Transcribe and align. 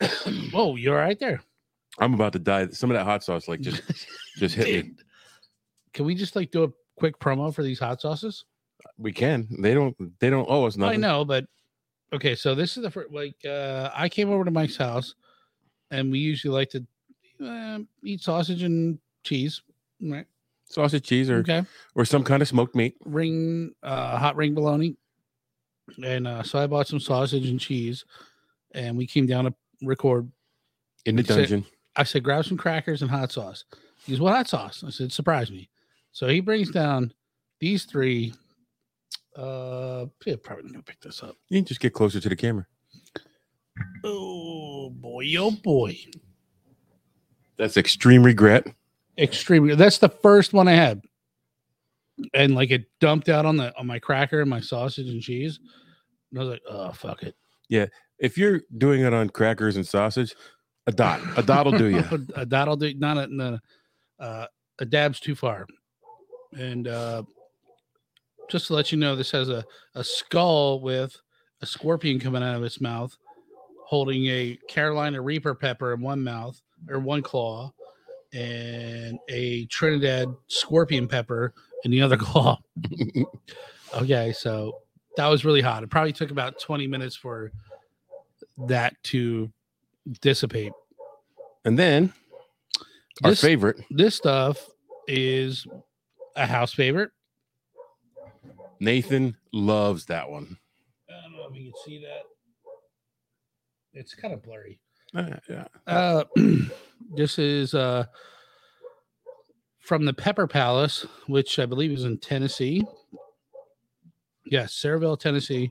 Whoa, 0.52 0.76
you're 0.76 0.96
right 0.96 1.18
there. 1.18 1.40
I'm 1.98 2.14
about 2.14 2.32
to 2.34 2.38
die. 2.38 2.68
Some 2.68 2.90
of 2.90 2.96
that 2.96 3.04
hot 3.04 3.24
sauce, 3.24 3.48
like 3.48 3.60
just 3.60 3.82
just 4.36 4.54
hit 4.54 4.86
me. 4.86 4.92
Can 5.92 6.04
we 6.04 6.14
just 6.14 6.36
like 6.36 6.50
do 6.50 6.64
a 6.64 6.68
quick 6.96 7.18
promo 7.18 7.54
for 7.54 7.62
these 7.62 7.78
hot 7.78 8.00
sauces? 8.00 8.44
We 8.98 9.12
can. 9.12 9.48
They 9.60 9.74
don't. 9.74 9.96
They 10.20 10.30
don't 10.30 10.48
owe 10.48 10.64
us 10.64 10.76
nothing. 10.76 11.04
I 11.04 11.08
know, 11.08 11.24
but 11.24 11.46
okay. 12.16 12.34
So 12.34 12.54
this 12.54 12.76
is 12.76 12.82
the 12.82 12.90
first. 12.90 13.12
Like, 13.12 13.36
uh, 13.44 13.90
I 13.94 14.08
came 14.08 14.30
over 14.30 14.44
to 14.44 14.50
Mike's 14.50 14.76
house, 14.76 15.14
and 15.90 16.10
we 16.10 16.18
usually 16.18 16.52
like 16.54 16.70
to 16.70 16.86
uh, 17.44 17.78
eat 18.04 18.22
sausage 18.22 18.62
and 18.62 18.98
cheese. 19.24 19.62
Right. 20.00 20.26
Sausage, 20.68 21.04
cheese, 21.04 21.30
or 21.30 21.38
Okay. 21.38 21.62
or 21.94 22.04
some 22.04 22.24
kind 22.24 22.42
of 22.42 22.48
smoked 22.48 22.74
meat. 22.74 22.96
Ring, 23.04 23.72
uh, 23.82 24.18
hot 24.18 24.34
ring 24.36 24.54
bologna, 24.54 24.96
and 26.04 26.26
uh, 26.26 26.42
so 26.42 26.58
I 26.58 26.66
bought 26.66 26.88
some 26.88 26.98
sausage 27.00 27.48
and 27.48 27.60
cheese, 27.60 28.04
and 28.74 28.96
we 28.98 29.06
came 29.06 29.26
down 29.26 29.44
to 29.44 29.54
record. 29.82 30.30
in 31.04 31.14
the 31.16 31.22
dungeon. 31.22 31.64
I 31.94 32.02
said, 32.02 32.24
grab 32.24 32.44
some 32.44 32.56
crackers 32.58 33.00
and 33.00 33.10
hot 33.10 33.30
sauce. 33.32 33.64
He 34.04 34.12
goes, 34.12 34.20
what 34.20 34.34
hot 34.34 34.48
sauce? 34.48 34.84
I 34.86 34.90
said, 34.90 35.12
surprise 35.12 35.50
me. 35.50 35.70
So 36.12 36.26
he 36.28 36.40
brings 36.40 36.70
down 36.70 37.12
these 37.60 37.84
three. 37.84 38.34
Uh, 39.36 40.06
yeah, 40.24 40.36
probably 40.42 40.70
gonna 40.70 40.82
pick 40.82 41.00
this 41.00 41.22
up. 41.22 41.36
You 41.48 41.58
can 41.58 41.66
just 41.66 41.80
get 41.80 41.92
closer 41.92 42.20
to 42.20 42.28
the 42.28 42.36
camera. 42.36 42.66
Oh 44.02 44.90
boy, 44.90 45.26
oh 45.38 45.50
boy. 45.50 45.98
That's 47.58 47.76
extreme 47.76 48.22
regret. 48.22 48.66
Extreme. 49.18 49.76
That's 49.76 49.98
the 49.98 50.08
first 50.08 50.52
one 50.52 50.68
I 50.68 50.72
had. 50.72 51.02
And 52.32 52.54
like 52.54 52.70
it 52.70 52.86
dumped 52.98 53.28
out 53.28 53.44
on 53.44 53.58
the 53.58 53.76
on 53.78 53.86
my 53.86 53.98
cracker 53.98 54.40
and 54.40 54.48
my 54.48 54.60
sausage 54.60 55.08
and 55.08 55.20
cheese. 55.20 55.60
And 56.30 56.40
I 56.40 56.42
was 56.42 56.50
like, 56.52 56.62
oh 56.68 56.92
fuck 56.92 57.22
it. 57.22 57.34
Yeah, 57.68 57.86
if 58.18 58.38
you're 58.38 58.62
doing 58.78 59.02
it 59.02 59.12
on 59.12 59.28
crackers 59.28 59.76
and 59.76 59.86
sausage, 59.86 60.34
a 60.86 60.92
dot, 60.92 61.20
a 61.36 61.42
dot 61.42 61.66
will 61.66 61.76
do 61.76 61.86
you. 61.86 62.04
a 62.36 62.46
dot'll 62.46 62.76
do 62.76 62.94
not 62.94 63.18
a, 63.18 63.26
no, 63.26 63.58
uh, 64.18 64.46
a 64.78 64.84
dab's 64.86 65.20
too 65.20 65.34
far. 65.34 65.66
And 66.56 66.88
uh 66.88 67.24
just 68.48 68.68
to 68.68 68.74
let 68.74 68.92
you 68.92 68.98
know, 68.98 69.16
this 69.16 69.30
has 69.32 69.48
a, 69.48 69.64
a 69.94 70.04
skull 70.04 70.80
with 70.80 71.16
a 71.62 71.66
scorpion 71.66 72.18
coming 72.20 72.42
out 72.42 72.56
of 72.56 72.62
its 72.64 72.80
mouth, 72.80 73.16
holding 73.86 74.26
a 74.26 74.58
Carolina 74.68 75.20
Reaper 75.20 75.54
pepper 75.54 75.92
in 75.94 76.00
one 76.00 76.22
mouth 76.22 76.60
or 76.88 76.98
one 77.00 77.22
claw, 77.22 77.72
and 78.32 79.18
a 79.28 79.64
Trinidad 79.66 80.28
scorpion 80.48 81.08
pepper 81.08 81.54
in 81.84 81.90
the 81.90 82.02
other 82.02 82.16
claw. 82.18 82.58
okay, 83.94 84.32
so 84.32 84.78
that 85.16 85.26
was 85.28 85.44
really 85.44 85.62
hot. 85.62 85.82
It 85.82 85.90
probably 85.90 86.12
took 86.12 86.30
about 86.30 86.58
20 86.60 86.86
minutes 86.86 87.16
for 87.16 87.50
that 88.66 88.94
to 89.04 89.50
dissipate. 90.20 90.72
And 91.64 91.78
then 91.78 92.12
our 93.24 93.30
This- 93.30 93.40
favorite, 93.40 93.80
This 93.90 94.14
stuff 94.14 94.68
is 95.08 95.66
a 96.36 96.46
house 96.46 96.72
favorite. 96.74 97.10
Nathan 98.80 99.36
loves 99.52 100.06
that 100.06 100.28
one. 100.30 100.58
I 101.08 101.12
don't 101.22 101.32
know 101.32 101.48
if 101.50 101.56
you 101.56 101.72
can 101.72 101.82
see 101.84 102.00
that. 102.02 102.22
It's 103.98 104.14
kind 104.14 104.34
of 104.34 104.42
blurry. 104.42 104.78
Uh, 105.14 105.36
yeah. 105.48 105.64
Uh, 105.86 106.24
this 107.16 107.38
is 107.38 107.72
uh, 107.74 108.04
from 109.80 110.04
the 110.04 110.12
Pepper 110.12 110.46
Palace, 110.46 111.06
which 111.26 111.58
I 111.58 111.66
believe 111.66 111.92
is 111.92 112.04
in 112.04 112.18
Tennessee. 112.18 112.84
Yes, 114.44 114.74
Sevierville, 114.74 115.18
Tennessee. 115.18 115.70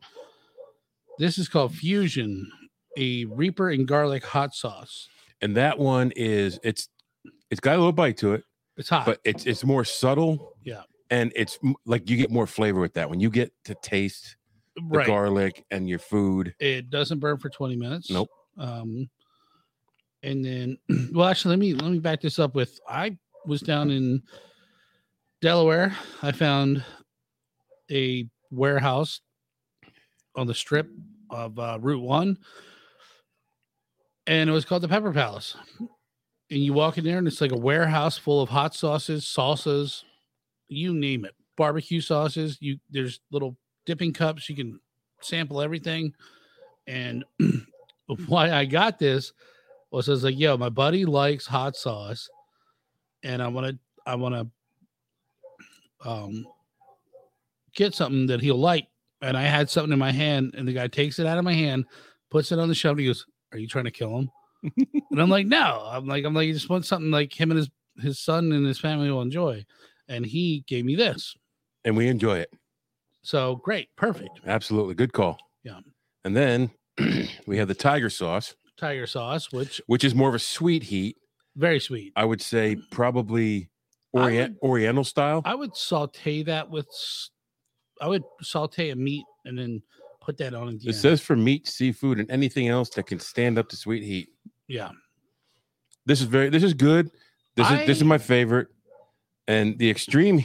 This 1.20 1.38
is 1.38 1.48
called 1.48 1.74
Fusion, 1.74 2.52
a 2.98 3.26
Reaper 3.26 3.70
and 3.70 3.88
garlic 3.88 4.26
hot 4.26 4.54
sauce. 4.56 5.08
And 5.42 5.56
that 5.56 5.78
one 5.78 6.12
is 6.16 6.60
it's 6.64 6.90
it's 7.52 7.60
got 7.62 7.76
a 7.76 7.78
little 7.78 7.92
bite 7.94 8.18
to 8.18 8.34
it, 8.34 8.44
It's 8.78 8.90
hot. 8.90 9.06
but 9.06 9.20
it's 9.24 9.46
it's 9.46 9.64
more 9.64 9.86
subtle. 9.86 10.54
Yeah. 10.64 10.82
And 11.10 11.32
it's 11.36 11.60
like 11.86 12.10
you 12.10 12.18
get 12.18 12.32
more 12.32 12.48
flavor 12.48 12.80
with 12.80 12.94
that 12.96 13.10
when 13.10 13.20
You 13.20 13.30
get 13.30 13.52
to 13.66 13.76
taste 13.76 14.38
the 14.76 14.82
right. 14.84 15.08
garlic 15.08 15.64
and 15.72 15.88
your 15.88 16.00
food. 16.00 16.54
It 16.60 16.90
doesn't 16.90 17.20
burn 17.20 17.38
for 17.38 17.50
20 17.50 17.76
minutes. 17.76 18.10
Nope. 18.10 18.30
Um, 18.58 19.10
and 20.24 20.44
then, 20.44 20.78
well, 21.14 21.28
actually, 21.28 21.52
let 21.52 21.60
me 21.60 21.74
let 21.74 21.92
me 21.92 22.00
back 22.00 22.22
this 22.22 22.40
up 22.40 22.56
with 22.56 22.80
I 22.88 23.18
was 23.46 23.62
down 23.62 23.92
in 23.92 24.24
Delaware. 25.42 25.96
I 26.22 26.32
found 26.32 26.84
a 27.92 28.28
warehouse 28.50 29.22
on 30.36 30.48
the 30.48 30.54
strip 30.54 30.90
of 31.30 31.60
uh, 31.60 31.78
Route 31.80 32.02
One, 32.02 32.38
and 34.26 34.50
it 34.50 34.54
was 34.54 34.66
called 34.66 34.82
the 34.82 34.88
Pepper 34.88 35.14
Palace. 35.14 35.56
And 36.50 36.60
you 36.60 36.74
walk 36.74 36.98
in 36.98 37.04
there, 37.04 37.18
and 37.18 37.28
it's 37.28 37.42
like 37.42 37.52
a 37.52 37.58
warehouse 37.58 38.18
full 38.18 38.42
of 38.42 38.50
hot 38.50 38.76
sauces, 38.76 39.26
salsas, 39.26 40.04
you 40.68 40.94
name 40.94 41.26
it, 41.26 41.36
barbecue 41.56 42.02
sauces. 42.02 42.58
You 42.60 42.78
there's 42.90 43.20
little 43.32 43.56
dipping 43.86 44.14
cups. 44.14 44.50
You 44.50 44.56
can 44.56 44.80
sample 45.22 45.62
everything. 45.62 46.14
And 46.88 47.24
why 48.28 48.52
I 48.52 48.66
got 48.66 49.00
this 49.00 49.34
was 49.92 50.10
I 50.10 50.12
was 50.12 50.24
like, 50.24 50.38
yo, 50.38 50.58
my 50.58 50.70
buddy 50.70 51.06
likes 51.06 51.46
hot 51.46 51.76
sauce, 51.76 52.30
and 53.24 53.42
I 53.42 53.48
want 53.48 53.68
to 53.68 53.80
I 54.06 54.16
want 54.16 54.36
to 54.36 56.10
um 56.10 56.46
get 57.76 57.94
something 57.94 58.28
that 58.28 58.42
he'll 58.42 58.60
like. 58.60 58.88
And 59.22 59.38
I 59.38 59.44
had 59.44 59.70
something 59.70 59.94
in 59.94 60.00
my 60.00 60.12
hand, 60.12 60.54
and 60.58 60.68
the 60.68 60.74
guy 60.74 60.88
takes 60.88 61.20
it 61.20 61.26
out 61.26 61.38
of 61.38 61.44
my 61.44 61.54
hand, 61.54 61.86
puts 62.30 62.52
it 62.52 62.60
on 62.60 62.68
the 62.68 62.76
shelf, 62.76 62.94
and 62.94 63.00
he 63.02 63.08
goes, 63.08 63.26
Are 63.52 63.58
you 63.58 63.68
trying 63.68 63.86
to 63.86 63.92
kill 63.92 64.18
him? 64.18 64.32
and 65.12 65.22
I'm 65.22 65.30
like, 65.30 65.48
No. 65.48 65.88
I'm 65.90 66.06
like, 66.06 66.26
I'm 66.26 66.34
like, 66.34 66.48
you 66.48 66.54
just 66.54 66.70
want 66.70 66.86
something 66.86 67.12
like 67.12 67.34
him 67.34 67.52
and 67.52 67.58
his 67.58 67.70
his 67.98 68.20
son 68.20 68.52
and 68.52 68.66
his 68.66 68.80
family 68.80 69.10
will 69.10 69.22
enjoy. 69.22 69.66
And 70.08 70.26
he 70.26 70.64
gave 70.68 70.86
me 70.86 70.96
this. 70.96 71.36
And 71.84 71.96
we 71.98 72.08
enjoy 72.08 72.38
it. 72.40 72.52
So 73.22 73.56
great, 73.58 73.90
perfect. 73.96 74.40
Absolutely. 74.46 74.94
Good 74.96 75.14
call. 75.14 75.38
Yeah. 75.64 75.80
And 76.24 76.36
then 76.36 76.70
we 77.48 77.58
have 77.58 77.68
the 77.68 77.74
tiger 77.76 78.10
sauce, 78.10 78.56
Tiger 78.78 79.08
sauce, 79.08 79.52
which 79.52 79.82
which 79.88 80.04
is 80.04 80.14
more 80.14 80.30
of 80.30 80.36
a 80.36 80.40
sweet 80.40 80.84
heat. 80.84 81.18
very 81.56 81.80
sweet. 81.80 82.12
I 82.16 82.26
would 82.26 82.42
say 82.42 82.76
probably 82.92 83.70
I 84.16 84.20
orient, 84.22 84.58
oriental 84.62 85.04
style. 85.04 85.42
I 85.46 85.56
would 85.56 85.76
saute 85.76 86.44
that 86.44 86.70
with, 86.70 86.88
I 88.02 88.08
would 88.08 88.24
saute 88.42 88.90
a 88.90 88.96
meat 88.96 89.26
and 89.46 89.58
then 89.58 89.82
put 90.22 90.38
that 90.38 90.54
on. 90.54 90.76
It 90.76 90.86
end. 90.88 90.96
says 90.96 91.22
for 91.22 91.36
meat, 91.36 91.68
seafood, 91.68 92.20
and 92.20 92.30
anything 92.30 92.68
else 92.68 92.90
that 92.92 93.08
can 93.08 93.20
stand 93.20 93.58
up 93.58 93.70
to 93.70 93.76
sweet 93.78 94.04
heat. 94.04 94.30
yeah, 94.68 94.90
This 96.06 96.20
is 96.22 96.28
very. 96.28 96.50
This 96.50 96.64
is 96.64 96.74
good. 96.74 97.10
This 97.56 97.70
is 97.72 97.88
this 97.88 97.98
is 97.98 98.04
my 98.04 98.18
favorite. 98.18 98.68
And 99.48 99.78
the 99.78 99.90
extreme, 99.90 100.44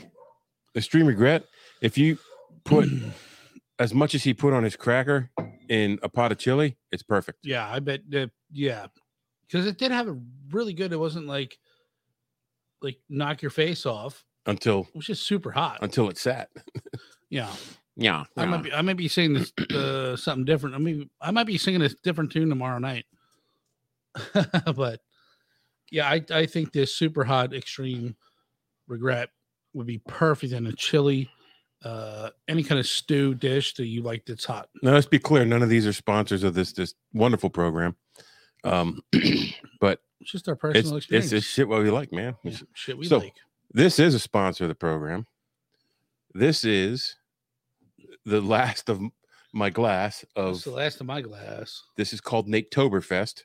extreme 0.77 1.07
regret. 1.07 1.45
If 1.81 1.97
you 1.97 2.19
put 2.65 2.89
as 3.79 3.95
much 3.95 4.15
as 4.15 4.25
he 4.25 4.35
put 4.35 4.53
on 4.53 4.63
his 4.63 4.77
cracker 4.77 5.31
in 5.69 5.99
a 6.03 6.09
pot 6.09 6.33
of 6.33 6.39
chili, 6.39 6.77
it's 6.93 7.03
perfect. 7.03 7.39
yeah. 7.45 7.69
I 7.71 7.79
bet 7.81 8.01
that, 8.11 8.31
yeah, 8.53 8.87
because 9.47 9.67
it 9.67 9.79
did 9.79 9.91
have 9.91 10.09
a 10.09 10.19
really 10.51 10.73
good. 10.75 10.93
It 10.93 10.99
wasn't 10.99 11.27
like 11.27 11.59
like 12.83 12.99
knock 13.09 13.43
your 13.43 13.51
face 13.51 13.85
off, 13.87 14.25
until 14.47 14.85
which 14.95 15.11
is 15.11 15.21
super 15.21 15.51
hot. 15.51 15.79
until 15.83 16.09
it 16.09 16.19
sat. 16.19 16.49
Yeah. 17.33 17.53
Yeah. 17.95 18.25
I 18.37 18.45
might 18.47 18.65
be 18.65 18.73
I 18.73 18.83
might 18.83 18.97
be 18.97 19.07
singing 19.07 19.35
this 19.35 19.53
uh, 19.73 20.17
something 20.17 20.45
different. 20.45 20.75
I 20.75 20.79
mean 20.79 21.09
I 21.21 21.31
might 21.31 21.47
be 21.47 21.59
singing 21.59 21.81
a 21.83 21.89
different 22.03 22.33
tune 22.33 22.49
tomorrow 22.49 22.79
night. 22.79 23.05
but 24.75 24.99
yeah, 25.93 26.09
I, 26.09 26.25
I 26.33 26.47
think 26.47 26.73
this 26.73 26.93
super 26.97 27.23
hot 27.23 27.55
extreme 27.55 28.17
regret 28.91 29.31
would 29.73 29.87
be 29.87 29.99
perfect 29.99 30.53
in 30.53 30.67
a 30.67 30.73
chili, 30.73 31.31
uh 31.85 32.31
any 32.49 32.63
kind 32.63 32.79
of 32.79 32.87
stew 32.87 33.35
dish 33.35 33.75
that 33.75 33.87
you 33.87 34.03
like 34.03 34.27
that's 34.27 34.45
hot. 34.45 34.69
Now 34.83 34.93
let's 34.93 35.07
be 35.07 35.19
clear. 35.19 35.45
None 35.47 35.63
of 35.63 35.69
these 35.71 35.87
are 35.87 35.93
sponsors 35.93 36.43
of 36.43 36.53
this 36.55 36.73
this 36.73 36.95
wonderful 37.15 37.49
program. 37.51 37.97
Um, 38.65 39.01
but 39.81 40.01
It's 40.21 40.33
just 40.33 40.49
our 40.49 40.57
personal 40.57 40.97
it's 40.97 41.07
experience. 41.07 41.33
it's 41.33 41.47
shit 41.47 41.67
what 41.69 41.83
we 41.83 41.91
like, 41.91 42.13
man. 42.13 42.37
Yeah, 42.45 42.57
shit 42.75 42.99
we 42.99 43.07
so- 43.07 43.19
like. 43.19 43.35
This 43.73 44.01
is 44.01 44.15
a 44.15 44.19
sponsor 44.19 44.65
of 44.65 44.69
the 44.69 44.75
program. 44.75 45.27
This 46.35 46.65
is 46.65 47.15
the 48.25 48.41
last 48.41 48.89
of 48.89 49.01
my 49.55 49.71
glass 49.71 50.25
of 50.35 50.55
That's 50.55 50.65
the 50.65 50.71
last 50.73 51.01
of 51.01 51.07
my 51.07 51.21
glass. 51.21 51.85
This 51.97 52.13
is 52.13 52.21
called 52.21 52.49
Natetoberfest. 52.49 53.45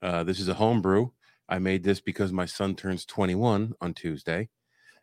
Uh, 0.00 0.22
this 0.24 0.38
is 0.40 0.48
a 0.48 0.54
home 0.54 0.80
brew. 0.80 1.12
I 1.52 1.58
made 1.58 1.84
this 1.84 2.00
because 2.00 2.32
my 2.32 2.46
son 2.46 2.74
turns 2.74 3.04
21 3.04 3.74
on 3.78 3.92
Tuesday, 3.92 4.48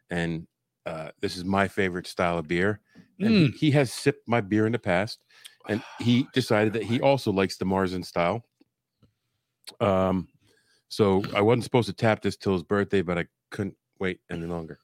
and 0.09 0.47
uh, 0.83 1.11
this 1.21 1.37
is 1.37 1.45
my 1.45 1.67
favorite 1.67 2.07
style 2.07 2.39
of 2.39 2.47
beer. 2.47 2.81
And 3.19 3.29
he, 3.29 3.47
he 3.49 3.71
has 3.71 3.93
sipped 3.93 4.27
my 4.27 4.41
beer 4.41 4.65
in 4.65 4.71
the 4.71 4.79
past, 4.79 5.19
and 5.67 5.83
he 5.99 6.25
decided 6.33 6.73
that 6.73 6.81
he 6.81 7.01
also 7.01 7.31
likes 7.31 7.57
the 7.57 7.65
Marzen 7.65 8.03
style. 8.03 8.43
Um, 9.79 10.27
so 10.87 11.21
I 11.35 11.41
wasn't 11.41 11.65
supposed 11.65 11.87
to 11.89 11.93
tap 11.93 12.23
this 12.23 12.35
till 12.35 12.53
his 12.53 12.63
birthday, 12.63 13.03
but 13.03 13.19
I 13.19 13.27
couldn't 13.51 13.77
wait 13.99 14.19
any 14.31 14.47
longer. 14.47 14.79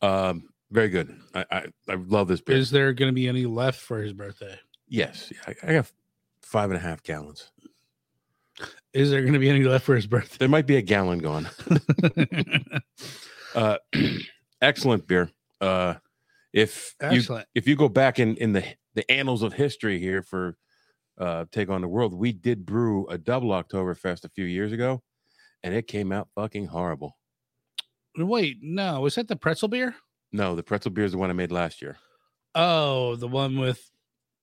Um, 0.00 0.44
very 0.70 0.90
good. 0.90 1.18
I 1.34 1.44
I, 1.50 1.66
I 1.88 1.94
love 1.94 2.28
this 2.28 2.40
beer. 2.40 2.56
Is 2.56 2.70
there 2.70 2.92
going 2.92 3.08
to 3.08 3.14
be 3.14 3.26
any 3.26 3.46
left 3.46 3.80
for 3.80 4.00
his 4.00 4.12
birthday? 4.12 4.60
yes, 4.86 5.32
I, 5.48 5.54
I 5.64 5.72
got 5.72 5.90
five 6.40 6.70
and 6.70 6.78
a 6.78 6.82
half 6.82 7.02
gallons. 7.02 7.50
Is 8.92 9.10
there 9.10 9.22
going 9.22 9.32
to 9.32 9.38
be 9.38 9.50
any 9.50 9.64
left 9.64 9.84
for 9.84 9.96
his 9.96 10.06
birthday? 10.06 10.36
There 10.38 10.48
might 10.48 10.66
be 10.66 10.76
a 10.76 10.82
gallon 10.82 11.18
gone. 11.18 11.48
Uh, 13.54 13.78
excellent 14.62 15.06
beer. 15.06 15.30
Uh, 15.60 15.94
if 16.52 16.94
you 17.10 17.22
if 17.54 17.66
you 17.66 17.76
go 17.76 17.88
back 17.88 18.18
in 18.18 18.36
in 18.36 18.52
the 18.52 18.64
the 18.94 19.08
annals 19.10 19.42
of 19.42 19.52
history 19.52 19.98
here 19.98 20.22
for 20.22 20.56
uh, 21.18 21.44
Take 21.52 21.68
on 21.68 21.80
the 21.80 21.88
World, 21.88 22.14
we 22.14 22.32
did 22.32 22.66
brew 22.66 23.06
a 23.08 23.18
double 23.18 23.50
Oktoberfest 23.50 24.24
a 24.24 24.28
few 24.28 24.44
years 24.44 24.72
ago, 24.72 25.02
and 25.62 25.74
it 25.74 25.86
came 25.86 26.12
out 26.12 26.28
fucking 26.34 26.66
horrible. 26.66 27.16
Wait, 28.16 28.58
no, 28.62 29.00
was 29.00 29.14
that 29.16 29.28
the 29.28 29.36
pretzel 29.36 29.68
beer? 29.68 29.94
No, 30.32 30.54
the 30.54 30.62
pretzel 30.62 30.90
beer 30.90 31.04
is 31.04 31.12
the 31.12 31.18
one 31.18 31.30
I 31.30 31.34
made 31.34 31.52
last 31.52 31.82
year. 31.82 31.96
Oh, 32.54 33.16
the 33.16 33.28
one 33.28 33.58
with 33.58 33.90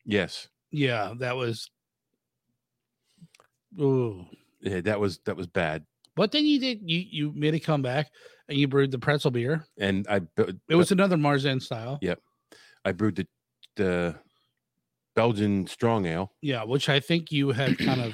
Yes, 0.05 0.47
yeah, 0.71 1.13
that 1.19 1.35
was. 1.35 1.69
Ooh, 3.79 4.25
yeah, 4.61 4.81
that 4.81 4.99
was 4.99 5.19
that 5.25 5.35
was 5.37 5.47
bad. 5.47 5.85
but 6.15 6.31
then 6.31 6.45
you 6.45 6.59
did 6.59 6.79
you 6.83 6.99
you 7.09 7.31
made 7.33 7.53
a 7.53 7.59
comeback 7.59 8.11
and 8.49 8.57
you 8.57 8.67
brewed 8.67 8.91
the 8.91 8.99
pretzel 8.99 9.31
beer. 9.31 9.65
And 9.79 10.05
I 10.09 10.19
bu- 10.19 10.53
It 10.67 10.75
was 10.75 10.91
another 10.91 11.15
Marzen 11.17 11.61
style. 11.61 11.97
Yep. 12.01 12.19
I 12.83 12.91
brewed 12.91 13.15
the 13.15 13.27
the 13.77 14.15
Belgian 15.15 15.67
strong 15.67 16.05
ale. 16.05 16.33
Yeah, 16.41 16.63
which 16.63 16.89
I 16.89 16.99
think 16.99 17.31
you 17.31 17.51
had 17.51 17.77
kind 17.77 18.01
of 18.01 18.13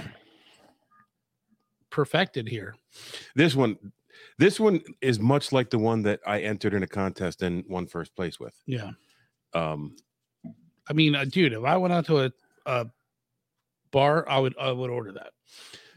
perfected 1.89 2.47
here. 2.47 2.75
This 3.35 3.55
one, 3.55 3.77
this 4.37 4.59
one 4.59 4.81
is 5.01 5.19
much 5.19 5.51
like 5.51 5.69
the 5.69 5.79
one 5.79 6.03
that 6.03 6.19
I 6.25 6.41
entered 6.41 6.73
in 6.73 6.83
a 6.83 6.87
contest 6.87 7.41
and 7.41 7.63
won 7.67 7.87
first 7.87 8.15
place 8.15 8.39
with. 8.39 8.53
Yeah, 8.65 8.91
Um, 9.53 9.95
I 10.89 10.93
mean, 10.93 11.15
uh, 11.15 11.25
dude, 11.25 11.53
if 11.53 11.63
I 11.63 11.77
went 11.77 11.93
out 11.93 12.05
to 12.07 12.19
a, 12.25 12.31
a 12.65 12.85
bar, 13.97 14.29
I 14.29 14.37
would 14.39 14.55
I 14.59 14.71
would 14.71 14.89
order 14.89 15.11
that, 15.13 15.31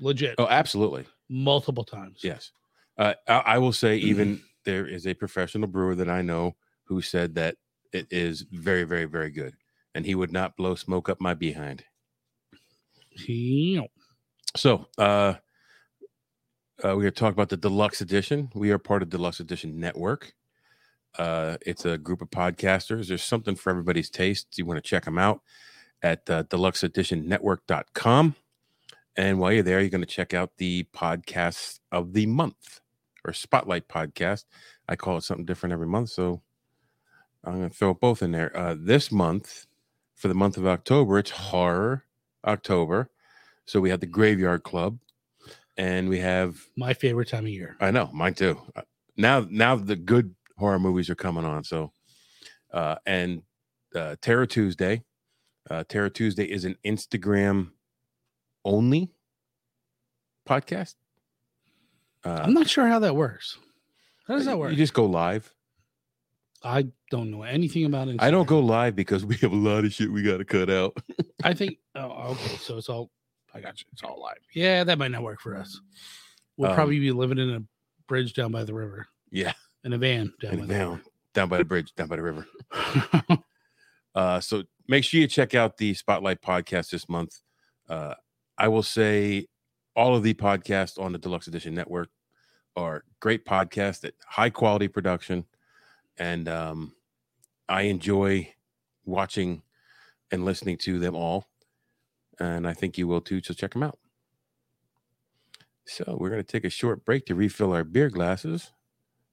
legit, 0.01 0.37
oh, 0.39 0.47
absolutely, 0.49 1.05
multiple 1.29 1.85
times. 1.85 2.21
yes. 2.23 2.53
Uh, 2.97 3.15
I, 3.29 3.55
I 3.55 3.59
will 3.59 3.73
say, 3.73 3.97
even 3.97 4.43
there 4.65 4.87
is 4.87 5.07
a 5.07 5.15
professional 5.15 5.69
brewer 5.69 5.95
that 5.95 6.09
I 6.09 6.23
know 6.23 6.57
who 6.85 7.03
said 7.03 7.35
that 7.35 7.57
it 7.93 8.07
is 8.11 8.47
very, 8.53 8.85
very, 8.85 9.05
very 9.05 9.31
good, 9.31 9.55
and 9.95 10.05
he 10.07 10.15
would 10.15 10.33
not 10.33 10.57
blow 10.57 10.75
smoke 10.75 11.09
up 11.09 11.21
my 11.21 11.35
behind. 11.35 11.85
Yeah. 13.27 13.83
So, 14.57 14.87
uh, 14.99 15.35
uh, 16.83 16.97
we 16.97 17.07
are 17.07 17.11
talking 17.11 17.35
about 17.35 17.51
the 17.51 17.57
deluxe 17.57 18.01
edition. 18.01 18.51
We 18.55 18.71
are 18.71 18.79
part 18.79 19.03
of 19.03 19.11
the 19.11 19.17
Deluxe 19.19 19.41
Edition 19.41 19.79
Network. 19.79 20.33
Uh, 21.19 21.57
it's 21.67 21.85
a 21.85 21.99
group 21.99 22.23
of 22.23 22.31
podcasters. 22.31 23.09
There's 23.09 23.23
something 23.23 23.57
for 23.57 23.71
everybody's 23.71 24.11
tastes. 24.11 24.59
You 24.59 24.65
want 24.67 24.79
to 24.83 24.89
check 24.89 25.05
them 25.05 25.19
out 25.19 25.43
at 26.03 26.29
uh, 26.31 26.45
deluxeeditionnetwork.com. 26.45 28.37
And 29.17 29.39
while 29.39 29.53
you're 29.53 29.63
there, 29.63 29.81
you're 29.81 29.91
going 29.91 30.01
to 30.03 30.07
check 30.07 30.33
out 30.35 30.53
the 30.57 30.87
podcast 30.95 31.81
of 31.93 32.13
the 32.13 32.27
month 32.27 32.81
or 33.25 33.33
spotlight 33.33 33.89
podcast. 33.89 34.45
I 34.89 34.97
call 34.97 35.17
it 35.19 35.25
something 35.25 35.45
different 35.45 35.73
every 35.73 35.87
month. 35.87 36.11
So 36.11 36.43
I'm 37.45 37.59
going 37.59 37.71
to 37.71 37.77
throw 37.77 37.95
both 37.95 38.23
in 38.23 38.33
there. 38.33 38.57
Uh, 38.57 38.77
this 38.79 39.11
month, 39.13 39.67
for 40.15 40.29
the 40.29 40.35
month 40.35 40.57
of 40.57 40.67
October, 40.67 41.19
it's 41.19 41.31
Horror 41.31 42.05
October. 42.47 43.11
So 43.67 43.81
we 43.81 43.91
have 43.91 44.01
the 44.01 44.07
Graveyard 44.07 44.63
Club, 44.65 44.99
and 45.77 46.09
we 46.09 46.19
have 46.19 46.57
My 46.77 46.93
favorite 46.95 47.29
time 47.29 47.45
of 47.45 47.51
year. 47.51 47.77
I 47.81 47.91
know 47.91 48.11
mine 48.13 48.35
too. 48.35 48.61
Uh, 48.75 48.83
Now 49.17 49.47
now 49.49 49.77
the 49.77 49.97
good 49.97 50.35
horror 50.59 50.79
movies 50.79 51.09
are 51.09 51.15
coming 51.15 51.45
on. 51.45 51.65
So 51.65 51.93
uh, 52.73 52.97
and 53.07 53.43
uh, 53.95 54.17
Terror 54.21 54.47
Tuesday, 54.47 55.03
uh, 55.71 55.85
Terror 55.89 56.11
Tuesday 56.11 56.45
is 56.45 56.65
an 56.65 56.77
Instagram 56.85 57.71
only 58.65 59.11
podcast. 60.49 60.95
Uh, 62.25 62.41
I'm 62.43 62.53
not 62.53 62.69
sure 62.69 62.87
how 62.87 62.99
that 62.99 63.17
works. 63.17 63.57
How 64.27 64.35
does 64.37 64.45
that 64.47 64.59
work? 64.59 64.71
You 64.73 64.77
just 64.77 64.95
go 64.95 65.07
live. 65.07 65.53
I 66.63 66.89
don't 67.11 67.31
know 67.31 67.43
anything 67.43 67.87
about 67.87 68.09
it. 68.09 68.17
I 68.19 68.31
don't 68.31 68.47
go 68.47 68.59
live 68.61 68.95
because 68.95 69.25
we 69.25 69.37
have 69.37 69.53
a 69.53 69.57
lot 69.57 69.85
of 69.85 69.95
shit 69.95 70.13
we 70.13 70.23
got 70.23 70.37
to 70.39 70.45
cut 70.45 70.69
out. 70.69 70.95
I 71.45 71.55
think. 71.55 71.79
Oh, 71.95 72.33
okay. 72.33 72.57
So 72.57 72.77
it's 72.77 72.89
all. 72.91 73.11
I 73.55 73.61
got 73.61 73.81
you. 73.81 73.87
It's 73.93 74.03
all 74.03 74.21
live. 74.21 74.37
Yeah, 74.55 74.85
that 74.85 74.99
might 74.99 75.11
not 75.11 75.23
work 75.23 75.41
for 75.41 75.57
us. 75.57 75.81
We'll 76.57 76.71
Um, 76.71 76.77
probably 76.77 77.01
be 77.01 77.11
living 77.13 77.39
in 77.39 77.51
a 77.51 77.63
bridge 78.07 78.35
down 78.35 78.53
by 78.53 78.65
the 78.65 78.75
river 78.75 79.07
Yeah, 79.31 79.55
in 79.85 79.93
a 79.95 79.99
van 79.99 80.33
down 80.41 80.53
and 80.53 80.61
by 80.61 80.67
the 80.67 80.75
down 80.75 81.03
down 81.33 81.49
by 81.49 81.59
the 81.59 81.65
bridge, 81.65 81.95
down 81.95 82.09
by 82.09 82.17
the 82.17 82.23
river. 82.23 82.47
river. 82.73 83.39
Uh, 84.13 84.41
so 84.41 84.65
make 84.91 85.05
sure 85.05 85.21
you 85.21 85.29
check 85.29 85.55
out 85.55 85.77
the 85.77 85.95
Spotlight 85.95 86.43
podcast 86.43 86.91
this 86.91 87.09
month. 87.09 87.39
Uh, 87.89 88.15
I 88.59 88.67
will 88.67 88.83
say 88.83 89.47
all 89.95 90.17
of 90.17 90.25
the 90.25 90.35
podcasts 90.35 91.01
on 91.01 91.13
the 91.13 91.19
Deluxe 91.19 91.47
Edition 91.47 91.75
Network 91.75 92.09
are 92.75 93.05
great 93.21 93.47
podcasts 93.47 94.05
at 94.05 94.15
high 94.27 94.51
quality 94.51 94.89
production. 94.89 95.47
And 96.19 96.49
um, 96.49 96.93
I 97.69 97.83
enjoy 97.83 98.53
watching 99.05 99.63
and 100.33 100.45
listening 100.45 100.77
to 100.79 100.99
them 100.99 101.15
all. 101.15 101.47
And 102.41 102.67
I 102.67 102.73
think 102.73 102.99
you 102.99 103.07
will 103.07 103.21
too. 103.21 103.41
So 103.45 103.55
check 103.55 103.73
them 103.73 103.85
out. 103.85 103.99
So 105.87 106.17
we're 106.19 106.31
going 106.31 106.43
to 106.43 106.53
take 106.53 106.65
a 106.65 106.71
short 106.71 107.05
break 107.05 107.27
to 107.27 107.37
refill 107.37 107.73
our 107.73 107.85
beer 107.85 108.11
glasses. 108.11 108.73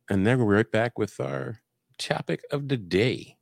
And 0.07 0.25
then 0.25 0.37
we're 0.37 0.55
right 0.55 0.71
back 0.71 0.99
with 0.99 1.19
our 1.19 1.61
topic 1.97 2.41
of 2.51 2.67
the 2.67 2.77
day. 2.77 3.37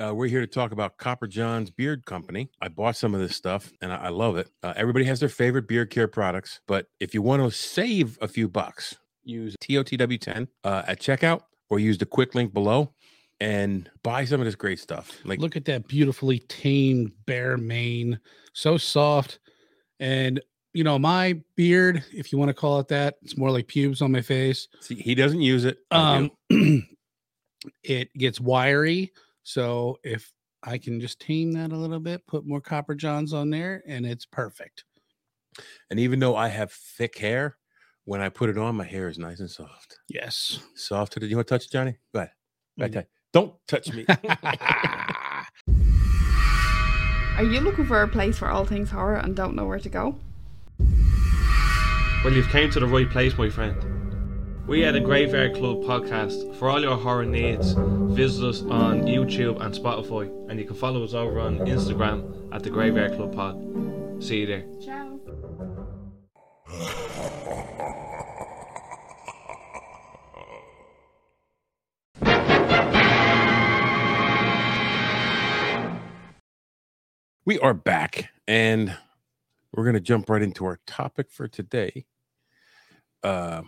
Uh, 0.00 0.14
we're 0.14 0.28
here 0.28 0.40
to 0.40 0.46
talk 0.46 0.72
about 0.72 0.96
Copper 0.96 1.26
John's 1.26 1.70
Beard 1.70 2.06
Company. 2.06 2.48
I 2.62 2.68
bought 2.68 2.96
some 2.96 3.14
of 3.14 3.20
this 3.20 3.36
stuff 3.36 3.70
and 3.82 3.92
I, 3.92 3.96
I 3.96 4.08
love 4.08 4.38
it. 4.38 4.48
Uh, 4.62 4.72
everybody 4.74 5.04
has 5.04 5.20
their 5.20 5.28
favorite 5.28 5.68
beard 5.68 5.90
care 5.90 6.08
products, 6.08 6.60
but 6.66 6.86
if 7.00 7.12
you 7.12 7.20
want 7.20 7.42
to 7.42 7.50
save 7.50 8.16
a 8.22 8.28
few 8.28 8.48
bucks, 8.48 8.96
use 9.24 9.56
TOTW10 9.62 10.48
uh, 10.64 10.84
at 10.86 11.00
checkout 11.00 11.42
or 11.68 11.78
use 11.78 11.98
the 11.98 12.06
quick 12.06 12.34
link 12.34 12.54
below 12.54 12.94
and 13.40 13.90
buy 14.02 14.24
some 14.24 14.40
of 14.40 14.46
this 14.46 14.54
great 14.54 14.78
stuff. 14.78 15.18
Like, 15.24 15.38
Look 15.38 15.56
at 15.56 15.66
that 15.66 15.86
beautifully 15.86 16.38
tamed 16.38 17.12
bear 17.26 17.58
mane, 17.58 18.20
so 18.54 18.78
soft. 18.78 19.38
And 19.98 20.40
you 20.72 20.84
know, 20.84 20.98
my 20.98 21.40
beard, 21.56 22.04
if 22.10 22.32
you 22.32 22.38
want 22.38 22.48
to 22.48 22.54
call 22.54 22.78
it 22.78 22.88
that, 22.88 23.16
it's 23.22 23.36
more 23.36 23.50
like 23.50 23.66
pubes 23.66 24.00
on 24.00 24.12
my 24.12 24.22
face. 24.22 24.68
see, 24.80 24.94
he 24.94 25.14
doesn't 25.14 25.42
use 25.42 25.66
it. 25.66 25.78
Do. 25.90 25.96
Um, 25.96 26.30
it 27.82 28.14
gets 28.14 28.40
wiry. 28.40 29.12
So 29.42 29.98
if 30.04 30.32
I 30.62 30.78
can 30.78 31.00
just 31.00 31.20
tame 31.20 31.52
that 31.52 31.72
a 31.72 31.76
little 31.76 32.00
bit, 32.00 32.26
put 32.26 32.46
more 32.46 32.60
copper 32.60 32.94
johns 32.94 33.32
on 33.32 33.50
there, 33.50 33.82
and 33.86 34.04
it's 34.06 34.26
perfect. 34.26 34.84
and 35.90 35.98
even 35.98 36.18
though 36.20 36.36
I 36.36 36.48
have 36.48 36.70
thick 36.72 37.18
hair, 37.18 37.56
when 38.04 38.20
I 38.20 38.28
put 38.28 38.50
it 38.50 38.58
on, 38.58 38.76
my 38.76 38.84
hair 38.84 39.08
is 39.08 39.18
nice 39.18 39.40
and 39.40 39.50
soft. 39.50 39.98
Yes. 40.08 40.60
Soft 40.74 41.12
to 41.14 41.20
the. 41.20 41.26
You 41.26 41.36
want 41.36 41.48
to 41.48 41.54
touch 41.54 41.64
it, 41.66 41.70
Johnny? 41.72 41.96
Go 42.14 42.20
ahead. 42.20 42.32
Go 42.78 42.84
ahead, 42.84 42.92
Mm. 42.92 42.94
touch- 42.94 43.08
Don't 43.32 43.54
touch 43.68 43.92
me. 43.92 44.04
Are 47.36 47.44
you 47.44 47.60
looking 47.60 47.86
for 47.86 48.02
a 48.02 48.08
place 48.08 48.36
for 48.38 48.48
all 48.48 48.64
things 48.66 48.90
horror 48.90 49.16
and 49.16 49.34
don't 49.34 49.54
know 49.54 49.64
where 49.66 49.78
to 49.78 49.88
go? 49.88 50.14
Well, 52.22 52.34
you've 52.34 52.48
came 52.48 52.70
to 52.70 52.80
the 52.80 52.86
right 52.86 53.08
place, 53.08 53.36
my 53.38 53.48
friend. 53.48 53.76
We 54.70 54.84
are 54.84 54.92
the 54.92 55.00
Graveyard 55.00 55.56
Club 55.56 55.78
podcast. 55.78 56.54
For 56.54 56.70
all 56.70 56.80
your 56.80 56.96
horror 56.96 57.26
needs, 57.26 57.72
visit 57.72 58.46
us 58.46 58.62
on 58.62 59.02
YouTube 59.02 59.60
and 59.60 59.74
Spotify, 59.74 60.30
and 60.48 60.60
you 60.60 60.64
can 60.64 60.76
follow 60.76 61.02
us 61.02 61.12
over 61.12 61.40
on 61.40 61.58
Instagram 61.58 62.54
at 62.54 62.62
the 62.62 62.70
Graveyard 62.70 63.16
Club 63.16 63.34
Pod. 63.34 64.22
See 64.22 64.42
you 64.42 64.46
there. 64.46 64.64
Ciao. 64.80 65.18
We 77.44 77.58
are 77.58 77.74
back 77.74 78.30
and 78.46 78.96
we're 79.74 79.82
going 79.82 79.94
to 79.94 80.00
jump 80.00 80.30
right 80.30 80.40
into 80.40 80.64
our 80.64 80.78
topic 80.86 81.32
for 81.32 81.48
today. 81.48 82.06
Uh, 83.24 83.62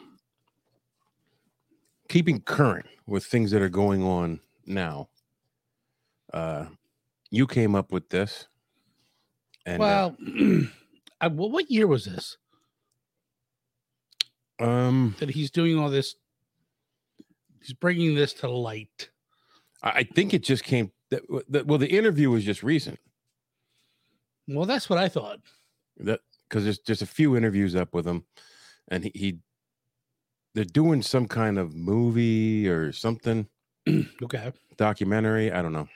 keeping 2.13 2.43
current 2.43 2.85
with 3.07 3.25
things 3.25 3.51
that 3.51 3.63
are 3.63 3.71
going 3.71 4.03
on 4.03 4.39
now. 4.67 5.09
Uh, 6.31 6.67
you 7.31 7.47
came 7.47 7.75
up 7.75 7.91
with 7.91 8.11
this. 8.11 8.49
And 9.65 9.83
uh, 9.83 9.85
well, 9.87 10.17
I, 11.23 11.29
well, 11.29 11.51
what 11.51 11.71
year 11.71 11.87
was 11.87 12.05
this 12.05 12.37
um, 14.61 15.17
that 15.21 15.31
he's 15.31 15.51
doing 15.51 15.79
all 15.79 15.89
this? 15.89 16.17
He's 17.63 17.73
bringing 17.73 18.15
this 18.15 18.35
to 18.35 18.51
light. 18.51 19.09
I 19.83 19.91
I 19.91 20.03
think 20.03 20.35
it 20.35 20.43
just 20.43 20.65
came. 20.65 20.93
That, 21.11 21.23
that, 21.49 21.67
well, 21.67 21.79
the 21.79 21.89
interview 21.89 22.31
was 22.31 22.45
just 22.45 22.63
recent. 22.63 22.99
Well, 24.49 24.67
that's 24.67 24.91
what 24.91 24.99
I 24.99 25.09
thought. 25.09 25.39
that 25.99 26.21
because 26.49 26.65
there's 26.65 26.79
just 26.79 27.01
a 27.01 27.07
few 27.07 27.37
interviews 27.37 27.75
up 27.75 27.95
with 27.95 28.07
him 28.07 28.25
and 28.89 29.05
he, 29.05 29.13
he 29.15 29.39
they're 30.55 30.65
doing 30.65 31.03
some 31.03 31.27
kind 31.27 31.59
of 31.59 31.75
movie 31.75 32.69
or 32.69 32.93
something. 32.93 33.47
Okay. 34.23 34.53
documentary 34.77 35.51
i 35.51 35.61
don't 35.61 35.73
know. 35.73 35.89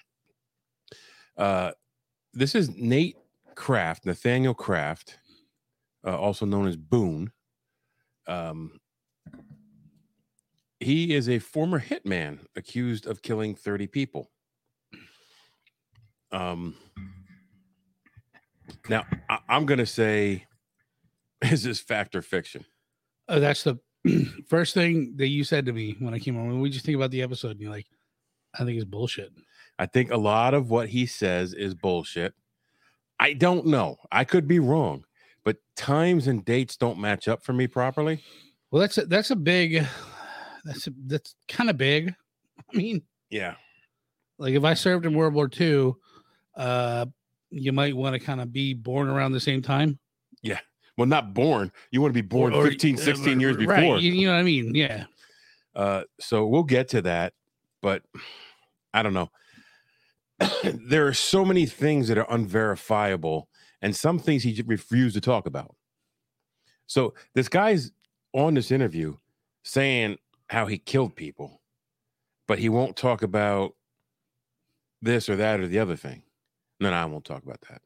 Uh 1.36 1.70
this 2.34 2.54
is 2.54 2.68
nate 2.76 3.16
Craft 3.54 4.04
nathaniel 4.06 4.54
Craft 4.54 5.18
uh, 6.06 6.18
also 6.18 6.44
known 6.46 6.66
as 6.66 6.76
boone. 6.76 7.30
Um 8.26 8.80
he 10.80 11.14
is 11.14 11.28
a 11.28 11.38
former 11.38 11.80
hitman 11.80 12.40
accused 12.54 13.06
of 13.06 13.22
killing 13.22 13.54
30 13.54 13.86
people. 13.86 14.30
Um 16.32 16.74
now 18.88 19.04
I, 19.30 19.38
i'm 19.48 19.64
gonna 19.64 19.86
say 19.86 20.44
is 21.42 21.62
this 21.62 21.80
fact 21.80 22.16
or 22.16 22.22
fiction? 22.22 22.64
Oh, 23.28 23.40
that's 23.40 23.62
the 23.62 23.78
first 24.48 24.74
thing 24.74 25.14
that 25.16 25.28
you 25.28 25.44
said 25.44 25.66
to 25.66 25.72
me 25.72 25.96
when 25.98 26.14
I 26.14 26.18
came 26.18 26.36
on. 26.36 26.48
When 26.48 26.60
we 26.60 26.70
just 26.70 26.84
think 26.84 26.96
about 26.96 27.10
the 27.10 27.22
episode, 27.22 27.52
and 27.52 27.60
you're 27.60 27.70
like, 27.70 27.86
I 28.58 28.64
think 28.64 28.76
it's 28.76 28.84
bullshit. 28.84 29.32
I 29.78 29.86
think 29.86 30.10
a 30.10 30.16
lot 30.16 30.54
of 30.54 30.70
what 30.70 30.88
he 30.88 31.06
says 31.06 31.52
is 31.52 31.74
bullshit. 31.74 32.34
I 33.20 33.32
don't 33.34 33.66
know. 33.66 33.96
I 34.10 34.24
could 34.24 34.46
be 34.48 34.58
wrong, 34.58 35.04
but 35.44 35.56
times 35.76 36.26
and 36.26 36.44
dates 36.44 36.76
don't 36.76 36.98
match 36.98 37.28
up 37.28 37.42
for 37.42 37.52
me 37.52 37.66
properly. 37.66 38.22
Well, 38.70 38.80
that's 38.80 38.98
a, 38.98 39.06
that's 39.06 39.30
a 39.30 39.36
big, 39.36 39.84
that's 40.64 40.86
a, 40.86 40.92
that's 41.06 41.34
kind 41.48 41.70
of 41.70 41.76
big. 41.76 42.14
I 42.72 42.76
mean, 42.76 43.02
Yeah. 43.30 43.54
like 44.38 44.54
if 44.54 44.64
I 44.64 44.74
served 44.74 45.06
in 45.06 45.14
World 45.14 45.34
War 45.34 45.50
II, 45.60 45.92
uh, 46.56 47.06
you 47.50 47.72
might 47.72 47.96
want 47.96 48.14
to 48.14 48.18
kind 48.18 48.40
of 48.40 48.52
be 48.52 48.74
born 48.74 49.08
around 49.08 49.32
the 49.32 49.40
same 49.40 49.62
time. 49.62 49.98
Well, 50.96 51.06
not 51.06 51.34
born. 51.34 51.72
You 51.90 52.00
want 52.00 52.14
to 52.14 52.22
be 52.22 52.26
born 52.26 52.54
Or- 52.54 52.66
or- 52.66 52.70
15, 52.70 52.96
uh, 52.96 52.98
16 52.98 53.40
years 53.40 53.56
right, 53.56 53.80
before. 53.80 53.98
You, 53.98 54.12
you 54.12 54.26
know 54.26 54.32
what 54.32 54.40
I 54.40 54.44
mean? 54.44 54.74
Yeah. 54.74 55.04
Uh, 55.74 56.04
so 56.18 56.46
we'll 56.46 56.62
get 56.62 56.88
to 56.88 57.02
that, 57.02 57.34
but 57.82 58.02
I 58.94 59.02
don't 59.02 59.12
know. 59.12 59.30
there 60.64 61.06
are 61.06 61.14
so 61.14 61.44
many 61.44 61.66
things 61.66 62.08
that 62.08 62.16
are 62.16 62.26
unverifiable, 62.30 63.48
and 63.82 63.94
some 63.94 64.18
things 64.18 64.42
he 64.42 64.54
just 64.54 64.68
refused 64.68 65.14
to 65.14 65.20
talk 65.20 65.46
about. 65.46 65.76
So 66.86 67.14
this 67.34 67.48
guy's 67.48 67.90
on 68.32 68.54
this 68.54 68.70
interview 68.70 69.16
saying 69.64 70.16
how 70.48 70.66
he 70.66 70.78
killed 70.78 71.14
people, 71.14 71.60
but 72.48 72.58
he 72.58 72.68
won't 72.70 72.96
talk 72.96 73.22
about 73.22 73.74
this 75.02 75.28
or 75.28 75.36
that 75.36 75.60
or 75.60 75.66
the 75.66 75.78
other 75.78 75.96
thing. 75.96 76.22
No, 76.80 76.90
no, 76.90 76.96
I 76.96 77.04
won't 77.04 77.24
talk 77.24 77.42
about 77.42 77.60
that. 77.68 77.82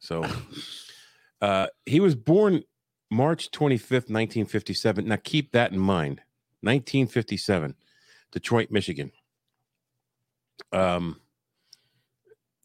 So 0.00 0.24
uh, 1.40 1.66
he 1.86 2.00
was 2.00 2.14
born 2.14 2.62
March 3.10 3.50
25th, 3.50 4.08
1957. 4.08 5.06
Now 5.06 5.16
keep 5.22 5.52
that 5.52 5.72
in 5.72 5.78
mind. 5.78 6.20
1957, 6.62 7.74
Detroit, 8.32 8.68
Michigan. 8.70 9.10
Um, 10.72 11.20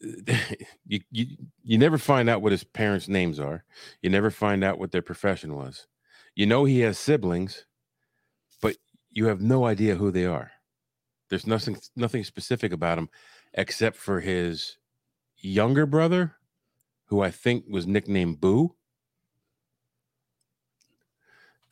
you, 0.86 1.00
you 1.10 1.26
you 1.62 1.78
never 1.78 1.98
find 1.98 2.28
out 2.28 2.42
what 2.42 2.52
his 2.52 2.64
parents' 2.64 3.08
names 3.08 3.40
are. 3.40 3.64
You 4.02 4.10
never 4.10 4.30
find 4.30 4.62
out 4.62 4.78
what 4.78 4.92
their 4.92 5.02
profession 5.02 5.54
was. 5.54 5.86
You 6.34 6.46
know 6.46 6.64
he 6.64 6.80
has 6.80 6.98
siblings, 6.98 7.64
but 8.60 8.76
you 9.10 9.26
have 9.26 9.40
no 9.40 9.64
idea 9.64 9.96
who 9.96 10.10
they 10.10 10.26
are. 10.26 10.50
There's 11.30 11.46
nothing 11.46 11.78
nothing 11.96 12.24
specific 12.24 12.72
about 12.72 12.98
him 12.98 13.08
except 13.54 13.96
for 13.96 14.20
his 14.20 14.76
younger 15.38 15.86
brother, 15.86 16.36
who 17.06 17.20
I 17.20 17.30
think 17.30 17.64
was 17.68 17.86
nicknamed 17.86 18.40
Boo. 18.40 18.74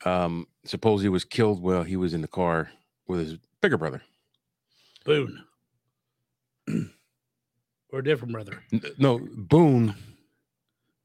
Um, 0.03 0.47
suppose 0.65 1.01
he 1.01 1.09
was 1.09 1.25
killed 1.25 1.61
while 1.61 1.83
he 1.83 1.95
was 1.95 2.13
in 2.13 2.21
the 2.21 2.27
car 2.27 2.69
with 3.07 3.19
his 3.19 3.37
bigger 3.61 3.77
brother. 3.77 4.01
Boone. 5.03 5.43
or 7.91 7.99
a 7.99 8.03
different 8.03 8.33
brother. 8.33 8.61
No, 8.97 9.19
Boone. 9.19 9.95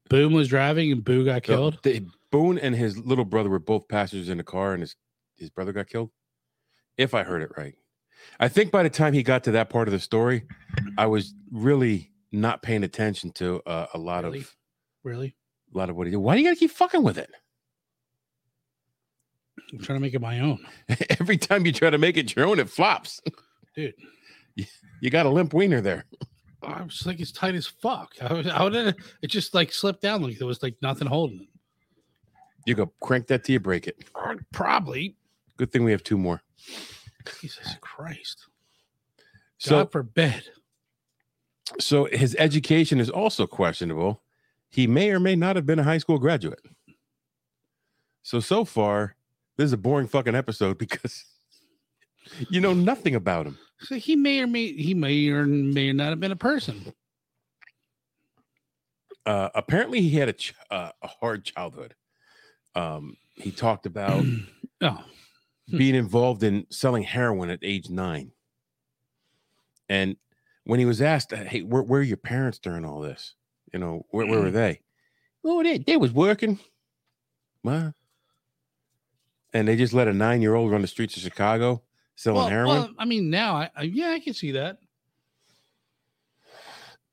Boone 0.09 0.33
was 0.33 0.47
driving 0.47 0.91
and 0.91 1.03
Boo 1.03 1.25
got 1.25 1.43
killed. 1.43 1.79
the- 1.83 2.05
Boone 2.31 2.57
and 2.57 2.73
his 2.73 2.97
little 2.97 3.25
brother 3.25 3.49
were 3.49 3.59
both 3.59 3.89
passengers 3.89 4.29
in 4.29 4.37
the 4.37 4.43
car, 4.43 4.71
and 4.71 4.79
his 4.81 4.95
his 5.35 5.49
brother 5.49 5.73
got 5.73 5.87
killed. 5.89 6.11
If 6.97 7.13
I 7.13 7.23
heard 7.23 7.41
it 7.41 7.51
right, 7.57 7.75
I 8.39 8.47
think 8.47 8.71
by 8.71 8.83
the 8.83 8.89
time 8.89 9.11
he 9.13 9.21
got 9.21 9.43
to 9.45 9.51
that 9.51 9.69
part 9.69 9.89
of 9.89 9.91
the 9.91 9.99
story, 9.99 10.43
I 10.97 11.07
was 11.07 11.33
really 11.51 12.10
not 12.31 12.61
paying 12.61 12.83
attention 12.83 13.31
to 13.33 13.61
uh, 13.65 13.87
a 13.93 13.97
lot 13.97 14.23
Really? 14.23 14.39
of 14.39 14.55
Really? 15.03 15.35
a 15.73 15.77
lot 15.77 15.89
of 15.89 15.95
what 15.95 16.07
he 16.07 16.11
did. 16.11 16.17
Why 16.17 16.35
do 16.35 16.41
you 16.41 16.47
got 16.47 16.53
to 16.53 16.59
keep 16.59 16.71
fucking 16.71 17.03
with 17.03 17.17
it? 17.17 17.29
I'm 19.73 19.79
trying 19.79 19.97
to 19.97 20.01
make 20.01 20.13
it 20.13 20.21
my 20.21 20.39
own. 20.39 20.65
Every 21.19 21.37
time 21.37 21.65
you 21.65 21.71
try 21.71 21.89
to 21.89 21.97
make 21.97 22.17
it 22.17 22.35
your 22.35 22.45
own, 22.45 22.59
it 22.59 22.69
flops. 22.69 23.21
Dude. 23.75 23.93
You 25.01 25.09
got 25.09 25.25
a 25.25 25.29
limp 25.29 25.53
wiener 25.53 25.81
there. 25.81 26.05
I 26.61 26.83
was 26.83 27.05
like, 27.07 27.19
it's 27.19 27.31
tight 27.31 27.55
as 27.55 27.65
fuck. 27.67 28.11
I 28.21 28.33
was, 28.33 28.47
I 28.47 28.63
would, 28.63 28.75
it 28.75 29.27
just 29.27 29.53
like 29.55 29.71
slipped 29.71 30.01
down 30.01 30.21
like 30.21 30.37
there 30.37 30.45
was 30.47 30.61
like 30.61 30.75
nothing 30.81 31.07
holding 31.07 31.41
it. 31.41 31.47
You 32.65 32.75
go 32.75 32.91
crank 33.01 33.27
that 33.27 33.43
till 33.43 33.53
you 33.53 33.59
break 33.59 33.87
it. 33.87 34.03
Probably. 34.51 35.15
Good 35.57 35.71
thing 35.71 35.83
we 35.83 35.91
have 35.91 36.03
two 36.03 36.17
more. 36.17 36.41
Jesus 37.39 37.75
Christ. 37.81 38.45
So 39.57 39.77
God 39.77 39.91
forbid. 39.91 40.43
So 41.79 42.05
his 42.05 42.35
education 42.39 42.99
is 42.99 43.09
also 43.09 43.47
questionable. 43.47 44.21
He 44.69 44.87
may 44.87 45.11
or 45.11 45.19
may 45.19 45.35
not 45.35 45.55
have 45.55 45.65
been 45.65 45.79
a 45.79 45.83
high 45.83 45.97
school 45.97 46.17
graduate. 46.17 46.61
So 48.23 48.39
so 48.39 48.65
far, 48.65 49.15
this 49.57 49.65
is 49.65 49.73
a 49.73 49.77
boring 49.77 50.07
fucking 50.07 50.35
episode 50.35 50.77
because 50.77 51.25
you 52.49 52.61
know 52.61 52.73
nothing 52.73 53.15
about 53.15 53.47
him. 53.47 53.57
So 53.79 53.95
he 53.95 54.15
may 54.15 54.41
or 54.41 54.47
may 54.47 54.73
he 54.73 54.93
may 54.93 55.27
or 55.29 55.45
may 55.45 55.91
not 55.91 56.09
have 56.09 56.19
been 56.19 56.31
a 56.31 56.35
person. 56.37 56.93
Uh, 59.25 59.49
apparently, 59.53 60.01
he 60.01 60.17
had 60.17 60.29
a 60.29 60.33
ch- 60.33 60.55
uh, 60.71 60.91
a 61.01 61.07
hard 61.07 61.45
childhood. 61.45 61.95
Um, 62.75 63.17
he 63.35 63.51
talked 63.51 63.85
about 63.85 64.23
Oh, 64.81 65.03
being 65.69 65.93
involved 65.93 66.41
in 66.41 66.65
selling 66.71 67.03
heroin 67.03 67.49
at 67.51 67.59
age 67.61 67.89
nine. 67.89 68.31
And 69.89 70.15
when 70.63 70.79
he 70.79 70.85
was 70.85 71.01
asked, 71.01 71.33
uh, 71.33 71.37
"Hey, 71.37 71.61
where, 71.61 71.83
where 71.83 72.01
are 72.01 72.03
your 72.03 72.17
parents 72.17 72.59
during 72.59 72.85
all 72.85 73.01
this? 73.01 73.35
You 73.73 73.79
know, 73.79 74.05
where, 74.09 74.25
where 74.25 74.39
were 74.39 74.45
mm-hmm. 74.45 74.55
they?" 74.55 74.81
Oh, 75.43 75.63
they 75.63 75.79
they 75.79 75.97
was 75.97 76.11
working. 76.11 76.59
What? 77.63 77.93
And 79.53 79.67
they 79.67 79.75
just 79.75 79.93
let 79.93 80.07
a 80.07 80.13
nine 80.13 80.41
year 80.41 80.55
old 80.55 80.71
run 80.71 80.81
the 80.81 80.87
streets 80.87 81.17
of 81.17 81.23
Chicago 81.23 81.83
selling 82.15 82.39
well, 82.39 82.49
heroin. 82.49 82.77
well, 82.77 82.89
I 82.97 83.05
mean, 83.05 83.29
now 83.29 83.55
I, 83.55 83.69
I 83.75 83.81
yeah, 83.83 84.11
I 84.11 84.19
can 84.19 84.33
see 84.33 84.51
that. 84.51 84.77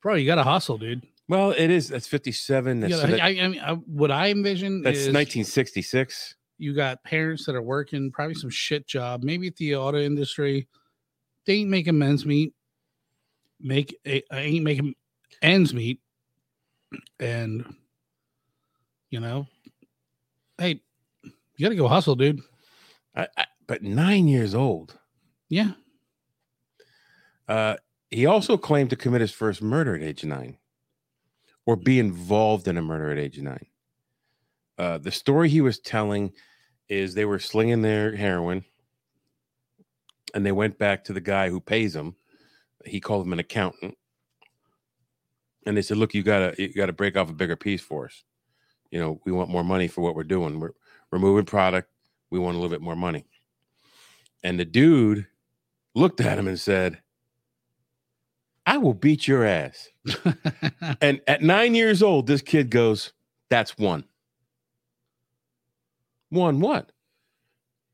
Bro, 0.02 0.14
you 0.14 0.26
got 0.26 0.36
to 0.36 0.44
hustle, 0.44 0.78
dude. 0.78 1.04
well, 1.28 1.50
it 1.50 1.70
is. 1.70 1.88
That's 1.88 2.06
fifty 2.06 2.32
seven. 2.32 2.80
That's 2.80 2.94
gotta, 2.94 3.12
that- 3.12 3.22
I, 3.22 3.28
I 3.28 3.48
mean, 3.48 3.60
I, 3.60 3.72
what 3.72 4.10
I 4.10 4.30
envision 4.30 4.82
that's 4.82 4.98
is 4.98 5.08
nineteen 5.08 5.44
sixty 5.44 5.82
six. 5.82 6.36
you 6.58 6.74
got 6.74 7.02
parents 7.02 7.46
that 7.46 7.54
are 7.54 7.62
working 7.62 8.12
probably 8.12 8.34
some 8.34 8.50
shit 8.50 8.86
job, 8.86 9.22
maybe 9.22 9.48
at 9.48 9.56
the 9.56 9.74
auto 9.76 9.98
industry. 9.98 10.68
They 11.46 11.54
ain't 11.54 11.70
making 11.70 11.98
men's 11.98 12.26
meat, 12.26 12.52
make 13.60 13.98
a, 14.06 14.22
ain't 14.32 14.64
making 14.64 14.94
ends 15.42 15.72
meet, 15.74 16.00
and 17.20 17.64
you 19.10 19.20
know, 19.20 19.46
Hey, 20.58 20.80
you 21.22 21.64
got 21.64 21.68
to 21.68 21.76
go 21.76 21.86
hustle, 21.86 22.16
dude. 22.16 22.40
I, 23.14 23.28
I, 23.36 23.44
but 23.68 23.82
nine 23.82 24.26
years 24.26 24.54
old. 24.54 24.98
Yeah. 25.48 25.72
Uh, 27.46 27.76
he 28.10 28.26
also 28.26 28.56
claimed 28.56 28.90
to 28.90 28.96
commit 28.96 29.20
his 29.20 29.30
first 29.30 29.62
murder 29.62 29.94
at 29.94 30.02
age 30.02 30.24
nine 30.24 30.58
or 31.64 31.76
be 31.76 32.00
involved 32.00 32.66
in 32.66 32.76
a 32.76 32.82
murder 32.82 33.10
at 33.10 33.18
age 33.18 33.38
nine. 33.38 33.66
Uh, 34.76 34.98
the 34.98 35.12
story 35.12 35.48
he 35.48 35.60
was 35.60 35.78
telling 35.78 36.32
is 36.88 37.14
they 37.14 37.24
were 37.24 37.38
slinging 37.38 37.82
their 37.82 38.14
heroin 38.16 38.64
and 40.34 40.44
they 40.44 40.52
went 40.52 40.78
back 40.78 41.04
to 41.04 41.12
the 41.12 41.20
guy 41.20 41.48
who 41.48 41.60
pays 41.60 41.92
them. 41.92 42.16
He 42.84 43.00
called 43.00 43.26
him 43.26 43.32
an 43.32 43.38
accountant. 43.38 43.96
And 45.66 45.76
they 45.76 45.82
said, 45.82 45.96
look, 45.96 46.14
you 46.14 46.22
gotta 46.22 46.54
you 46.58 46.72
gotta 46.72 46.92
break 46.92 47.16
off 47.16 47.30
a 47.30 47.34
bigger 47.34 47.56
piece 47.56 47.82
for 47.82 48.06
us. 48.06 48.24
You 48.90 49.00
know, 49.00 49.20
we 49.24 49.32
want 49.32 49.50
more 49.50 49.64
money 49.64 49.88
for 49.88 50.00
what 50.00 50.14
we're 50.14 50.24
doing. 50.24 50.60
We're 50.60 50.72
we're 51.10 51.18
moving 51.18 51.44
product. 51.44 51.90
We 52.30 52.38
want 52.38 52.56
a 52.56 52.58
little 52.58 52.74
bit 52.74 52.82
more 52.82 52.96
money. 52.96 53.24
And 54.42 54.58
the 54.58 54.64
dude 54.64 55.26
looked 55.94 56.20
at 56.20 56.38
him 56.38 56.46
and 56.46 56.58
said, 56.58 57.00
I 58.66 58.76
will 58.76 58.94
beat 58.94 59.26
your 59.26 59.44
ass. 59.44 59.88
and 61.00 61.20
at 61.26 61.42
nine 61.42 61.74
years 61.74 62.02
old, 62.02 62.26
this 62.26 62.42
kid 62.42 62.70
goes, 62.70 63.12
That's 63.48 63.76
one. 63.78 64.04
One 66.28 66.60
what? 66.60 66.92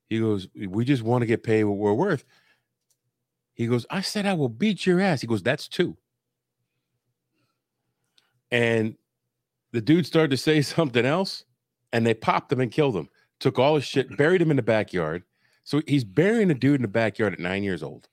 He 0.09 0.19
goes, 0.19 0.49
We 0.55 0.85
just 0.85 1.03
want 1.03 1.23
to 1.23 1.26
get 1.26 1.45
paid 1.45 1.64
what 1.64 1.79
we're 1.79 1.95
worth. 1.95 2.25
He 3.55 3.67
goes, 3.67 3.87
I 3.89 4.01
said 4.01 4.27
I 4.27 4.35
will 4.35 4.49
beat 4.49 4.85
your 4.85 5.01
ass. 5.01 5.21
He 5.21 5.27
goes, 5.27 5.43
That's 5.43 5.69
two. 5.69 5.97
And 8.51 8.97
the 9.73 9.81
dude 9.81 10.07
started 10.07 10.31
to 10.31 10.37
say 10.37 10.63
something 10.63 11.05
else, 11.05 11.45
and 11.93 12.07
they 12.07 12.15
popped 12.15 12.53
him 12.53 12.61
and 12.61 12.71
killed 12.71 12.97
him. 12.97 13.09
Took 13.41 13.59
all 13.59 13.77
his 13.77 13.85
shit, 13.85 14.17
buried 14.17 14.43
him 14.43 14.51
in 14.51 14.57
the 14.57 14.63
backyard. 14.63 15.25
So 15.65 15.81
he's 15.87 16.05
burying 16.05 16.51
a 16.51 16.55
dude 16.55 16.77
in 16.77 16.83
the 16.83 16.89
backyard 16.89 17.33
at 17.33 17.39
nine 17.39 17.63
years 17.63 17.83
old. 17.83 18.09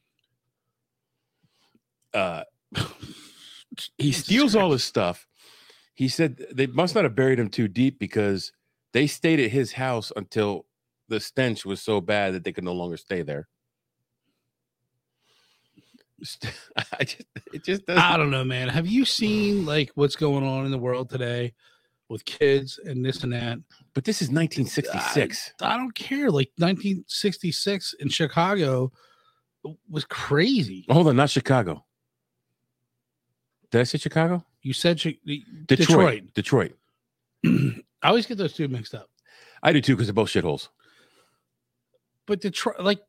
Uh, 2.14 2.44
he 3.98 4.12
steals 4.12 4.56
all 4.56 4.72
his 4.72 4.84
stuff. 4.84 5.28
He 5.94 6.08
said 6.08 6.46
they 6.52 6.68
must 6.68 6.96
not 6.96 7.04
have 7.04 7.16
buried 7.16 7.40
him 7.40 7.50
too 7.50 7.68
deep 7.68 8.00
because 8.00 8.52
they 8.94 9.08
stayed 9.08 9.40
at 9.40 9.52
his 9.52 9.74
house 9.74 10.12
until 10.16 10.66
the 11.10 11.20
stench 11.20 11.66
was 11.66 11.82
so 11.82 12.02
bad 12.02 12.34
that 12.34 12.44
they 12.44 12.54
could 12.54 12.64
no 12.64 12.74
longer 12.74 12.98
stay 12.98 13.22
there. 13.22 13.48
I 17.00 17.04
just, 17.04 17.25
it 17.54 17.63
just 17.63 17.86
doesn't. 17.86 18.04
I 18.04 18.18
don't 18.18 18.32
know, 18.32 18.44
man. 18.44 18.70
Have 18.70 18.88
you 18.88 19.06
seen 19.06 19.66
like 19.66 19.92
what's 19.96 20.16
going 20.16 20.46
on 20.46 20.66
in 20.66 20.72
the 20.72 20.78
world 20.78 21.10
today 21.10 21.54
with 22.10 22.25
kids 22.25 22.80
and 22.84 23.04
this 23.04 23.24
and 23.24 23.34
that? 23.34 23.58
But 23.94 24.04
this 24.04 24.22
is 24.22 24.30
1966. 24.30 25.54
I 25.62 25.78
don't 25.78 25.96
care. 25.96 26.30
Like 26.30 26.51
1966 26.58 27.96
in 28.00 28.10
Chicago 28.10 28.92
was 29.90 30.06
crazy. 30.06 30.86
Hold 30.90 31.08
on, 31.08 31.16
not 31.16 31.30
Chicago. 31.30 31.86
Did 33.72 33.82
I 33.82 33.84
say 33.86 33.98
Chicago? 33.98 34.46
You 34.62 34.74
said 34.74 35.01
Chi- 35.01 35.18
Detroit. 35.66 36.34
Detroit. 36.34 36.75
I 37.46 37.82
always 38.04 38.25
get 38.25 38.38
those 38.38 38.54
two 38.54 38.68
mixed 38.68 38.94
up. 38.94 39.10
I 39.63 39.72
do 39.72 39.82
too 39.82 39.96
because 39.96 40.08
they're 40.08 40.13
both 40.13 40.30
shitholes. 40.30 40.70
But 42.25 42.42
Detroit, 42.42 42.80
like, 42.80 43.00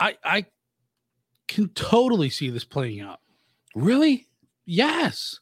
I 0.00 0.16
I 0.24 0.46
can 1.48 1.68
totally 1.70 2.30
see 2.30 2.50
this 2.50 2.64
playing 2.64 3.00
out. 3.00 3.20
Really? 3.74 4.26
Yes. 4.64 5.38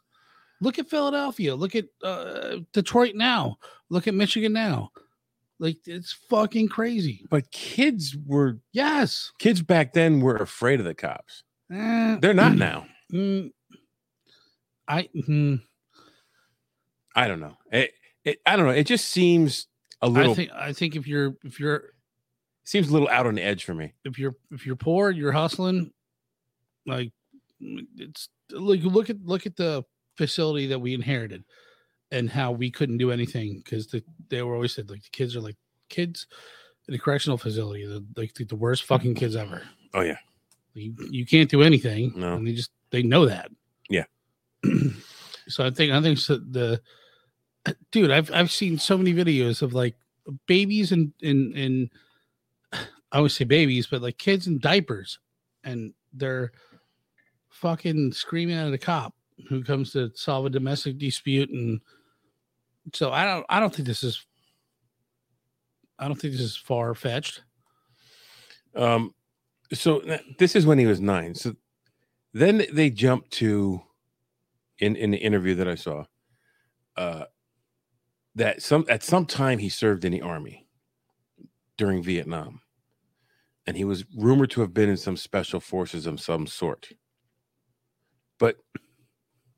Look 0.61 0.79
at 0.79 0.89
Philadelphia. 0.89 1.55
Look 1.55 1.75
at 1.75 1.87
uh, 2.03 2.57
Detroit 2.73 3.15
now. 3.15 3.57
Look 3.91 4.07
at 4.09 4.15
Michigan 4.15 4.53
now. 4.53 4.91
Like 5.59 5.79
it's 5.87 6.13
fucking 6.13 6.69
crazy. 6.69 7.25
But 7.31 7.51
kids 7.51 8.17
were 8.27 8.59
Yes. 8.73 9.33
kids 9.39 9.63
back 9.63 9.93
then 9.93 10.21
were 10.21 10.37
afraid 10.37 10.81
of 10.81 10.87
the 10.87 10.95
cops. 10.95 11.43
Eh, 11.73 12.17
They're 12.21 12.35
not 12.35 12.55
now. 12.57 12.87
mm, 13.13 13.51
I 14.89 15.09
mm, 15.29 15.63
I 17.17 17.29
don't 17.29 17.41
know. 17.41 17.57
It, 17.73 17.93
it 18.25 18.39
I 18.45 18.57
don't 18.57 18.67
know. 18.67 18.73
It 18.73 18.85
just 18.85 19.07
seems 19.09 19.69
a 20.03 20.09
little 20.09 20.33
I 20.33 20.35
think 20.35 20.51
I 20.53 20.73
think 20.73 20.97
if 20.97 21.07
you're 21.07 21.37
if 21.45 21.59
you're 21.61 21.95
seems 22.65 22.89
a 22.89 22.93
little 22.93 23.09
out 23.09 23.27
on 23.27 23.35
the 23.37 23.43
edge 23.43 23.65
for 23.65 23.75
me. 23.75 23.93
if 24.05 24.19
you're 24.19 24.35
if 24.51 24.67
you're 24.67 24.77
poor, 24.77 25.11
you're 25.11 25.33
hustling. 25.33 25.93
Like 26.87 27.13
mm, 27.63 27.87
it's 27.97 28.29
look 28.51 28.81
look 28.83 29.11
at 29.11 29.25
look 29.25 29.47
at 29.47 29.57
the 29.57 29.85
facility 30.17 30.67
that 30.69 30.79
we 30.79 30.95
inherited 30.95 31.45
and 32.11 32.31
how 32.31 32.53
we 32.53 32.71
couldn't 32.71 32.99
do 32.99 33.11
anything 33.11 33.61
because 33.65 33.89
the, 33.89 34.03
they 34.29 34.43
were 34.43 34.55
always 34.55 34.75
said 34.75 34.89
like 34.89 35.03
the 35.03 35.11
kids 35.11 35.35
are 35.35 35.41
like 35.41 35.57
kids 35.89 36.27
in 36.89 36.95
a 36.95 36.99
correctional 36.99 37.39
facility, 37.39 37.87
the 37.87 38.05
like 38.17 38.35
the, 38.35 38.45
the 38.45 38.57
worst 38.57 38.85
fucking 38.85 39.15
kids 39.15 39.37
ever. 39.37 39.63
Oh 39.95 40.03
yeah. 40.03 40.19
You 40.75 40.95
you 41.11 41.27
can't 41.27 41.51
do 41.51 41.63
anything. 41.63 42.13
No. 42.17 42.35
And 42.35 42.47
they 42.47 42.53
just 42.53 42.71
they 42.91 43.03
know 43.03 43.27
that. 43.27 43.51
Yeah. 43.89 44.05
so 45.49 45.65
I 45.65 45.71
think 45.71 45.93
I 45.93 46.03
think 46.03 46.19
so 46.19 46.37
the 46.37 46.81
dude, 47.91 48.11
I've 48.11 48.31
I've 48.33 48.53
seen 48.53 48.79
so 48.79 48.99
many 48.99 49.15
videos 49.15 49.63
of 49.63 49.73
like 49.73 49.95
babies 50.47 50.93
and 50.93 51.13
in 51.21 51.53
in 51.55 51.91
I 52.73 53.19
always 53.19 53.35
say 53.35 53.45
babies, 53.45 53.87
but 53.87 54.03
like 54.03 54.19
kids 54.19 54.47
in 54.47 54.59
diapers 54.59 55.19
and 55.63 55.95
they're 56.13 56.53
fucking 57.55 58.13
screaming 58.13 58.57
at 58.57 58.73
a 58.73 58.79
cop 58.79 59.15
who 59.49 59.63
comes 59.63 59.93
to 59.93 60.11
solve 60.15 60.45
a 60.45 60.51
domestic 60.51 60.99
dispute 60.99 61.51
and 61.51 61.81
so 62.93 63.13
I 63.13 63.25
don't 63.25 63.47
I 63.49 63.61
don't 63.61 63.75
think 63.75 63.87
this 63.87 64.03
is 64.03 64.27
I 65.99 66.09
don't 66.09 66.21
think 66.21 66.33
this 66.33 66.43
is 66.43 66.57
far 66.57 66.95
fetched. 66.95 67.43
Um 68.75 69.15
so 69.73 70.03
this 70.39 70.57
is 70.57 70.67
when 70.67 70.79
he 70.79 70.87
was 70.87 71.01
9. 71.01 71.35
So 71.37 71.55
then 72.33 72.67
they 72.73 72.91
jump 72.91 73.31
to 73.31 73.81
in 74.81 74.97
in 74.97 75.13
the 75.13 75.19
interview 75.19 75.55
that 75.55 75.69
I 75.69 75.77
saw 75.77 76.05
uh 76.97 77.25
that 78.35 78.63
some 78.63 78.85
at 78.89 79.05
some 79.05 79.27
time 79.27 79.59
he 79.59 79.69
served 79.69 80.05
in 80.05 80.13
the 80.13 80.23
army 80.23 80.67
during 81.79 82.03
Vietnam. 82.03 82.61
And 83.67 83.77
he 83.77 83.85
was 83.85 84.05
rumored 84.19 84.51
to 84.51 84.61
have 84.61 84.75
been 84.75 84.91
in 84.91 84.97
some 84.97 85.17
special 85.17 85.61
forces 85.61 86.07
of 86.07 86.21
some 86.21 86.47
sort. 86.47 86.91
But 88.39 88.57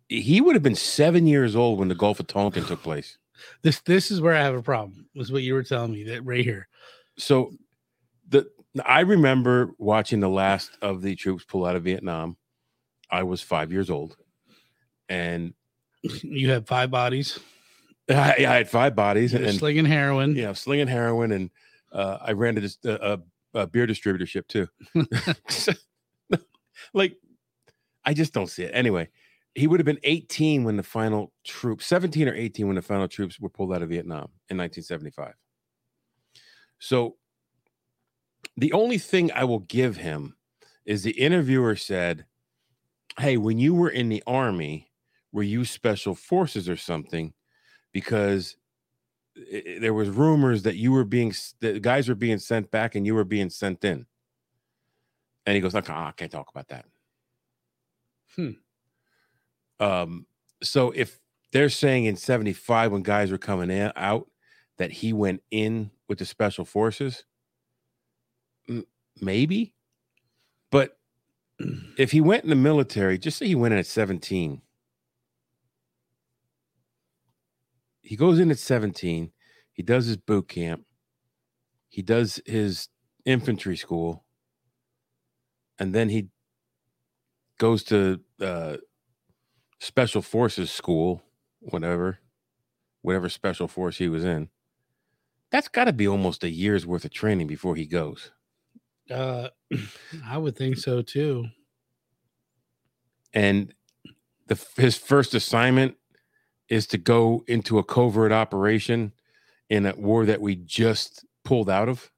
he 0.09 0.41
would 0.41 0.55
have 0.55 0.63
been 0.63 0.75
7 0.77 1.27
years 1.27 1.57
old 1.57 1.79
when 1.79 1.89
the 1.89 1.95
Gulf 1.95 2.21
of 2.21 2.27
Tonkin 2.27 2.65
took 2.65 2.83
place. 2.83 3.19
This 3.63 3.81
this 3.81 4.11
is 4.11 4.21
where 4.21 4.35
I 4.35 4.43
have 4.43 4.55
a 4.55 4.63
problem. 4.63 5.09
Was 5.15 5.31
what 5.31 5.43
you 5.43 5.55
were 5.55 5.63
telling 5.63 5.93
me 5.93 6.05
that 6.05 6.25
right 6.25 6.45
here. 6.45 6.69
so 7.19 7.53
the 8.29 8.49
I 8.85 9.01
remember 9.01 9.71
watching 9.79 10.21
the 10.21 10.29
last 10.29 10.71
of 10.81 11.03
the 11.03 11.15
troops 11.17 11.45
pull 11.45 11.67
out 11.67 11.77
of 11.77 11.85
Vietnam. 11.85 12.37
I 13.11 13.23
was 13.25 13.43
five 13.43 13.71
years 13.73 13.91
old, 13.91 14.17
and 15.09 15.53
You 16.23 16.51
had 16.51 16.67
five 16.67 16.91
bodies. 16.91 17.39
I, 18.09 18.37
I 18.39 18.55
had 18.57 18.69
five 18.71 18.95
bodies, 18.95 19.33
You're 19.33 19.43
and 19.43 19.59
slinging 19.59 19.85
heroin. 19.85 20.37
Yeah, 20.37 20.53
slinging 20.53 20.87
heroin, 20.87 21.33
and 21.33 21.51
uh, 21.93 22.19
I 22.21 22.33
ran 22.33 22.57
a, 22.59 22.69
a, 22.85 23.19
a 23.55 23.67
beer 23.67 23.87
distributorship 23.87 24.47
too. 24.47 24.69
like, 26.95 27.17
I 28.07 28.15
just 28.15 28.33
don't 28.33 28.49
see 28.49 28.65
it. 28.65 28.73
Anyway, 28.75 29.11
he 29.55 29.67
would 29.67 29.81
have 29.81 29.87
been 29.87 30.01
18 30.05 30.65
when 30.65 30.77
the 30.79 30.85
final 30.85 31.33
troops, 31.45 31.87
17 31.87 32.29
or 32.29 32.35
18 32.35 32.67
when 32.69 32.77
the 32.77 32.83
final 32.83 33.09
troops 33.09 33.41
were 33.41 33.51
pulled 33.51 33.75
out 33.75 33.83
of 33.83 33.91
Vietnam 33.91 34.31
in 34.49 34.57
1975. 34.57 35.35
So 36.79 37.19
the 38.57 38.73
only 38.73 38.99
thing 38.99 39.31
I 39.33 39.45
will 39.45 39.61
give 39.61 39.97
him 39.97 40.37
is 40.85 41.03
the 41.03 41.13
interviewer 41.13 41.77
said, 41.77 42.27
Hey, 43.19 43.37
when 43.39 43.59
you 43.59 43.75
were 43.75 43.91
in 43.91 44.09
the 44.11 44.23
army, 44.27 44.93
were 45.33 45.43
you 45.45 45.65
special 45.65 46.15
forces 46.15 46.69
or 46.69 46.77
something? 46.77 47.35
Because 47.93 48.57
i- 49.37 49.65
i- 49.67 49.79
there 49.81 49.95
was 49.95 50.11
rumors 50.11 50.65
that 50.65 50.77
you 50.77 50.93
were 50.93 51.05
being 51.05 51.35
that 51.61 51.83
guys 51.83 52.09
were 52.09 52.17
being 52.17 52.39
sent 52.41 52.71
back 52.71 52.95
and 52.97 53.07
you 53.07 53.15
were 53.15 53.25
being 53.25 53.51
sent 53.51 53.85
in. 53.85 54.07
And 55.47 55.55
he 55.55 55.61
goes, 55.61 55.75
like, 55.75 55.89
"Ah, 55.91 56.09
I 56.09 56.13
can't 56.13 56.33
talk 56.33 56.51
about 56.51 56.69
that. 56.69 56.87
Hmm. 58.37 58.51
Um, 59.81 60.27
so 60.63 60.91
if 60.93 61.19
they're 61.53 61.69
saying 61.69 62.05
in 62.05 62.17
75 62.17 62.93
when 62.93 63.03
guys 63.03 63.31
were 63.31 63.39
coming 63.39 63.71
in 63.71 63.93
out 63.97 64.29
that 64.79 64.91
he 64.91 65.13
went 65.13 65.43
in 65.51 65.91
with 66.09 66.19
the 66.19 66.27
special 66.27 66.65
forces, 66.65 67.25
maybe. 69.21 69.75
But 70.71 70.99
if 71.99 72.13
he 72.13 72.21
went 72.21 72.45
in 72.45 72.51
the 72.51 72.57
military, 72.57 73.19
just 73.19 73.39
say 73.39 73.47
he 73.47 73.55
went 73.55 73.73
in 73.73 73.81
at 73.81 73.87
17. 73.87 74.61
He 78.03 78.17
goes 78.17 78.39
in 78.39 78.51
at 78.51 78.59
17. 78.59 79.33
He 79.73 79.83
does 79.83 80.07
his 80.07 80.17
boot 80.17 80.49
camp. 80.49 80.85
He 81.89 82.03
does 82.03 82.41
his 82.47 82.89
infantry 83.25 83.77
school. 83.77 84.25
And 85.79 85.95
then 85.95 86.09
he 86.09 86.29
goes 87.59 87.83
to 87.85 88.21
uh, 88.41 88.77
special 89.81 90.23
forces 90.23 90.71
school, 90.71 91.23
whatever, 91.61 92.19
whatever 93.03 93.29
special 93.29 93.69
force 93.69 93.99
he 93.99 94.09
was 94.09 94.25
in. 94.25 94.49
That's 95.51 95.69
got 95.69 95.85
to 95.85 95.93
be 95.93 96.09
almost 96.09 96.45
a 96.45 96.51
year's 96.51 96.87
worth 96.87 97.05
of 97.05 97.13
training 97.13 97.47
before 97.47 97.77
he 97.77 97.87
goes. 97.87 98.31
Uh, 99.11 99.49
I 100.27 100.39
would 100.39 100.57
think 100.57 100.77
so 100.77 101.03
too. 101.03 101.47
And 103.33 103.73
the 104.47 104.59
his 104.77 104.97
first 104.97 105.35
assignment 105.35 105.97
is 106.69 106.87
to 106.89 106.99
go 106.99 107.45
into 107.47 107.79
a 107.79 107.85
covert 107.85 108.33
operation 108.33 109.13
in 109.69 109.87
a 109.87 109.95
war 109.97 110.27
that 110.27 110.41
we 110.41 110.57
just 110.57 111.25
pulled 111.45 111.71
out 111.71 111.89
of. 111.89 112.11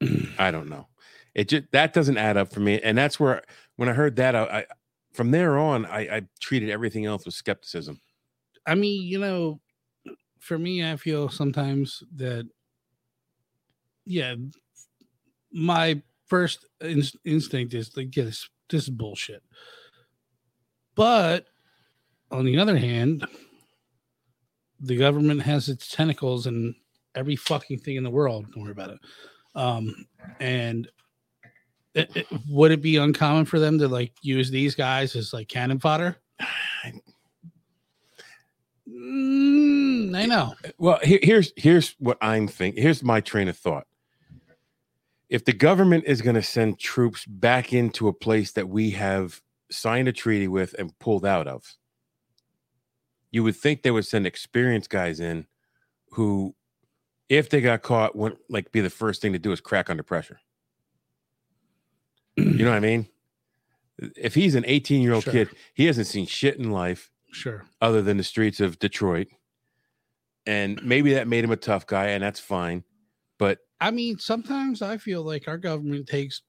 I 0.38 0.50
don't 0.50 0.68
know. 0.68 0.88
It 1.34 1.48
just 1.48 1.64
that 1.72 1.92
doesn't 1.92 2.18
add 2.18 2.36
up 2.36 2.52
for 2.52 2.60
me, 2.60 2.80
and 2.80 2.96
that's 2.96 3.18
where 3.18 3.42
when 3.76 3.88
I 3.88 3.92
heard 3.92 4.16
that, 4.16 4.34
I, 4.34 4.42
I 4.42 4.66
from 5.12 5.30
there 5.30 5.58
on, 5.58 5.86
I, 5.86 6.00
I 6.00 6.22
treated 6.40 6.70
everything 6.70 7.06
else 7.06 7.24
with 7.24 7.34
skepticism. 7.34 8.00
I 8.66 8.74
mean, 8.74 9.02
you 9.02 9.18
know, 9.18 9.60
for 10.38 10.58
me, 10.58 10.90
I 10.90 10.96
feel 10.96 11.28
sometimes 11.28 12.02
that, 12.16 12.48
yeah, 14.04 14.34
my 15.52 16.00
first 16.26 16.66
in- 16.80 17.02
instinct 17.24 17.74
is 17.74 17.96
like, 17.96 18.16
yeah, 18.16 18.24
this, 18.24 18.48
this 18.70 18.84
is 18.84 18.90
bullshit. 18.90 19.42
But 20.94 21.46
on 22.30 22.44
the 22.44 22.58
other 22.58 22.76
hand, 22.76 23.26
the 24.80 24.96
government 24.96 25.42
has 25.42 25.68
its 25.68 25.88
tentacles 25.88 26.46
in 26.46 26.74
every 27.14 27.36
fucking 27.36 27.78
thing 27.80 27.96
in 27.96 28.04
the 28.04 28.10
world. 28.10 28.46
Don't 28.52 28.62
worry 28.62 28.72
about 28.72 28.90
it. 28.90 28.98
Um, 29.54 30.06
and 30.40 30.88
it, 31.94 32.10
it- 32.16 32.26
would 32.48 32.70
it 32.72 32.82
be 32.82 32.96
uncommon 32.96 33.44
for 33.44 33.58
them 33.58 33.78
to 33.78 33.88
like 33.88 34.12
use 34.22 34.50
these 34.50 34.74
guys 34.74 35.14
as 35.16 35.32
like 35.32 35.48
cannon 35.48 35.78
fodder? 35.78 36.16
Mm, 38.88 40.16
I 40.16 40.26
know. 40.26 40.54
Well, 40.78 40.98
here, 41.02 41.20
here's 41.22 41.52
here's 41.56 41.94
what 41.98 42.18
I'm 42.20 42.48
thinking. 42.48 42.82
Here's 42.82 43.02
my 43.02 43.20
train 43.20 43.48
of 43.48 43.56
thought. 43.56 43.86
If 45.28 45.44
the 45.44 45.52
government 45.52 46.04
is 46.06 46.20
going 46.20 46.34
to 46.34 46.42
send 46.42 46.78
troops 46.78 47.24
back 47.24 47.72
into 47.72 48.08
a 48.08 48.12
place 48.12 48.52
that 48.52 48.68
we 48.68 48.90
have 48.90 49.40
signed 49.70 50.08
a 50.08 50.12
treaty 50.12 50.46
with 50.48 50.74
and 50.78 50.98
pulled 50.98 51.24
out 51.24 51.46
of, 51.46 51.64
you 53.30 53.42
would 53.42 53.56
think 53.56 53.82
they 53.82 53.90
would 53.90 54.04
send 54.06 54.26
experienced 54.26 54.90
guys 54.90 55.20
in 55.20 55.46
who, 56.10 56.54
if 57.30 57.48
they 57.48 57.62
got 57.62 57.80
caught, 57.80 58.14
wouldn't 58.14 58.42
like 58.50 58.72
be 58.72 58.82
the 58.82 58.90
first 58.90 59.22
thing 59.22 59.32
to 59.32 59.38
do 59.38 59.52
is 59.52 59.60
crack 59.62 59.88
under 59.88 60.02
pressure. 60.02 60.40
You 62.36 62.64
know 62.64 62.70
what 62.70 62.76
I 62.76 62.80
mean? 62.80 63.08
If 64.16 64.34
he's 64.34 64.54
an 64.54 64.64
18 64.66 65.02
year 65.02 65.12
old 65.12 65.24
Sure. 65.24 65.32
kid, 65.32 65.48
he 65.74 65.86
hasn't 65.86 66.06
seen 66.06 66.26
shit 66.26 66.56
in 66.58 66.70
life 66.70 67.10
Sure. 67.32 67.66
other 67.80 68.02
than 68.02 68.16
the 68.16 68.24
streets 68.24 68.60
of 68.60 68.78
Detroit. 68.78 69.28
And 70.46 70.82
maybe 70.82 71.12
that 71.14 71.28
made 71.28 71.44
him 71.44 71.52
a 71.52 71.56
tough 71.56 71.86
guy, 71.86 72.08
and 72.08 72.22
that's 72.22 72.40
fine. 72.40 72.84
But 73.38 73.58
I 73.80 73.90
mean, 73.90 74.18
sometimes 74.18 74.82
I 74.82 74.96
feel 74.96 75.22
like 75.22 75.46
our 75.48 75.58
government 75.58 76.08
takes 76.08 76.42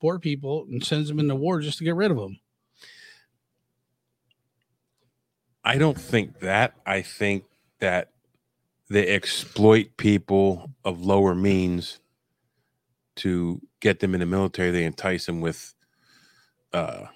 poor 0.00 0.18
people 0.18 0.66
and 0.70 0.84
sends 0.84 1.08
them 1.08 1.18
into 1.18 1.34
war 1.36 1.60
just 1.60 1.78
to 1.78 1.84
get 1.84 1.94
rid 1.94 2.10
of 2.10 2.16
them. 2.16 2.38
I 5.64 5.78
don't 5.78 6.00
think 6.00 6.40
that. 6.40 6.74
I 6.86 7.02
think 7.02 7.44
that 7.80 8.10
they 8.88 9.06
exploit 9.08 9.96
people 9.96 10.70
of 10.84 11.00
lower 11.04 11.34
means 11.34 11.99
to 13.20 13.60
get 13.80 14.00
them 14.00 14.14
in 14.14 14.20
the 14.20 14.26
military. 14.26 14.70
They 14.70 14.84
entice 14.84 15.26
them 15.26 15.40
with 15.40 15.74
uh, 16.72 17.06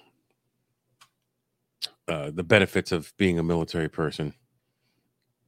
uh, 2.09 2.31
the 2.33 2.43
benefits 2.43 2.93
of 2.93 3.13
being 3.17 3.39
a 3.39 3.43
military 3.43 3.89
person 3.89 4.35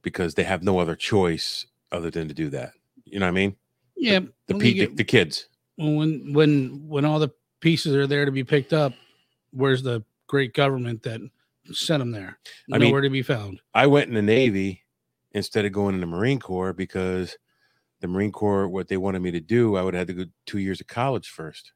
because 0.01 0.33
they 0.35 0.43
have 0.43 0.63
no 0.63 0.79
other 0.79 0.95
choice 0.95 1.65
other 1.91 2.09
than 2.09 2.27
to 2.27 2.33
do 2.33 2.49
that. 2.49 2.71
You 3.05 3.19
know 3.19 3.25
what 3.25 3.31
I 3.31 3.35
mean? 3.35 3.55
Yeah. 3.95 4.19
The, 4.47 4.53
when, 4.53 4.59
pe- 4.61 4.67
you 4.69 4.73
the, 4.73 4.87
get- 4.87 4.97
the 4.97 5.03
kids. 5.03 5.47
when 5.77 6.33
when 6.33 6.87
when 6.87 7.05
all 7.05 7.19
the 7.19 7.29
pieces 7.59 7.95
are 7.95 8.07
there 8.07 8.25
to 8.25 8.31
be 8.31 8.43
picked 8.43 8.73
up, 8.73 8.93
where's 9.51 9.83
the 9.83 10.03
great 10.27 10.53
government 10.53 11.03
that 11.03 11.21
sent 11.71 11.99
them 12.01 12.11
there? 12.11 12.39
I 12.73 12.77
mean- 12.77 12.89
Nowhere 12.89 13.01
to 13.01 13.09
be 13.09 13.21
found. 13.21 13.61
I 13.73 13.87
went 13.87 14.09
in 14.09 14.15
the 14.15 14.21
Navy 14.21 14.83
instead 15.33 15.65
of 15.65 15.71
going 15.71 15.95
in 15.95 16.01
the 16.01 16.07
Marine 16.07 16.39
Corps 16.39 16.73
because 16.73 17.37
the 17.99 18.07
Marine 18.07 18.31
Corps, 18.31 18.67
what 18.67 18.87
they 18.87 18.97
wanted 18.97 19.21
me 19.21 19.31
to 19.31 19.39
do, 19.39 19.75
I 19.75 19.81
would 19.81 19.93
have 19.93 20.07
had 20.07 20.15
to 20.15 20.25
go 20.25 20.31
two 20.45 20.59
years 20.59 20.81
of 20.81 20.87
college 20.87 21.29
first. 21.29 21.71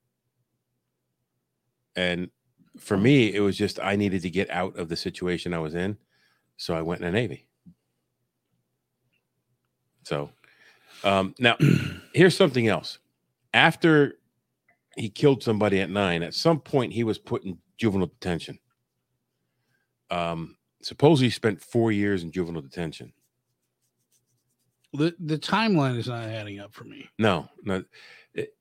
And 1.96 2.30
for 2.78 2.98
me, 2.98 3.34
it 3.34 3.40
was 3.40 3.58
just 3.58 3.80
I 3.82 3.96
needed 3.96 4.22
to 4.22 4.30
get 4.30 4.50
out 4.50 4.78
of 4.78 4.88
the 4.88 4.96
situation 4.96 5.54
I 5.54 5.60
was 5.60 5.76
in. 5.76 5.98
So 6.58 6.74
I 6.74 6.82
went 6.82 7.02
in 7.02 7.06
the 7.06 7.12
Navy. 7.12 7.48
So 10.04 10.30
um, 11.04 11.36
now 11.40 11.58
here's 12.14 12.36
something 12.36 12.68
else. 12.68 13.00
After 13.54 14.18
he 14.96 15.10
killed 15.10 15.44
somebody 15.44 15.82
at 15.82 15.90
nine, 15.90 16.24
at 16.24 16.34
some 16.34 16.60
point 16.60 16.94
he 16.94 17.04
was 17.04 17.18
put 17.18 17.44
in 17.44 17.58
juvenile 17.78 18.08
detention. 18.08 18.60
Um, 20.10 20.58
supposedly 20.82 21.28
he 21.28 21.32
spent 21.32 21.62
four 21.62 21.92
years 21.92 22.24
in 22.24 22.32
juvenile 22.32 22.62
detention. 22.62 23.14
The 24.94 25.16
the 25.20 25.38
timeline 25.38 25.98
is 25.98 26.08
not 26.08 26.26
adding 26.26 26.60
up 26.60 26.74
for 26.74 26.84
me. 26.84 27.10
No, 27.18 27.48
no. 27.64 27.84
It- 28.34 28.54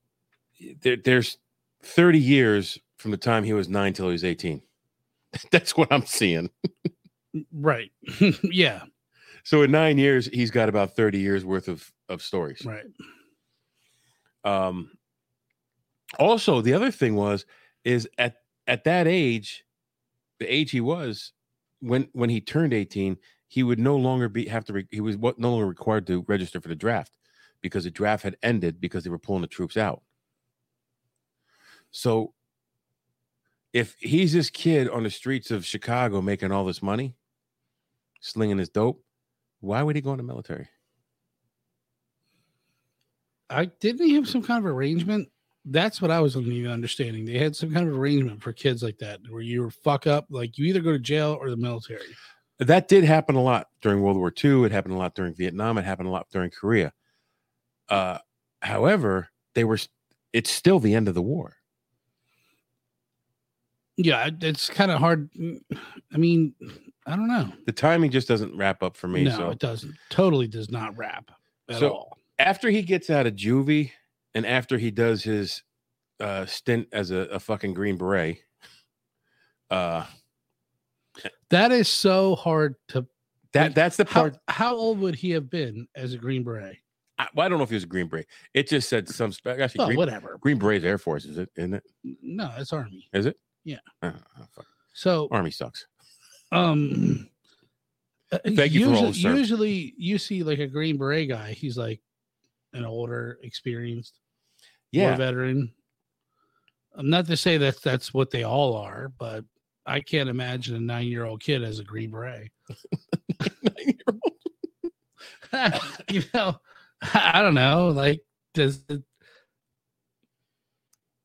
there, 0.81 0.95
there's 0.95 1.37
30 1.83 2.19
years 2.19 2.77
from 2.97 3.09
the 3.11 3.17
time 3.17 3.43
he 3.43 3.53
was 3.53 3.67
nine 3.67 3.93
till 3.93 4.05
he 4.07 4.11
was 4.11 4.23
18. 4.23 4.61
That's 5.51 5.75
what 5.75 5.91
I'm 5.91 6.05
seeing. 6.05 6.51
Right. 7.51 7.91
yeah. 8.43 8.83
So 9.43 9.63
in 9.63 9.71
nine 9.71 9.97
years, 9.97 10.27
he's 10.31 10.51
got 10.51 10.69
about 10.69 10.95
30 10.95 11.17
years 11.17 11.43
worth 11.43 11.67
of, 11.67 11.91
of 12.09 12.21
stories. 12.21 12.63
Right. 12.63 12.85
Um, 14.43 14.91
also, 16.19 16.61
the 16.61 16.73
other 16.73 16.91
thing 16.91 17.15
was 17.15 17.45
is 17.83 18.07
at 18.17 18.35
at 18.67 18.83
that 18.83 19.07
age, 19.07 19.63
the 20.39 20.53
age 20.53 20.71
he 20.71 20.81
was 20.81 21.31
when 21.79 22.07
when 22.13 22.29
he 22.29 22.41
turned 22.41 22.73
18, 22.73 23.17
he 23.51 23.63
would 23.63 23.79
no 23.79 23.97
longer 23.97 24.29
be 24.29 24.47
have 24.47 24.63
to 24.63 24.71
re, 24.71 24.87
he 24.91 25.01
was 25.01 25.17
no 25.17 25.49
longer 25.51 25.67
required 25.67 26.07
to 26.07 26.23
register 26.29 26.61
for 26.61 26.69
the 26.69 26.75
draft 26.75 27.11
because 27.59 27.83
the 27.83 27.91
draft 27.91 28.23
had 28.23 28.37
ended 28.41 28.79
because 28.79 29.03
they 29.03 29.09
were 29.09 29.19
pulling 29.19 29.41
the 29.41 29.47
troops 29.47 29.75
out. 29.75 30.01
So 31.91 32.33
if 33.73 33.97
he's 33.99 34.31
this 34.31 34.49
kid 34.49 34.87
on 34.87 35.03
the 35.03 35.09
streets 35.09 35.51
of 35.51 35.65
Chicago 35.65 36.21
making 36.21 36.53
all 36.53 36.63
this 36.63 36.81
money, 36.81 37.13
slinging 38.21 38.57
his 38.57 38.69
dope, 38.69 39.03
why 39.59 39.83
would 39.83 39.97
he 39.97 40.01
go 40.01 40.11
in 40.11 40.17
the 40.17 40.23
military? 40.23 40.69
I 43.49 43.65
didn't 43.65 44.07
he 44.07 44.13
have 44.13 44.29
some 44.29 44.43
kind 44.43 44.65
of 44.65 44.71
arrangement. 44.71 45.27
That's 45.65 46.01
what 46.01 46.09
I 46.09 46.21
was 46.21 46.37
understanding. 46.37 47.25
They 47.25 47.37
had 47.37 47.57
some 47.57 47.73
kind 47.73 47.89
of 47.89 47.97
arrangement 47.97 48.41
for 48.41 48.53
kids 48.53 48.81
like 48.81 48.97
that, 48.99 49.19
where 49.29 49.41
you 49.41 49.61
were 49.61 49.71
fuck 49.71 50.07
up, 50.07 50.27
like 50.29 50.57
you 50.57 50.67
either 50.67 50.79
go 50.79 50.93
to 50.93 50.99
jail 50.99 51.37
or 51.37 51.49
the 51.49 51.57
military. 51.57 52.15
That 52.59 52.87
did 52.87 53.03
happen 53.03 53.35
a 53.35 53.41
lot 53.41 53.67
during 53.81 54.01
World 54.01 54.17
War 54.17 54.31
II. 54.43 54.65
It 54.65 54.71
happened 54.71 54.93
a 54.93 54.97
lot 54.97 55.15
during 55.15 55.33
Vietnam. 55.33 55.77
It 55.77 55.85
happened 55.85 56.07
a 56.07 56.11
lot 56.11 56.27
during 56.31 56.51
Korea. 56.51 56.93
Uh, 57.89 58.19
however, 58.61 59.29
they 59.55 59.63
were. 59.63 59.79
It's 60.33 60.49
still 60.51 60.79
the 60.79 60.93
end 60.95 61.07
of 61.07 61.15
the 61.15 61.21
war. 61.21 61.57
Yeah, 63.97 64.29
it's 64.41 64.69
kind 64.69 64.89
of 64.91 64.99
hard. 64.99 65.29
I 66.13 66.17
mean, 66.17 66.53
I 67.05 67.15
don't 67.15 67.27
know. 67.27 67.51
The 67.65 67.71
timing 67.71 68.09
just 68.11 68.27
doesn't 68.27 68.55
wrap 68.57 68.81
up 68.81 68.95
for 68.95 69.07
me. 69.07 69.25
no, 69.25 69.31
so 69.37 69.49
it 69.49 69.59
doesn't. 69.59 69.95
Totally 70.09 70.47
does 70.47 70.71
not 70.71 70.97
wrap 70.97 71.29
at 71.69 71.79
So- 71.79 71.89
all. 71.91 72.17
after 72.39 72.69
he 72.69 72.81
gets 72.81 73.09
out 73.09 73.27
of 73.27 73.35
juvie, 73.35 73.91
and 74.33 74.45
after 74.45 74.77
he 74.77 74.91
does 74.91 75.23
his 75.23 75.63
uh, 76.19 76.45
stint 76.45 76.87
as 76.93 77.11
a, 77.11 77.17
a 77.17 77.39
fucking 77.39 77.73
Green 77.73 77.97
Beret, 77.97 78.37
uh, 79.69 80.05
That 81.49 81.71
is 81.71 81.87
so 81.89 82.35
hard 82.35 82.75
to. 82.89 83.05
that 83.53 83.63
Like, 83.67 83.75
that's 83.75 83.97
the 83.97 84.05
part. 84.05 84.37
how 84.47 84.75
old 84.75 84.99
would 84.99 85.15
he 85.15 85.31
have 85.31 85.49
been 85.49 85.87
as 85.95 86.13
a 86.13 86.17
Green 86.17 86.43
Beret? 86.43 86.77
I, 87.19 87.27
well, 87.35 87.45
I 87.45 87.49
don't 87.49 87.57
know 87.57 87.63
if 87.63 87.69
he 87.69 87.75
was 87.75 87.83
a 87.83 87.87
Green 87.87 88.07
Beret. 88.07 88.27
It 88.53 88.67
just 88.69 88.87
said 88.89 89.07
some. 89.09 89.31
Actually, 89.45 89.83
Oh, 89.83 89.85
Green, 89.87 89.97
whatever. 89.97 90.37
Green 90.39 90.57
Beret's 90.57 90.85
Air 90.85 90.97
Force, 90.97 91.25
is 91.25 91.37
it? 91.37 91.49
Isn't 91.57 91.73
it? 91.75 91.83
No, 92.21 92.51
it's 92.57 92.71
Army. 92.73 93.07
Is 93.13 93.25
it? 93.25 93.37
Yeah. 93.63 93.77
Oh, 94.01 94.13
oh, 94.39 94.45
fuck. 94.55 94.65
So, 94.93 95.27
Army 95.31 95.51
sucks. 95.51 95.85
um, 96.51 97.29
uh, 98.31 98.39
Thank 98.55 98.71
you 98.71 98.85
for 98.85 98.95
all 98.95 99.05
usually, 99.07 99.33
the 99.33 99.37
usually 99.39 99.93
you 99.97 100.17
see 100.17 100.43
like 100.43 100.59
a 100.59 100.67
Green 100.67 100.97
Beret 100.97 101.27
guy. 101.29 101.51
He's 101.51 101.77
like 101.77 102.01
an 102.73 102.85
older, 102.85 103.37
experienced 103.43 104.19
Yeah. 104.91 105.15
veteran. 105.17 105.73
I'm 106.95 107.09
not 107.09 107.27
to 107.27 107.37
say 107.37 107.57
that 107.57 107.81
that's 107.81 108.13
what 108.13 108.31
they 108.31 108.43
all 108.43 108.75
are, 108.75 109.09
but 109.17 109.45
I 109.85 109.99
can't 110.01 110.29
imagine 110.29 110.75
a 110.75 110.79
nine 110.79 111.07
year 111.07 111.25
old 111.25 111.41
kid 111.41 111.63
as 111.63 111.79
a 111.79 111.83
Green 111.83 112.11
Beret. 112.11 112.51
you 116.09 116.23
know, 116.33 116.55
I 117.13 117.41
don't 117.41 117.55
know. 117.55 117.89
Like, 117.89 118.21
does 118.53 118.83
the 118.85 119.03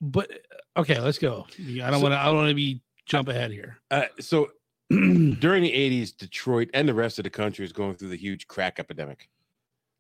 but 0.00 0.30
okay, 0.76 1.00
let's 1.00 1.18
go. 1.18 1.46
I 1.58 1.90
don't 1.90 1.94
So- 1.94 2.00
want 2.00 2.12
to. 2.12 2.18
I 2.18 2.26
don't 2.26 2.36
want 2.36 2.48
to 2.50 2.54
be 2.54 2.82
jump 3.06 3.28
ahead 3.28 3.50
here. 3.50 3.78
Uh, 3.90 4.04
so 4.20 4.50
during 4.90 5.62
the 5.62 5.72
80s, 5.72 6.16
Detroit 6.16 6.68
and 6.74 6.88
the 6.88 6.94
rest 6.94 7.18
of 7.18 7.24
the 7.24 7.30
country 7.30 7.62
was 7.62 7.72
going 7.72 7.94
through 7.96 8.08
the 8.08 8.16
huge 8.16 8.46
crack 8.46 8.78
epidemic. 8.78 9.28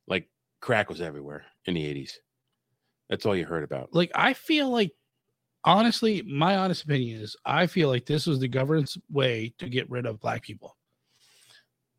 Like 0.06 0.28
crack 0.60 0.88
was 0.88 1.00
everywhere 1.00 1.44
in 1.64 1.74
the 1.74 1.82
80s. 1.82 2.12
That's 3.08 3.24
all 3.26 3.36
you 3.36 3.46
heard 3.46 3.64
about. 3.64 3.94
Like 3.94 4.10
I 4.14 4.34
feel 4.34 4.70
like 4.70 4.92
honestly, 5.66 6.22
my 6.22 6.56
honest 6.56 6.84
opinion 6.84 7.20
is 7.20 7.36
I 7.44 7.66
feel 7.66 7.88
like 7.88 8.06
this 8.06 8.26
was 8.26 8.38
the 8.38 8.48
government's 8.48 8.96
way 9.10 9.52
to 9.58 9.68
get 9.68 9.90
rid 9.90 10.06
of 10.06 10.20
black 10.20 10.42
people. 10.42 10.76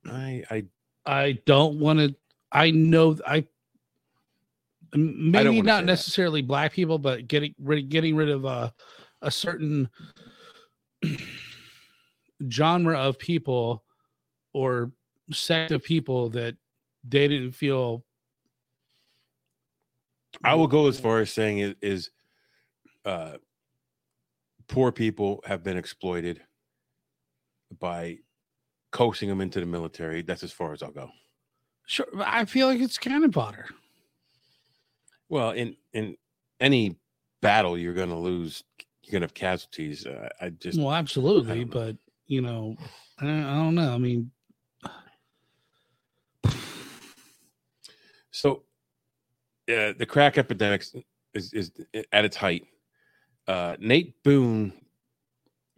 I 0.06 0.44
I 0.50 0.66
I 1.06 1.40
don't 1.46 1.80
want 1.80 2.00
to. 2.00 2.16
I 2.52 2.72
know 2.72 3.18
I 3.28 3.46
maybe 4.96 5.58
say 5.58 5.62
not 5.62 5.82
that. 5.82 5.86
necessarily 5.86 6.42
black 6.42 6.72
people, 6.72 6.98
but 6.98 7.28
getting 7.28 7.54
rid 7.60 7.90
getting 7.90 8.16
rid 8.16 8.30
of 8.30 8.46
uh, 8.46 8.72
a 9.22 9.30
certain 9.30 9.90
genre 12.50 12.98
of 12.98 13.20
people 13.20 13.84
or 14.54 14.92
sect 15.32 15.72
of 15.72 15.84
people 15.84 16.30
that 16.30 16.56
they 17.08 17.28
didn't 17.28 17.52
feel. 17.52 18.04
I 20.44 20.56
will 20.56 20.68
go 20.68 20.88
as 20.88 21.00
far 21.00 21.20
as 21.20 21.34
saying 21.34 21.60
is, 21.60 21.76
is 21.82 22.12
uh, 23.06 23.38
poor 24.68 24.92
people 24.92 25.44
have 25.46 25.64
been 25.64 25.78
exploited 25.78 26.42
by 27.80 28.18
coaxing 28.92 29.30
them 29.30 29.42
into 29.42 29.60
the 29.60 29.66
military. 29.66 30.22
That's 30.22 30.44
as 30.44 30.52
far 30.52 30.74
as 30.74 30.82
I'll 30.84 30.92
go. 30.92 31.10
Sure, 31.86 32.08
I 32.20 32.46
feel 32.46 32.68
like 32.68 32.80
it's 32.80 32.98
cannon 32.98 33.32
fodder. 33.32 33.66
Well, 35.30 35.52
in 35.52 35.76
in 35.94 36.16
any 36.60 36.98
battle, 37.42 37.78
you're 37.78 37.94
going 37.94 38.10
to 38.10 38.16
lose. 38.16 38.64
You're 39.04 39.12
going 39.12 39.22
to 39.22 39.26
have 39.26 39.34
casualties. 39.34 40.06
Uh, 40.06 40.30
I 40.42 40.50
just 40.50 40.78
Well, 40.78 40.94
absolutely, 40.94 41.64
but 41.64 41.96
you 42.26 42.42
know, 42.42 42.76
I, 43.20 43.26
I 43.26 43.56
don't 43.56 43.76
know. 43.76 43.94
I 43.94 43.98
mean, 43.98 44.32
So, 48.38 48.62
uh, 49.68 49.94
the 49.98 50.06
crack 50.08 50.38
epidemic 50.38 50.86
is, 51.34 51.54
is 51.54 51.72
at 52.12 52.24
its 52.24 52.36
height. 52.36 52.68
Uh, 53.48 53.78
Nate 53.80 54.22
Boone 54.24 54.74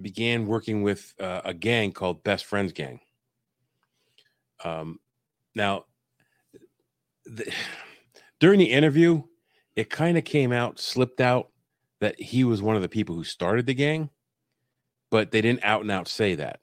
began 0.01 0.47
working 0.47 0.81
with 0.81 1.13
uh, 1.19 1.41
a 1.45 1.53
gang 1.53 1.91
called 1.91 2.23
Best 2.23 2.45
Friends 2.45 2.73
Gang. 2.73 2.99
Um, 4.63 4.99
now, 5.55 5.85
the, 7.25 7.51
during 8.39 8.59
the 8.59 8.71
interview, 8.71 9.23
it 9.75 9.89
kind 9.89 10.17
of 10.17 10.23
came 10.25 10.51
out, 10.51 10.79
slipped 10.79 11.21
out 11.21 11.49
that 12.01 12.19
he 12.19 12.43
was 12.43 12.61
one 12.61 12.75
of 12.75 12.81
the 12.81 12.89
people 12.89 13.15
who 13.15 13.23
started 13.23 13.65
the 13.65 13.73
gang, 13.73 14.09
but 15.11 15.31
they 15.31 15.41
didn't 15.41 15.63
out 15.63 15.81
and 15.81 15.91
out 15.91 16.07
say 16.07 16.35
that. 16.35 16.59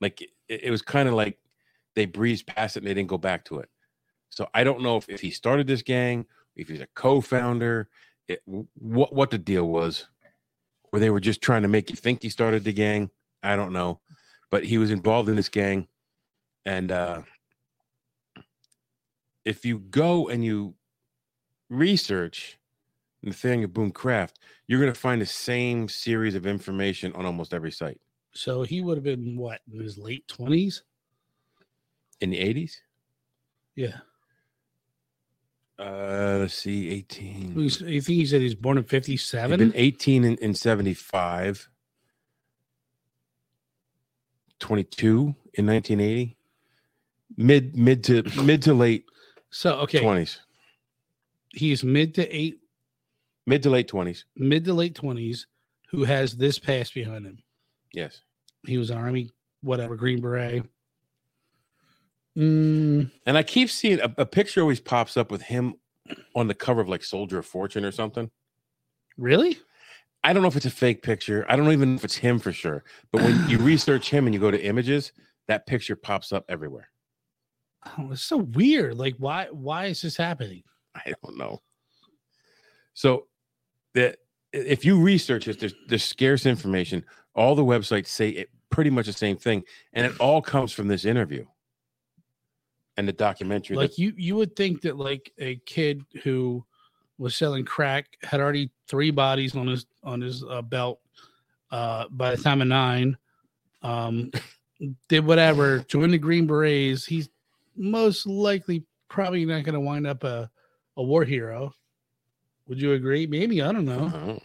Like 0.00 0.20
it, 0.20 0.30
it 0.48 0.70
was 0.70 0.82
kind 0.82 1.08
of 1.08 1.14
like 1.14 1.38
they 1.94 2.06
breezed 2.06 2.46
past 2.46 2.76
it 2.76 2.80
and 2.80 2.86
they 2.86 2.94
didn't 2.94 3.08
go 3.08 3.18
back 3.18 3.44
to 3.46 3.58
it. 3.58 3.68
So 4.30 4.48
I 4.54 4.64
don't 4.64 4.82
know 4.82 4.96
if, 4.96 5.08
if 5.08 5.20
he 5.20 5.30
started 5.30 5.66
this 5.66 5.82
gang, 5.82 6.26
if 6.56 6.68
he's 6.68 6.80
a 6.80 6.88
co-founder, 6.94 7.88
it, 8.32 8.42
what 8.74 9.14
what 9.14 9.30
the 9.30 9.38
deal 9.38 9.68
was, 9.68 10.08
or 10.92 10.98
they 10.98 11.10
were 11.10 11.20
just 11.20 11.42
trying 11.42 11.62
to 11.62 11.68
make 11.68 11.90
you 11.90 11.96
think 11.96 12.22
he 12.22 12.28
started 12.28 12.64
the 12.64 12.72
gang. 12.72 13.10
I 13.42 13.56
don't 13.56 13.72
know, 13.72 14.00
but 14.50 14.64
he 14.64 14.78
was 14.78 14.90
involved 14.90 15.28
in 15.28 15.36
this 15.36 15.48
gang, 15.48 15.88
and 16.64 16.92
uh, 16.92 17.22
if 19.44 19.64
you 19.64 19.78
go 19.78 20.28
and 20.28 20.44
you 20.44 20.74
research 21.68 22.58
Nathaniel 23.22 23.68
Boone 23.68 23.92
Craft, 23.92 24.38
you're 24.66 24.80
going 24.80 24.92
to 24.92 24.98
find 24.98 25.20
the 25.20 25.26
same 25.26 25.88
series 25.88 26.34
of 26.34 26.46
information 26.46 27.12
on 27.14 27.26
almost 27.26 27.54
every 27.54 27.72
site 27.72 28.00
so 28.34 28.62
he 28.62 28.80
would 28.80 28.96
have 28.96 29.04
been 29.04 29.36
what 29.36 29.60
in 29.72 29.80
his 29.80 29.98
late 29.98 30.26
twenties? 30.26 30.82
in 32.20 32.30
the 32.30 32.38
80s. 32.38 32.74
Yeah, 33.74 33.96
Uh, 35.78 36.36
let's 36.40 36.54
see, 36.54 36.90
18. 36.90 37.54
He's- 37.54 37.80
you 37.80 38.00
think 38.00 38.16
he 38.18 38.26
said 38.26 38.40
he's 38.40 38.54
born 38.54 38.78
in 38.78 38.84
'57? 38.84 39.58
been 39.58 39.72
18 39.74 40.24
in, 40.24 40.36
in 40.36 40.54
75, 40.54 41.68
22 44.60 45.34
in 45.54 45.66
1980, 45.66 46.36
mid 47.36 47.76
mid 47.76 48.04
to 48.04 48.22
mid 48.42 48.62
to 48.62 48.74
late 48.74 49.06
So 49.50 49.80
okay, 49.80 50.00
20s, 50.00 50.38
he's 51.52 51.82
mid 51.82 52.14
to 52.14 52.28
eight, 52.34 52.60
mid 53.46 53.62
to 53.64 53.70
late 53.70 53.88
20s. 53.88 54.24
mid 54.36 54.64
to 54.66 54.74
late 54.74 54.94
twenties, 54.94 55.46
who 55.90 56.04
has 56.04 56.36
this 56.36 56.58
past 56.58 56.94
behind 56.94 57.26
him. 57.26 57.38
Yes, 57.92 58.20
He 58.66 58.78
was 58.78 58.90
Army, 58.90 59.30
whatever, 59.62 59.96
Green 59.96 60.20
Beret. 60.20 60.64
Mm, 62.36 63.10
and 63.26 63.38
I 63.38 63.42
keep 63.42 63.70
seeing 63.70 64.00
a, 64.00 64.12
a 64.18 64.26
picture 64.26 64.62
always 64.62 64.80
pops 64.80 65.16
up 65.16 65.30
with 65.30 65.42
him 65.42 65.74
on 66.34 66.46
the 66.46 66.54
cover 66.54 66.80
of 66.80 66.88
like 66.88 67.04
Soldier 67.04 67.38
of 67.38 67.46
Fortune 67.46 67.84
or 67.84 67.92
something. 67.92 68.30
really? 69.16 69.58
I 70.24 70.32
don't 70.32 70.42
know 70.42 70.48
if 70.48 70.56
it's 70.56 70.66
a 70.66 70.70
fake 70.70 71.02
picture. 71.02 71.44
I 71.48 71.56
don't 71.56 71.72
even 71.72 71.92
know 71.92 71.96
if 71.96 72.04
it's 72.04 72.16
him 72.16 72.38
for 72.38 72.52
sure. 72.52 72.84
But 73.10 73.22
when 73.22 73.48
you 73.48 73.58
research 73.60 74.08
him 74.08 74.26
and 74.26 74.34
you 74.34 74.40
go 74.40 74.50
to 74.50 74.64
images, 74.64 75.12
that 75.48 75.66
picture 75.66 75.96
pops 75.96 76.32
up 76.32 76.44
everywhere. 76.48 76.88
Oh, 77.98 78.12
it's 78.12 78.22
so 78.22 78.38
weird. 78.38 78.96
Like, 78.96 79.16
why? 79.18 79.48
Why 79.50 79.86
is 79.86 80.00
this 80.02 80.16
happening? 80.16 80.62
I 80.94 81.12
don't 81.22 81.36
know. 81.36 81.60
So 82.94 83.26
that 83.94 84.18
if 84.52 84.84
you 84.84 85.00
research 85.00 85.48
it, 85.48 85.58
there's 85.58 85.74
there's 85.88 86.04
scarce 86.04 86.46
information. 86.46 87.04
All 87.34 87.56
the 87.56 87.64
websites 87.64 88.06
say 88.06 88.28
it 88.28 88.50
pretty 88.70 88.90
much 88.90 89.06
the 89.06 89.12
same 89.12 89.36
thing, 89.36 89.64
and 89.92 90.06
it 90.06 90.18
all 90.20 90.40
comes 90.40 90.72
from 90.72 90.86
this 90.86 91.04
interview 91.04 91.44
and 92.96 93.08
the 93.08 93.12
documentary. 93.12 93.76
Like 93.76 93.98
you, 93.98 94.12
you 94.16 94.36
would 94.36 94.54
think 94.56 94.82
that 94.82 94.96
like 94.96 95.32
a 95.38 95.56
kid 95.66 96.04
who 96.22 96.64
was 97.18 97.34
selling 97.34 97.64
crack 97.64 98.06
had 98.22 98.40
already 98.40 98.70
three 98.88 99.10
bodies 99.10 99.54
on 99.56 99.66
his 99.66 99.86
on 100.02 100.20
his 100.20 100.44
uh, 100.44 100.62
belt 100.62 101.00
uh, 101.70 102.06
by 102.10 102.34
the 102.34 102.42
time 102.42 102.60
of 102.60 102.68
nine. 102.68 103.16
Um, 103.82 104.30
did 105.08 105.24
whatever, 105.24 105.80
joined 105.80 106.12
the 106.12 106.18
Green 106.18 106.46
Berets. 106.46 107.04
He's 107.04 107.28
most 107.76 108.26
likely 108.26 108.84
probably 109.08 109.44
not 109.44 109.64
going 109.64 109.74
to 109.74 109.80
wind 109.80 110.06
up 110.06 110.24
a 110.24 110.50
a 110.96 111.02
war 111.02 111.24
hero. 111.24 111.74
Would 112.68 112.80
you 112.80 112.92
agree? 112.92 113.26
Maybe 113.26 113.62
I 113.62 113.72
don't 113.72 113.84
know. 113.84 114.12
Oh. 114.14 114.38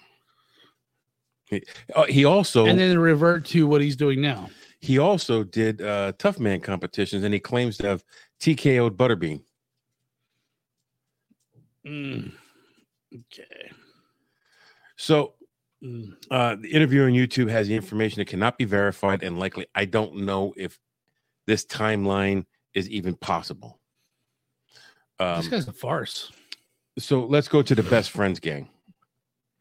He, 1.49 1.63
oh, 1.95 2.03
he 2.03 2.25
also 2.25 2.65
And 2.65 2.77
then 2.77 2.99
revert 2.99 3.45
to 3.45 3.67
what 3.67 3.79
he's 3.79 3.95
doing 3.95 4.19
now. 4.19 4.49
he 4.81 4.97
also 4.97 5.43
did 5.45 5.81
uh, 5.81 6.11
tough 6.17 6.39
man 6.39 6.59
competitions, 6.59 7.23
and 7.23 7.33
he 7.33 7.39
claims 7.39 7.77
to 7.77 7.87
have 7.87 8.03
TKO'd 8.39 8.97
Butterbean. 8.97 9.41
Mm. 11.85 12.31
Okay. 13.13 13.71
So 14.95 15.33
Mm. 15.83 16.15
uh, 16.31 16.55
the 16.55 16.71
interview 16.71 17.03
on 17.03 17.11
YouTube 17.11 17.51
has 17.51 17.67
the 17.67 17.75
information 17.75 18.19
that 18.19 18.25
cannot 18.27 18.57
be 18.57 18.65
verified, 18.65 19.21
and 19.21 19.37
likely 19.37 19.67
I 19.75 19.85
don't 19.85 20.15
know 20.25 20.51
if 20.57 20.79
this 21.45 21.63
timeline 21.65 22.45
is 22.73 22.89
even 22.89 23.15
possible. 23.15 23.79
this 25.19 25.45
Um, 25.45 25.49
guy's 25.51 25.67
a 25.67 25.71
farce. 25.73 26.31
so 26.97 27.25
let's 27.25 27.47
go 27.47 27.61
to 27.61 27.75
the 27.75 27.83
Best 27.83 28.09
Friends 28.09 28.39
Gang. 28.39 28.69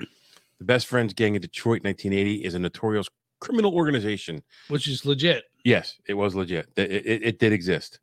The 0.01 0.65
Best 0.65 0.87
Friends 0.87 1.13
Gang 1.13 1.35
in 1.35 1.43
Detroit, 1.43 1.85
1980, 1.85 2.45
is 2.45 2.55
a 2.55 2.59
notorious 2.59 3.09
criminal 3.41 3.75
organization. 3.75 4.43
which 4.69 4.89
is 4.89 5.05
legit. 5.05 5.45
Yes, 5.65 5.99
it 6.07 6.15
was 6.15 6.35
legit. 6.35 6.67
It, 6.77 6.91
it, 6.91 7.23
it 7.25 7.39
did 7.39 7.53
exist. 7.53 8.01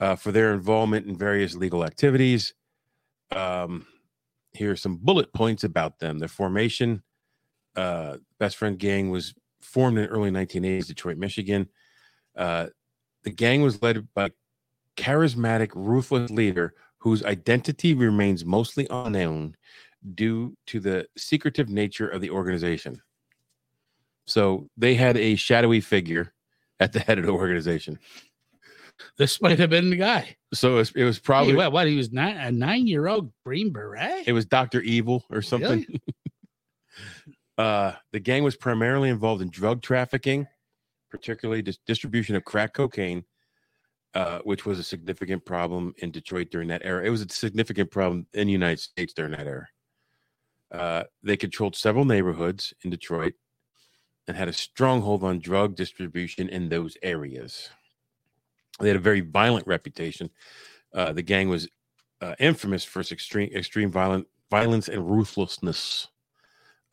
Uh, 0.00 0.14
for 0.14 0.30
their 0.30 0.54
involvement 0.54 1.06
in 1.06 1.16
various 1.16 1.56
legal 1.56 1.84
activities. 1.84 2.54
Um, 3.34 3.86
here 4.52 4.70
are 4.70 4.76
some 4.76 4.96
bullet 4.96 5.32
points 5.32 5.64
about 5.64 5.98
them. 5.98 6.18
Their 6.18 6.28
formation, 6.28 7.02
uh, 7.74 8.18
Best 8.38 8.56
Friend 8.56 8.78
Gang 8.78 9.10
was 9.10 9.34
formed 9.60 9.98
in 9.98 10.06
early 10.06 10.30
1980s, 10.30 10.86
Detroit, 10.86 11.18
Michigan. 11.18 11.68
Uh, 12.36 12.68
the 13.24 13.30
gang 13.30 13.62
was 13.62 13.82
led 13.82 14.06
by 14.14 14.30
charismatic, 14.96 15.70
ruthless 15.74 16.30
leader 16.30 16.74
whose 16.98 17.24
identity 17.24 17.94
remains 17.94 18.44
mostly 18.44 18.86
unknown 18.90 19.56
due 20.14 20.56
to 20.66 20.80
the 20.80 21.06
secretive 21.16 21.68
nature 21.68 22.08
of 22.08 22.20
the 22.20 22.30
organization. 22.30 23.00
So 24.26 24.68
they 24.76 24.94
had 24.94 25.16
a 25.16 25.36
shadowy 25.36 25.80
figure 25.80 26.34
at 26.80 26.92
the 26.92 27.00
head 27.00 27.18
of 27.18 27.26
the 27.26 27.32
organization. 27.32 27.98
This 29.16 29.40
might 29.40 29.58
have 29.58 29.70
been 29.70 29.90
the 29.90 29.96
guy. 29.96 30.36
So 30.54 30.72
it 30.72 30.76
was, 30.76 30.90
it 30.96 31.04
was 31.04 31.18
Probably 31.18 31.52
probably 31.52 31.64
what? 31.64 31.72
What 31.72 31.86
he 31.88 31.96
was 31.96 32.12
nine, 32.12 32.36
a 32.36 32.50
nine-year-old 32.50 33.32
Green 33.44 33.72
Beret. 33.72 34.26
it 34.26 34.32
was 34.32 34.46
Doctor 34.46 34.80
Evil 34.80 35.24
or 35.30 35.42
something. 35.42 35.86
Really? 35.88 36.02
Uh, 37.56 37.92
the 38.12 38.20
gang 38.20 38.44
was 38.44 38.56
primarily 38.56 39.08
involved 39.08 39.42
in 39.42 39.50
drug 39.50 39.82
trafficking, 39.82 40.46
particularly 41.10 41.60
dis- 41.60 41.78
distribution 41.86 42.36
of 42.36 42.44
crack 42.44 42.72
cocaine, 42.72 43.24
uh, 44.14 44.38
which 44.44 44.64
was 44.64 44.78
a 44.78 44.84
significant 44.84 45.44
problem 45.44 45.92
in 45.98 46.12
Detroit 46.12 46.50
during 46.50 46.68
that 46.68 46.82
era. 46.84 47.04
It 47.04 47.10
was 47.10 47.20
a 47.20 47.28
significant 47.28 47.90
problem 47.90 48.28
in 48.32 48.46
the 48.46 48.52
United 48.52 48.78
States 48.78 49.12
during 49.12 49.32
that 49.32 49.46
era. 49.48 49.66
Uh, 50.70 51.02
they 51.24 51.36
controlled 51.36 51.74
several 51.74 52.04
neighborhoods 52.04 52.72
in 52.84 52.90
Detroit 52.90 53.34
and 54.28 54.36
had 54.36 54.48
a 54.48 54.52
stronghold 54.52 55.24
on 55.24 55.40
drug 55.40 55.74
distribution 55.74 56.48
in 56.48 56.68
those 56.68 56.96
areas. 57.02 57.70
They 58.80 58.88
had 58.88 58.96
a 58.96 59.00
very 59.00 59.20
violent 59.20 59.66
reputation. 59.66 60.30
Uh, 60.94 61.12
the 61.12 61.22
gang 61.22 61.48
was 61.48 61.68
uh, 62.20 62.34
infamous 62.38 62.84
for 62.84 63.00
its 63.00 63.12
extreme 63.12 63.50
extreme 63.54 63.90
violent 63.90 64.26
violence 64.50 64.88
and 64.88 65.10
ruthlessness. 65.10 66.08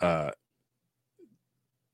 Uh, 0.01 0.31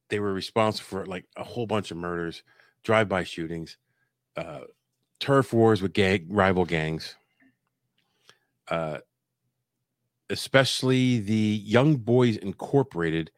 they 0.10 0.20
were 0.20 0.34
responsible 0.34 0.86
for 0.86 1.06
like 1.06 1.26
a 1.38 1.44
whole 1.44 1.66
bunch 1.66 1.92
of 1.92 1.98
murders, 1.98 2.44
drive-by 2.84 3.24
shootings, 3.24 3.78
uh, 4.36 4.62
turf 5.20 5.54
wars 5.54 5.82
with 5.82 5.94
gang 5.94 6.26
rival 6.30 6.66
gangs. 6.66 7.16
Uh, 8.70 9.00
especially 10.30 11.20
the 11.20 11.62
Young 11.64 11.98
Boys 11.98 12.38
Incorporated 12.38 13.32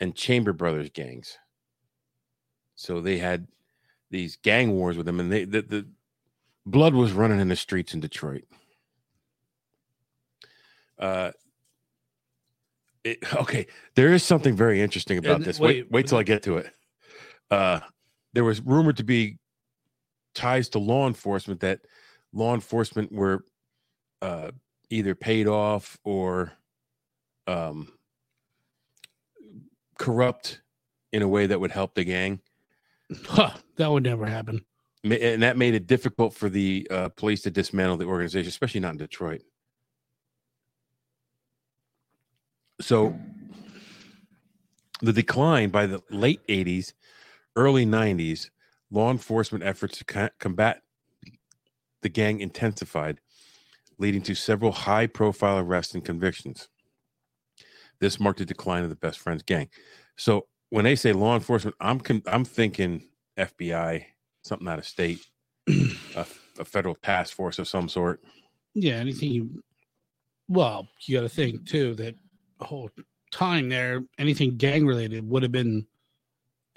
and 0.00 0.14
Chamber 0.14 0.52
Brothers 0.52 0.90
gangs. 0.90 1.38
So 2.74 3.00
they 3.00 3.18
had 3.18 3.46
these 4.10 4.36
gang 4.36 4.72
wars 4.72 4.96
with 4.96 5.06
them, 5.06 5.20
and 5.20 5.32
they 5.32 5.44
the, 5.44 5.62
the 5.62 5.86
blood 6.66 6.94
was 6.94 7.12
running 7.12 7.40
in 7.40 7.48
the 7.48 7.56
streets 7.56 7.94
in 7.94 8.00
Detroit. 8.00 8.44
Uh, 10.98 11.32
it, 13.04 13.18
okay, 13.34 13.66
there 13.94 14.12
is 14.12 14.22
something 14.22 14.56
very 14.56 14.80
interesting 14.80 15.18
about 15.18 15.42
this. 15.42 15.58
Wait, 15.58 15.84
wait, 15.84 15.90
wait 15.90 16.06
till 16.06 16.18
I 16.18 16.22
get 16.22 16.42
to 16.44 16.58
it. 16.58 16.72
Uh, 17.50 17.80
there 18.32 18.44
was 18.44 18.60
rumored 18.60 18.98
to 18.98 19.04
be 19.04 19.38
ties 20.34 20.68
to 20.70 20.78
law 20.78 21.06
enforcement 21.06 21.60
that 21.60 21.80
law 22.32 22.54
enforcement 22.54 23.10
were 23.10 23.44
uh, 24.22 24.50
either 24.90 25.14
paid 25.14 25.48
off 25.48 25.98
or 26.04 26.52
um, 27.46 27.92
corrupt 29.98 30.60
in 31.12 31.22
a 31.22 31.28
way 31.28 31.46
that 31.46 31.58
would 31.58 31.72
help 31.72 31.94
the 31.94 32.04
gang. 32.04 32.40
Huh, 33.26 33.50
that 33.76 33.90
would 33.90 34.04
never 34.04 34.26
happen. 34.26 34.64
And 35.02 35.42
that 35.42 35.56
made 35.56 35.74
it 35.74 35.86
difficult 35.86 36.34
for 36.34 36.50
the 36.50 36.86
uh, 36.90 37.08
police 37.10 37.40
to 37.42 37.50
dismantle 37.50 37.96
the 37.96 38.04
organization, 38.04 38.48
especially 38.48 38.80
not 38.80 38.92
in 38.92 38.98
Detroit. 38.98 39.42
So, 42.80 43.18
the 45.00 45.12
decline 45.12 45.70
by 45.70 45.86
the 45.86 46.02
late 46.10 46.46
80s, 46.48 46.92
early 47.56 47.86
90s, 47.86 48.50
law 48.90 49.10
enforcement 49.10 49.64
efforts 49.64 49.98
to 49.98 50.04
co- 50.04 50.28
combat 50.38 50.82
the 52.02 52.08
gang 52.08 52.40
intensified, 52.40 53.20
leading 53.98 54.22
to 54.22 54.34
several 54.34 54.72
high 54.72 55.06
profile 55.06 55.58
arrests 55.58 55.94
and 55.94 56.04
convictions. 56.04 56.68
This 58.00 58.20
marked 58.20 58.38
the 58.38 58.44
decline 58.46 58.82
of 58.82 58.90
the 58.90 58.96
Best 58.96 59.18
Friends 59.18 59.42
gang. 59.42 59.68
So, 60.16 60.46
when 60.70 60.84
they 60.84 60.96
say 60.96 61.12
law 61.12 61.34
enforcement, 61.34 61.76
I'm 61.80 62.00
con- 62.00 62.22
I'm 62.26 62.44
thinking 62.44 63.02
FBI, 63.38 64.04
something 64.42 64.68
out 64.68 64.78
of 64.78 64.86
state, 64.86 65.26
a, 65.68 66.26
a 66.58 66.64
federal 66.64 66.94
task 66.94 67.34
force 67.34 67.58
of 67.58 67.68
some 67.68 67.88
sort. 67.88 68.20
Yeah, 68.74 68.94
anything 68.94 69.30
you 69.30 69.62
well, 70.48 70.88
you 71.06 71.16
got 71.16 71.22
to 71.22 71.28
think 71.28 71.66
too 71.66 71.94
that 71.94 72.14
the 72.58 72.64
whole 72.64 72.90
time 73.30 73.68
there, 73.68 74.02
anything 74.18 74.56
gang 74.56 74.84
related 74.84 75.28
would 75.28 75.42
have 75.42 75.52
been 75.52 75.86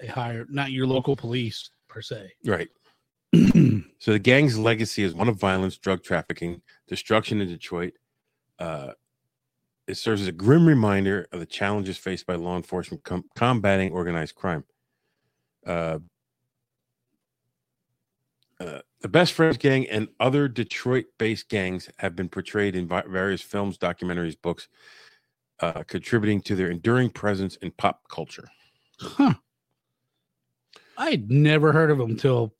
a 0.00 0.06
higher, 0.06 0.46
not 0.48 0.70
your 0.70 0.86
local 0.86 1.16
police 1.16 1.70
per 1.88 2.00
se. 2.00 2.30
Right. 2.44 2.68
So 4.04 4.12
the 4.12 4.18
gang's 4.18 4.58
legacy 4.58 5.02
is 5.02 5.14
one 5.14 5.30
of 5.30 5.36
violence, 5.36 5.78
drug 5.78 6.02
trafficking, 6.02 6.60
destruction 6.88 7.40
in 7.40 7.48
Detroit. 7.48 7.94
Uh, 8.58 8.92
it 9.88 9.96
serves 9.96 10.20
as 10.20 10.28
a 10.28 10.32
grim 10.32 10.66
reminder 10.66 11.26
of 11.32 11.40
the 11.40 11.46
challenges 11.46 11.96
faced 11.96 12.26
by 12.26 12.34
law 12.34 12.58
enforcement 12.58 13.02
com- 13.02 13.24
combating 13.34 13.92
organized 13.92 14.34
crime. 14.34 14.64
Uh, 15.66 16.00
uh, 18.60 18.80
the 19.00 19.08
Best 19.08 19.32
Friends 19.32 19.56
Gang 19.56 19.86
and 19.88 20.08
other 20.20 20.48
Detroit-based 20.48 21.48
gangs 21.48 21.90
have 21.98 22.14
been 22.16 22.28
portrayed 22.28 22.76
in 22.76 22.86
vi- 22.86 23.04
various 23.08 23.42
films, 23.42 23.78
documentaries, 23.78 24.36
books, 24.40 24.68
uh, 25.60 25.82
contributing 25.84 26.40
to 26.42 26.54
their 26.54 26.70
enduring 26.70 27.10
presence 27.10 27.56
in 27.56 27.70
pop 27.72 28.08
culture. 28.08 28.48
huh. 29.00 29.34
I'd 30.96 31.30
never 31.30 31.72
heard 31.72 31.90
of 31.90 31.98
them 31.98 32.16
till 32.16 32.54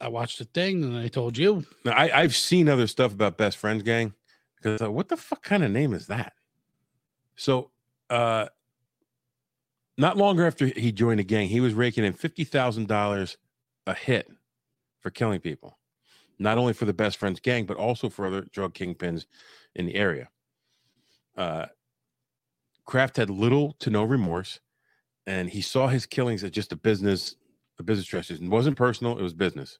I 0.00 0.08
watched 0.08 0.38
the 0.38 0.44
thing 0.44 0.84
and 0.84 0.96
I 0.96 1.08
told 1.08 1.36
you. 1.36 1.64
Now, 1.84 1.92
I, 1.92 2.22
I've 2.22 2.34
seen 2.34 2.68
other 2.68 2.86
stuff 2.86 3.12
about 3.12 3.36
Best 3.36 3.56
Friends 3.56 3.82
Gang 3.82 4.14
because 4.56 4.82
uh, 4.82 4.90
what 4.90 5.08
the 5.08 5.16
fuck 5.16 5.42
kind 5.42 5.64
of 5.64 5.70
name 5.70 5.94
is 5.94 6.06
that? 6.06 6.32
So, 7.36 7.70
uh, 8.10 8.46
not 9.98 10.16
longer 10.16 10.46
after 10.46 10.66
he 10.66 10.92
joined 10.92 11.18
the 11.20 11.24
gang, 11.24 11.48
he 11.48 11.60
was 11.60 11.74
raking 11.74 12.04
in 12.04 12.12
fifty 12.12 12.44
thousand 12.44 12.88
dollars 12.88 13.36
a 13.86 13.94
hit 13.94 14.28
for 15.00 15.10
killing 15.10 15.40
people, 15.40 15.78
not 16.38 16.58
only 16.58 16.72
for 16.72 16.84
the 16.84 16.92
Best 16.92 17.16
Friends 17.18 17.40
Gang 17.40 17.66
but 17.66 17.76
also 17.76 18.08
for 18.08 18.26
other 18.26 18.42
drug 18.52 18.74
kingpins 18.74 19.26
in 19.74 19.86
the 19.86 19.94
area. 19.94 20.28
Uh, 21.36 21.66
Craft 22.84 23.16
had 23.16 23.30
little 23.30 23.74
to 23.78 23.90
no 23.90 24.04
remorse, 24.04 24.60
and 25.26 25.48
he 25.48 25.60
saw 25.62 25.88
his 25.88 26.04
killings 26.04 26.42
as 26.44 26.50
just 26.50 26.72
a 26.72 26.76
business, 26.76 27.36
a 27.78 27.82
business 27.82 28.06
transaction. 28.06 28.46
It 28.46 28.50
wasn't 28.50 28.76
personal; 28.76 29.18
it 29.18 29.22
was 29.22 29.34
business. 29.34 29.78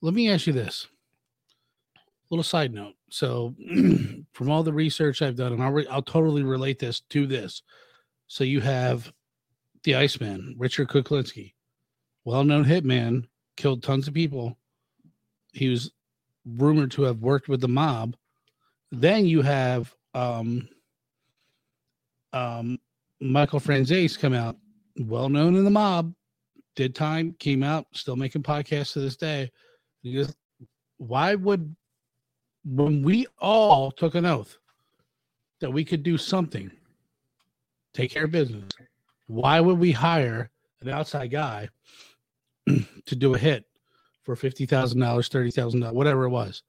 Let 0.00 0.14
me 0.14 0.30
ask 0.30 0.46
you 0.46 0.52
this. 0.52 0.88
A 1.96 2.34
little 2.34 2.42
side 2.42 2.72
note. 2.72 2.94
So, 3.10 3.54
from 4.32 4.50
all 4.50 4.62
the 4.62 4.72
research 4.72 5.22
I've 5.22 5.36
done, 5.36 5.52
and 5.52 5.62
I'll, 5.62 5.72
re- 5.72 5.86
I'll 5.88 6.02
totally 6.02 6.42
relate 6.42 6.78
this 6.78 7.00
to 7.10 7.26
this. 7.26 7.62
So, 8.26 8.44
you 8.44 8.60
have 8.60 9.12
the 9.84 9.94
Iceman, 9.94 10.56
Richard 10.58 10.88
Kuklinski, 10.88 11.52
well 12.26 12.42
known 12.42 12.64
hitman, 12.64 13.24
killed 13.56 13.84
tons 13.84 14.08
of 14.08 14.12
people. 14.12 14.58
He 15.52 15.68
was 15.68 15.92
rumored 16.44 16.90
to 16.90 17.02
have 17.02 17.20
worked 17.20 17.48
with 17.48 17.60
the 17.60 17.68
mob. 17.68 18.16
Then 18.90 19.26
you 19.26 19.42
have 19.42 19.94
um, 20.12 20.68
um, 22.32 22.78
Michael 23.20 23.60
Franzese 23.60 24.18
come 24.18 24.34
out, 24.34 24.56
well 24.98 25.28
known 25.28 25.54
in 25.54 25.64
the 25.64 25.70
mob, 25.70 26.12
did 26.74 26.96
time, 26.96 27.34
came 27.38 27.62
out, 27.62 27.86
still 27.92 28.16
making 28.16 28.42
podcasts 28.42 28.92
to 28.94 29.00
this 29.00 29.16
day. 29.16 29.50
Goes, 30.04 30.34
why 30.98 31.36
would 31.36 31.74
when 32.64 33.02
we 33.02 33.26
all 33.38 33.92
took 33.92 34.16
an 34.16 34.26
oath 34.26 34.58
that 35.60 35.70
we 35.70 35.84
could 35.84 36.02
do 36.02 36.18
something, 36.18 36.72
take 37.94 38.10
care 38.10 38.24
of 38.24 38.32
business, 38.32 38.68
why 39.28 39.60
would 39.60 39.78
we 39.78 39.92
hire 39.92 40.50
an 40.80 40.88
outside 40.88 41.30
guy 41.30 41.68
to 43.06 43.16
do 43.16 43.34
a 43.34 43.38
hit 43.38 43.64
for 44.22 44.36
fifty 44.36 44.66
thousand 44.66 45.00
dollars, 45.00 45.28
thirty 45.28 45.50
thousand 45.50 45.80
dollars, 45.80 45.94
whatever 45.94 46.24
it 46.24 46.30
was, 46.30 46.62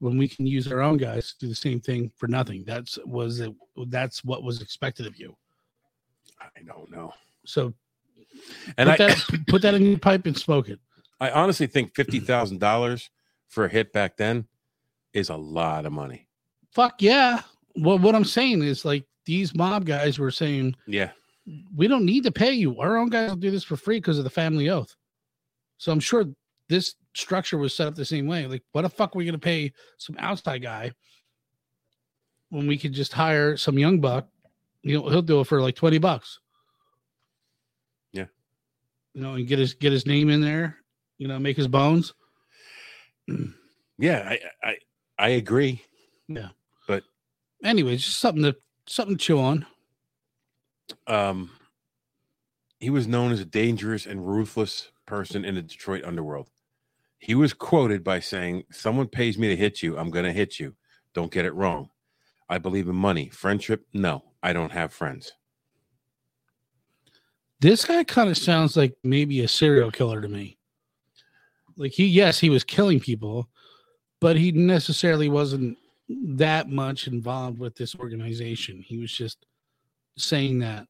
when 0.00 0.18
we 0.18 0.28
can 0.28 0.46
use 0.46 0.70
our 0.70 0.80
own 0.80 0.96
guys 0.96 1.32
to 1.32 1.38
do 1.40 1.48
the 1.48 1.54
same 1.54 1.80
thing 1.80 2.10
for 2.16 2.26
nothing? 2.26 2.64
That's 2.66 2.98
was 3.04 3.40
it. 3.40 3.52
That's 3.88 4.24
what 4.24 4.42
was 4.42 4.60
expected 4.60 5.06
of 5.06 5.16
you. 5.16 5.36
I 6.40 6.62
don't 6.64 6.90
know. 6.90 7.12
So 7.44 7.72
And 8.76 8.90
put 8.90 9.00
I, 9.00 9.06
that 9.06 9.24
put 9.48 9.62
that 9.62 9.74
in 9.74 9.86
your 9.86 9.98
pipe 9.98 10.26
and 10.26 10.36
smoke 10.36 10.68
it. 10.68 10.80
I 11.20 11.30
honestly 11.30 11.66
think 11.66 11.94
fifty 11.94 12.20
thousand 12.20 12.60
dollars 12.60 13.10
for 13.48 13.64
a 13.64 13.68
hit 13.68 13.92
back 13.92 14.16
then 14.16 14.46
is 15.12 15.30
a 15.30 15.36
lot 15.36 15.86
of 15.86 15.92
money. 15.92 16.26
Fuck 16.72 17.00
yeah. 17.00 17.40
Well, 17.76 17.98
what 17.98 18.14
I'm 18.14 18.24
saying 18.24 18.62
is 18.62 18.84
like 18.84 19.04
these 19.24 19.54
mob 19.54 19.86
guys 19.86 20.18
were 20.18 20.30
saying 20.30 20.76
Yeah, 20.86 21.10
we 21.74 21.88
don't 21.88 22.04
need 22.04 22.24
to 22.24 22.32
pay 22.32 22.52
you. 22.52 22.78
Our 22.80 22.96
own 22.96 23.08
guys 23.08 23.30
will 23.30 23.36
do 23.36 23.50
this 23.50 23.64
for 23.64 23.76
free 23.76 23.98
because 23.98 24.18
of 24.18 24.24
the 24.24 24.30
family 24.30 24.68
oath. 24.68 24.94
So 25.78 25.92
I'm 25.92 26.00
sure 26.00 26.24
this 26.68 26.94
structure 27.14 27.58
was 27.58 27.74
set 27.74 27.88
up 27.88 27.94
the 27.94 28.04
same 28.04 28.26
way. 28.26 28.46
Like, 28.46 28.62
what 28.72 28.82
the 28.82 28.88
fuck 28.88 29.14
are 29.14 29.18
we 29.18 29.24
gonna 29.24 29.38
pay 29.38 29.72
some 29.98 30.16
outside 30.18 30.62
guy 30.62 30.92
when 32.50 32.66
we 32.66 32.78
could 32.78 32.92
just 32.92 33.12
hire 33.12 33.56
some 33.56 33.78
young 33.78 34.00
buck? 34.00 34.28
You 34.82 35.00
know, 35.00 35.08
he'll 35.08 35.22
do 35.22 35.40
it 35.40 35.46
for 35.46 35.60
like 35.60 35.74
20 35.74 35.98
bucks. 35.98 36.38
Yeah. 38.12 38.26
You 39.14 39.22
know, 39.22 39.34
and 39.34 39.46
get 39.46 39.58
his 39.58 39.74
get 39.74 39.92
his 39.92 40.06
name 40.06 40.30
in 40.30 40.40
there, 40.40 40.76
you 41.18 41.28
know, 41.28 41.38
make 41.38 41.56
his 41.56 41.68
bones. 41.68 42.14
yeah, 43.98 44.28
I 44.28 44.38
I, 44.62 44.76
I 45.18 45.28
agree. 45.30 45.82
Yeah. 46.28 46.50
But 46.86 47.04
anyways, 47.64 48.04
just 48.04 48.18
something 48.18 48.44
to 48.44 48.56
something 48.86 49.16
to 49.16 49.24
chew 49.24 49.40
on. 49.40 49.66
Um, 51.06 51.50
he 52.78 52.90
was 52.90 53.06
known 53.06 53.32
as 53.32 53.40
a 53.40 53.44
dangerous 53.44 54.06
and 54.06 54.26
ruthless 54.26 54.90
person 55.06 55.44
in 55.44 55.54
the 55.54 55.62
Detroit 55.62 56.04
underworld. 56.04 56.50
He 57.18 57.34
was 57.34 57.54
quoted 57.54 58.04
by 58.04 58.20
saying, 58.20 58.64
"Someone 58.70 59.08
pays 59.08 59.38
me 59.38 59.48
to 59.48 59.56
hit 59.56 59.82
you, 59.82 59.96
I'm 59.98 60.10
going 60.10 60.24
to 60.24 60.32
hit 60.32 60.60
you. 60.60 60.74
Don't 61.14 61.32
get 61.32 61.46
it 61.46 61.54
wrong. 61.54 61.90
I 62.48 62.58
believe 62.58 62.88
in 62.88 62.96
money. 62.96 63.28
Friendship? 63.30 63.86
No, 63.92 64.22
I 64.42 64.52
don't 64.52 64.72
have 64.72 64.92
friends." 64.92 65.32
This 67.60 67.86
guy 67.86 68.04
kind 68.04 68.28
of 68.28 68.36
sounds 68.36 68.76
like 68.76 68.94
maybe 69.02 69.40
a 69.40 69.48
serial 69.48 69.90
killer 69.90 70.20
to 70.20 70.28
me. 70.28 70.58
Like 71.76 71.92
he, 71.92 72.06
yes, 72.06 72.38
he 72.38 72.50
was 72.50 72.64
killing 72.64 73.00
people, 73.00 73.48
but 74.20 74.36
he 74.36 74.52
necessarily 74.52 75.28
wasn't 75.28 75.78
that 76.08 76.68
much 76.68 77.06
involved 77.06 77.58
with 77.58 77.74
this 77.74 77.96
organization. 77.96 78.82
He 78.86 78.98
was 78.98 79.12
just 79.12 79.46
saying 80.16 80.58
that, 80.60 80.86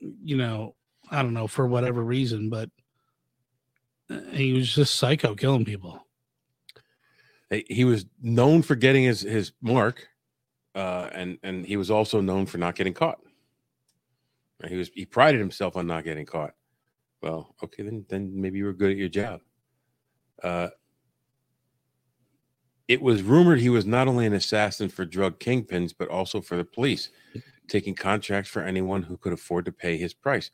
you 0.00 0.36
know, 0.36 0.74
I 1.10 1.22
don't 1.22 1.34
know 1.34 1.46
for 1.46 1.66
whatever 1.66 2.02
reason, 2.02 2.50
but 2.50 2.70
uh, 4.10 4.20
he 4.32 4.52
was 4.52 4.74
just 4.74 4.96
psycho 4.96 5.34
killing 5.34 5.64
people. 5.64 6.00
He- 7.50 7.84
was 7.84 8.06
known 8.20 8.62
for 8.62 8.74
getting 8.74 9.04
his 9.04 9.20
his 9.20 9.52
mark, 9.62 10.08
uh, 10.74 11.10
and 11.12 11.38
and 11.42 11.64
he 11.64 11.76
was 11.76 11.90
also 11.90 12.20
known 12.20 12.46
for 12.46 12.58
not 12.58 12.74
getting 12.74 12.94
caught. 12.94 13.18
He 14.66 14.76
was 14.76 14.90
he 14.94 15.06
prided 15.06 15.40
himself 15.40 15.76
on 15.76 15.86
not 15.86 16.04
getting 16.04 16.26
caught. 16.26 16.54
Well, 17.22 17.54
okay, 17.62 17.82
then 17.84 18.04
then 18.08 18.32
maybe 18.40 18.58
you 18.58 18.64
were 18.64 18.72
good 18.72 18.90
at 18.90 18.96
your 18.96 19.08
job. 19.08 19.40
Uh, 20.42 20.68
it 22.88 23.02
was 23.02 23.22
rumored 23.22 23.60
he 23.60 23.68
was 23.68 23.86
not 23.86 24.08
only 24.08 24.26
an 24.26 24.32
assassin 24.32 24.88
for 24.88 25.04
drug 25.04 25.38
kingpins, 25.38 25.94
but 25.96 26.08
also 26.08 26.40
for 26.40 26.56
the 26.56 26.64
police, 26.64 27.10
taking 27.68 27.94
contracts 27.94 28.50
for 28.50 28.62
anyone 28.62 29.02
who 29.02 29.16
could 29.16 29.32
afford 29.32 29.64
to 29.64 29.72
pay 29.72 29.96
his 29.96 30.14
price. 30.14 30.50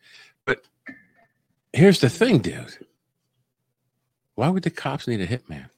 Here's 1.72 2.00
the 2.00 2.08
thing, 2.10 2.38
dude. 2.38 2.76
Why 4.34 4.48
would 4.48 4.62
the 4.62 4.70
cops 4.70 5.06
need 5.08 5.20
a 5.20 5.26
hitman? 5.26 5.68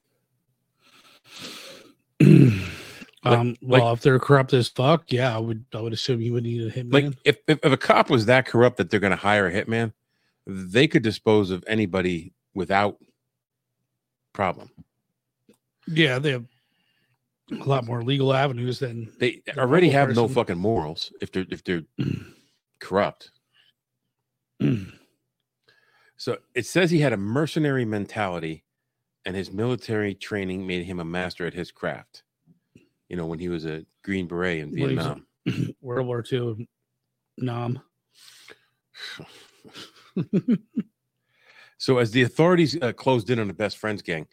um, 3.23 3.55
like- 3.61 3.81
well, 3.83 3.93
if 3.93 4.01
they're 4.01 4.19
corrupt 4.19 4.53
as 4.53 4.69
fuck, 4.69 5.11
yeah, 5.11 5.35
I 5.35 5.39
would 5.39 5.65
I 5.73 5.79
would 5.81 5.93
assume 5.93 6.21
you 6.21 6.33
would 6.33 6.43
need 6.43 6.61
a 6.63 6.71
hitman. 6.71 6.93
Like 6.93 7.13
if, 7.23 7.37
if 7.47 7.59
if 7.63 7.71
a 7.71 7.77
cop 7.77 8.09
was 8.09 8.25
that 8.27 8.45
corrupt 8.45 8.77
that 8.77 8.89
they're 8.89 8.99
going 8.99 9.11
to 9.11 9.17
hire 9.17 9.47
a 9.47 9.51
hitman, 9.51 9.93
they 10.47 10.87
could 10.87 11.03
dispose 11.03 11.49
of 11.51 11.63
anybody 11.67 12.33
without 12.53 12.97
problem. 14.33 14.69
yeah, 15.87 16.19
they 16.19 16.31
have 16.31 16.45
a 17.51 17.63
lot 17.63 17.85
more 17.85 18.01
legal 18.03 18.33
avenues 18.33 18.79
than 18.79 19.11
They 19.19 19.41
The 19.45 19.59
already 19.59 19.89
have 19.89 20.15
no 20.15 20.27
fucking 20.27 20.57
morals 20.57 21.11
if 21.21 21.31
they're 21.31 21.45
if 21.49 21.63
they're 21.63 21.83
corrupt. 22.79 23.31
So 26.17 26.37
it 26.53 26.65
says 26.65 26.91
he 26.91 26.99
had 26.99 27.13
a 27.13 27.17
mercenary 27.17 27.85
mentality 27.85 28.63
and 29.25 29.35
his 29.35 29.51
military 29.51 30.13
training 30.13 30.65
made 30.65 30.85
him 30.85 30.99
a 30.99 31.05
master 31.05 31.45
at 31.45 31.53
his 31.53 31.71
craft. 31.71 32.23
You 33.09 33.17
know, 33.17 33.25
when 33.25 33.39
he 33.39 33.49
was 33.49 33.65
a 33.65 33.85
Green 34.03 34.27
Beret 34.27 34.59
in 34.59 34.71
When 34.71 34.89
he 34.89 34.95
was 34.95 35.05
a- 35.05 35.21
Vietnam. 35.45 35.75
World 35.81 36.07
War 36.07 36.23
II. 36.31 36.67
Nom. 37.37 37.81
So 41.77 41.97
as 41.97 42.11
the 42.11 42.23
authorities 42.23 42.77
uh, 42.81 42.93
closed 42.93 43.29
in 43.29 43.39
on 43.39 43.47
the 43.47 43.53
best 43.53 43.77
friends 43.77 44.01
gang, 44.01 44.27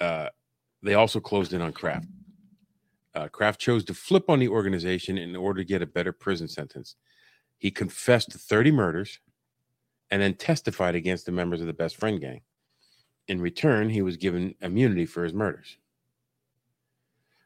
uh, 0.00 0.28
they 0.82 0.94
also 0.94 1.20
closed 1.20 1.52
in 1.52 1.60
on 1.60 1.72
Craft. 1.72 2.08
Uh, 3.14 3.28
Craft 3.28 3.60
chose 3.60 3.84
to 3.84 3.94
flip 3.94 4.30
on 4.30 4.38
the 4.38 4.48
organization 4.48 5.18
in 5.18 5.36
order 5.36 5.60
to 5.60 5.66
get 5.68 5.82
a 5.82 5.86
better 5.86 6.12
prison 6.12 6.48
sentence. 6.48 6.96
He 7.58 7.70
confessed 7.70 8.30
to 8.30 8.38
30 8.38 8.70
murders 8.70 9.20
and 10.10 10.22
then 10.22 10.34
testified 10.34 10.94
against 10.94 11.26
the 11.26 11.32
members 11.32 11.60
of 11.60 11.66
the 11.66 11.72
best 11.72 11.96
friend 11.96 12.20
gang. 12.20 12.40
In 13.26 13.40
return, 13.40 13.90
he 13.90 14.02
was 14.02 14.16
given 14.16 14.54
immunity 14.60 15.04
for 15.04 15.22
his 15.22 15.34
murders. 15.34 15.76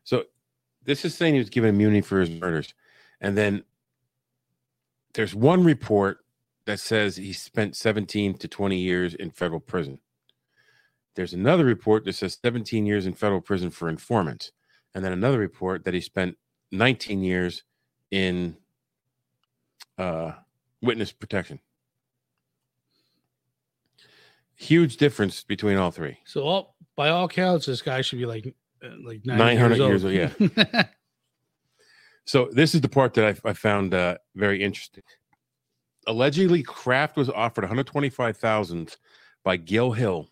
So 0.04 0.24
this 0.84 1.04
is 1.04 1.14
saying 1.14 1.34
he 1.34 1.40
was 1.40 1.50
given 1.50 1.70
immunity 1.70 2.00
for 2.00 2.20
his 2.20 2.30
murders. 2.30 2.74
And 3.20 3.36
then 3.36 3.64
there's 5.14 5.34
one 5.34 5.64
report 5.64 6.18
that 6.66 6.80
says 6.80 7.16
he 7.16 7.32
spent 7.32 7.76
17 7.76 8.34
to 8.34 8.48
20 8.48 8.78
years 8.78 9.14
in 9.14 9.30
federal 9.30 9.60
prison. 9.60 9.98
There's 11.14 11.34
another 11.34 11.64
report 11.64 12.04
that 12.04 12.14
says 12.14 12.38
17 12.42 12.86
years 12.86 13.06
in 13.06 13.12
federal 13.12 13.40
prison 13.40 13.70
for 13.70 13.88
informants. 13.88 14.52
And 14.94 15.04
then 15.04 15.12
another 15.12 15.38
report 15.38 15.84
that 15.84 15.94
he 15.94 16.00
spent 16.00 16.36
19 16.70 17.22
years 17.22 17.64
in 18.10 18.56
uh, 19.98 20.32
witness 20.80 21.12
protection. 21.12 21.60
Huge 24.62 24.96
difference 24.96 25.42
between 25.42 25.76
all 25.76 25.90
three. 25.90 26.18
So 26.24 26.42
all 26.42 26.76
by 26.96 27.08
all 27.08 27.26
counts, 27.26 27.66
this 27.66 27.82
guy 27.82 28.00
should 28.00 28.18
be 28.18 28.26
like 28.26 28.54
uh, 28.84 28.90
like 29.04 29.24
900 29.24 29.78
years 29.78 30.04
old. 30.04 30.14
old, 30.40 30.86
So 32.24 32.48
this 32.52 32.74
is 32.74 32.80
the 32.80 32.88
part 32.88 33.14
that 33.14 33.40
I, 33.44 33.50
I 33.50 33.52
found 33.52 33.92
uh, 33.92 34.18
very 34.36 34.62
interesting. 34.62 35.02
Allegedly, 36.06 36.62
Craft 36.62 37.16
was 37.16 37.28
offered 37.28 37.64
125,000 37.64 38.96
by 39.44 39.56
Gil 39.56 39.92
Hill 39.92 40.28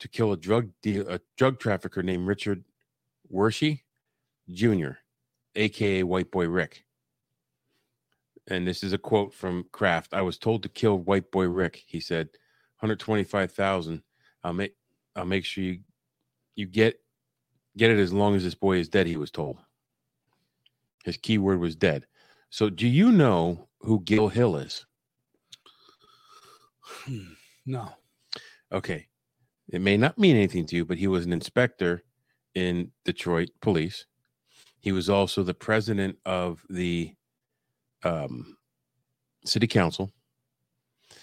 to 0.00 0.08
kill 0.08 0.32
a 0.32 0.36
drug 0.36 0.70
deal, 0.82 1.08
a 1.08 1.20
drug 1.36 1.60
trafficker 1.60 2.02
named 2.02 2.26
Richard 2.26 2.64
Wershe 3.32 3.82
Jr., 4.50 4.90
aka 5.54 6.02
White 6.02 6.32
Boy 6.32 6.48
Rick. 6.48 6.84
And 8.48 8.66
this 8.66 8.82
is 8.82 8.92
a 8.92 8.98
quote 8.98 9.32
from 9.32 9.66
Craft. 9.70 10.14
I 10.14 10.22
was 10.22 10.38
told 10.38 10.64
to 10.64 10.68
kill 10.68 10.98
White 10.98 11.30
Boy 11.30 11.48
Rick. 11.48 11.84
He 11.86 12.00
said, 12.00 12.28
"125,000. 12.82 14.02
I'll 14.44 14.52
make 14.52 14.74
I'll 15.14 15.24
make 15.24 15.44
sure 15.44 15.64
you 15.64 15.80
you 16.56 16.66
get 16.66 17.00
get 17.76 17.90
it 17.90 17.98
as 17.98 18.12
long 18.12 18.34
as 18.34 18.44
this 18.44 18.54
boy 18.54 18.78
is 18.78 18.88
dead." 18.88 19.06
He 19.06 19.16
was 19.16 19.30
told. 19.30 19.58
His 21.04 21.16
key 21.16 21.38
word 21.38 21.58
was 21.58 21.76
dead. 21.76 22.06
So, 22.50 22.70
do 22.70 22.86
you 22.86 23.10
know 23.10 23.68
who 23.80 24.02
Gil 24.02 24.28
Hill 24.28 24.56
is? 24.56 24.86
no. 27.66 27.88
Okay. 28.70 29.06
It 29.68 29.80
may 29.80 29.96
not 29.96 30.18
mean 30.18 30.36
anything 30.36 30.66
to 30.66 30.76
you, 30.76 30.84
but 30.84 30.98
he 30.98 31.06
was 31.06 31.24
an 31.24 31.32
inspector 31.32 32.02
in 32.54 32.90
Detroit 33.04 33.48
police. 33.60 34.06
He 34.80 34.92
was 34.92 35.08
also 35.08 35.42
the 35.42 35.54
president 35.54 36.18
of 36.26 36.62
the 36.68 37.14
um, 38.02 38.56
city 39.44 39.66
council. 39.66 40.12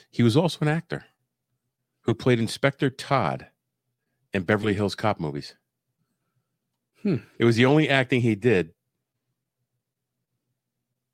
He 0.09 0.23
was 0.23 0.35
also 0.35 0.59
an 0.61 0.67
actor 0.69 1.05
who 2.09 2.15
played 2.15 2.39
Inspector 2.39 2.89
Todd 2.91 3.45
in 4.33 4.41
Beverly 4.41 4.73
Hills 4.73 4.95
Cop 4.95 5.19
movies. 5.19 5.53
Hmm. 7.03 7.17
It 7.37 7.45
was 7.45 7.55
the 7.55 7.65
only 7.67 7.87
acting 7.87 8.21
he 8.21 8.33
did. 8.33 8.73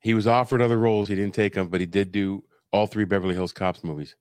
He 0.00 0.14
was 0.14 0.26
offered 0.26 0.62
other 0.62 0.78
roles. 0.78 1.08
He 1.08 1.14
didn't 1.14 1.34
take 1.34 1.52
them, 1.52 1.68
but 1.68 1.80
he 1.80 1.86
did 1.86 2.12
do 2.12 2.44
all 2.72 2.86
three 2.86 3.04
Beverly 3.04 3.34
Hills 3.34 3.52
Cops 3.52 3.84
movies. 3.84 4.16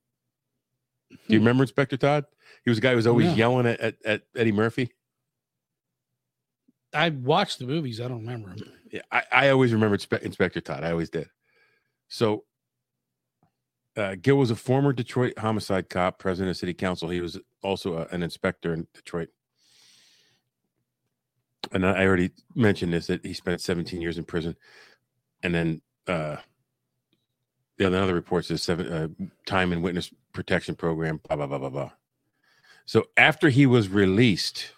Do 1.09 1.15
you 1.29 1.39
Hmm. 1.39 1.45
remember 1.45 1.63
Inspector 1.63 1.95
Todd? 1.95 2.25
He 2.65 2.69
was 2.69 2.79
a 2.79 2.81
guy 2.81 2.89
who 2.89 2.97
was 2.97 3.07
always 3.07 3.27
Yeah. 3.27 3.35
yelling 3.35 3.67
at, 3.67 3.79
at, 3.79 3.95
at 4.03 4.23
Eddie 4.35 4.51
Murphy. 4.51 4.91
I 6.93 7.07
watched 7.09 7.59
the 7.59 7.67
movies. 7.67 8.01
I 8.01 8.09
don't 8.09 8.19
remember 8.25 8.49
him. 8.49 8.63
Yeah, 8.91 9.01
I, 9.09 9.23
I 9.31 9.49
always 9.49 9.71
remembered 9.71 10.01
Spe- 10.01 10.23
Inspector 10.23 10.59
Todd. 10.59 10.83
I 10.83 10.91
always 10.91 11.09
did. 11.09 11.29
So, 12.09 12.43
uh, 13.97 14.15
Gil 14.21 14.35
was 14.35 14.51
a 14.51 14.55
former 14.55 14.93
Detroit 14.93 15.37
homicide 15.37 15.89
cop, 15.89 16.19
president 16.19 16.51
of 16.51 16.57
city 16.57 16.73
council. 16.73 17.09
He 17.09 17.21
was 17.21 17.39
also 17.61 17.97
a, 17.97 18.07
an 18.13 18.23
inspector 18.23 18.73
in 18.73 18.87
Detroit. 18.93 19.29
And 21.71 21.85
I 21.85 22.05
already 22.05 22.31
mentioned 22.53 22.93
this 22.93 23.07
that 23.07 23.25
he 23.25 23.33
spent 23.33 23.61
17 23.61 24.01
years 24.01 24.17
in 24.17 24.23
prison. 24.23 24.55
And 25.41 25.55
then 25.55 25.81
uh, 26.07 26.37
the 27.77 27.85
other, 27.85 28.13
reports 28.13 28.51
is 28.51 28.61
seven 28.61 28.91
uh, 28.91 29.07
time 29.45 29.73
in 29.73 29.81
witness 29.81 30.11
protection 30.33 30.75
program, 30.75 31.19
blah, 31.27 31.37
blah, 31.37 31.47
blah, 31.47 31.57
blah, 31.57 31.69
blah. 31.69 31.91
So, 32.85 33.05
after 33.17 33.49
he 33.49 33.65
was 33.65 33.89
released 33.89 34.71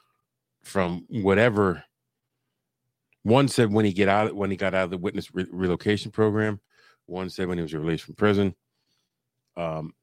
from 0.63 1.05
whatever 1.09 1.83
one 3.27 3.49
said 3.49 3.73
when 3.73 3.83
he 3.83 3.91
get 3.91 4.07
out 4.07 4.33
when 4.33 4.51
he 4.51 4.55
got 4.55 4.73
out 4.73 4.85
of 4.85 4.89
the 4.89 4.97
witness 4.97 5.33
re- 5.35 5.47
relocation 5.51 6.11
program. 6.11 6.61
One 7.07 7.29
said 7.29 7.47
when 7.47 7.57
he 7.57 7.61
was 7.61 7.73
released 7.73 8.05
from 8.05 8.15
prison. 8.15 8.55
Um, 9.57 9.93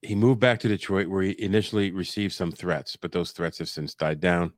he 0.00 0.14
moved 0.14 0.40
back 0.40 0.60
to 0.60 0.68
Detroit 0.68 1.08
where 1.08 1.22
he 1.22 1.34
initially 1.38 1.90
received 1.90 2.32
some 2.34 2.52
threats, 2.52 2.96
but 2.96 3.12
those 3.12 3.32
threats 3.32 3.58
have 3.58 3.68
since 3.68 3.94
died 3.94 4.20
down. 4.20 4.52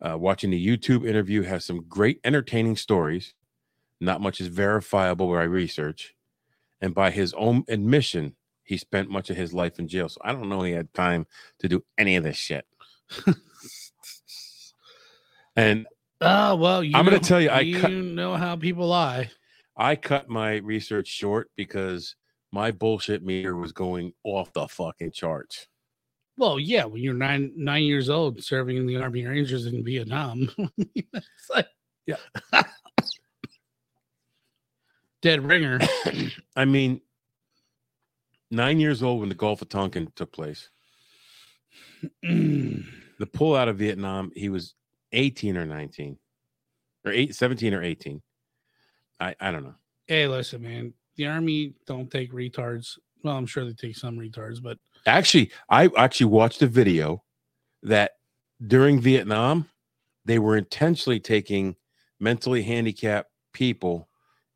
Uh, 0.00 0.18
watching 0.18 0.50
the 0.50 0.66
YouTube 0.66 1.08
interview 1.08 1.42
has 1.42 1.64
some 1.64 1.84
great 1.88 2.20
entertaining 2.24 2.76
stories. 2.76 3.34
Not 4.00 4.20
much 4.20 4.40
is 4.40 4.48
verifiable 4.48 5.28
where 5.28 5.40
I 5.40 5.44
research, 5.44 6.14
and 6.80 6.92
by 6.94 7.12
his 7.12 7.32
own 7.34 7.64
admission, 7.68 8.34
he 8.64 8.76
spent 8.76 9.08
much 9.08 9.30
of 9.30 9.36
his 9.36 9.54
life 9.54 9.78
in 9.78 9.86
jail. 9.86 10.08
So 10.08 10.20
I 10.24 10.32
don't 10.32 10.48
know 10.48 10.62
he 10.62 10.72
had 10.72 10.92
time 10.92 11.26
to 11.60 11.68
do 11.68 11.84
any 11.96 12.16
of 12.16 12.24
this 12.24 12.36
shit. 12.36 12.66
and 15.56 15.86
Oh 16.20 16.56
well, 16.56 16.82
you 16.82 16.92
I'm 16.96 17.04
gonna 17.04 17.18
tell 17.18 17.40
you, 17.40 17.50
I 17.50 17.60
you 17.60 17.80
cut- 17.80 17.90
know 17.92 18.36
how 18.36 18.56
people 18.56 18.88
lie. 18.88 19.30
I 19.76 19.96
cut 19.96 20.28
my 20.28 20.56
research 20.56 21.08
short 21.08 21.50
because 21.56 22.16
my 22.52 22.70
bullshit 22.70 23.24
meter 23.24 23.56
was 23.56 23.72
going 23.72 24.12
off 24.24 24.52
the 24.52 24.68
fucking 24.68 25.10
charts. 25.12 25.66
Well, 26.36 26.58
yeah, 26.58 26.84
when 26.84 27.02
you're 27.02 27.14
nine 27.14 27.52
nine 27.56 27.82
years 27.84 28.08
old 28.10 28.42
serving 28.42 28.76
in 28.76 28.86
the 28.86 28.96
Army 28.96 29.24
Rangers 29.26 29.66
in 29.66 29.84
Vietnam, 29.84 30.48
it's 30.78 31.50
like 31.54 31.66
Yeah. 32.06 32.16
dead 35.22 35.44
ringer. 35.44 35.78
I 36.56 36.64
mean, 36.64 37.00
nine 38.50 38.80
years 38.80 39.02
old 39.02 39.20
when 39.20 39.28
the 39.28 39.34
Gulf 39.34 39.62
of 39.62 39.68
Tonkin 39.68 40.10
took 40.16 40.32
place. 40.32 40.68
The 43.18 43.26
pull 43.26 43.54
out 43.54 43.68
of 43.68 43.76
Vietnam, 43.78 44.32
he 44.34 44.48
was 44.48 44.74
18 45.12 45.56
or 45.56 45.64
19, 45.64 46.18
or 47.04 47.12
eight, 47.12 47.36
17 47.36 47.72
or 47.72 47.80
18. 47.80 48.20
I, 49.20 49.36
I 49.38 49.52
don't 49.52 49.62
know. 49.62 49.74
hey, 50.08 50.26
listen, 50.26 50.60
man, 50.62 50.92
the 51.16 51.26
Army 51.26 51.74
don't 51.86 52.10
take 52.10 52.32
retards. 52.32 52.98
Well, 53.22 53.36
I'm 53.36 53.46
sure 53.46 53.64
they 53.64 53.72
take 53.72 53.96
some 53.96 54.16
retards, 54.18 54.62
but 54.62 54.78
Actually, 55.06 55.50
I 55.68 55.88
actually 55.96 56.26
watched 56.26 56.62
a 56.62 56.66
video 56.66 57.22
that 57.82 58.12
during 58.66 59.00
Vietnam, 59.00 59.68
they 60.24 60.38
were 60.38 60.56
intentionally 60.56 61.18
taking 61.18 61.74
mentally 62.20 62.62
handicapped 62.62 63.28
people 63.52 64.08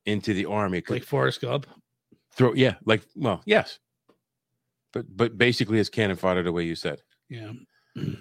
into 0.04 0.32
the 0.34 0.46
army. 0.46 0.82
like 0.88 1.02
Forrest 1.02 1.40
Gump. 1.40 1.66
throw, 2.32 2.54
yeah, 2.54 2.74
like 2.84 3.02
well, 3.16 3.42
yes, 3.44 3.80
but 4.92 5.04
but 5.16 5.36
basically 5.36 5.80
it's 5.80 5.88
cannon 5.88 6.16
fodder 6.16 6.44
the 6.44 6.52
way 6.52 6.64
you 6.64 6.76
said. 6.76 7.02
Yeah, 7.28 7.52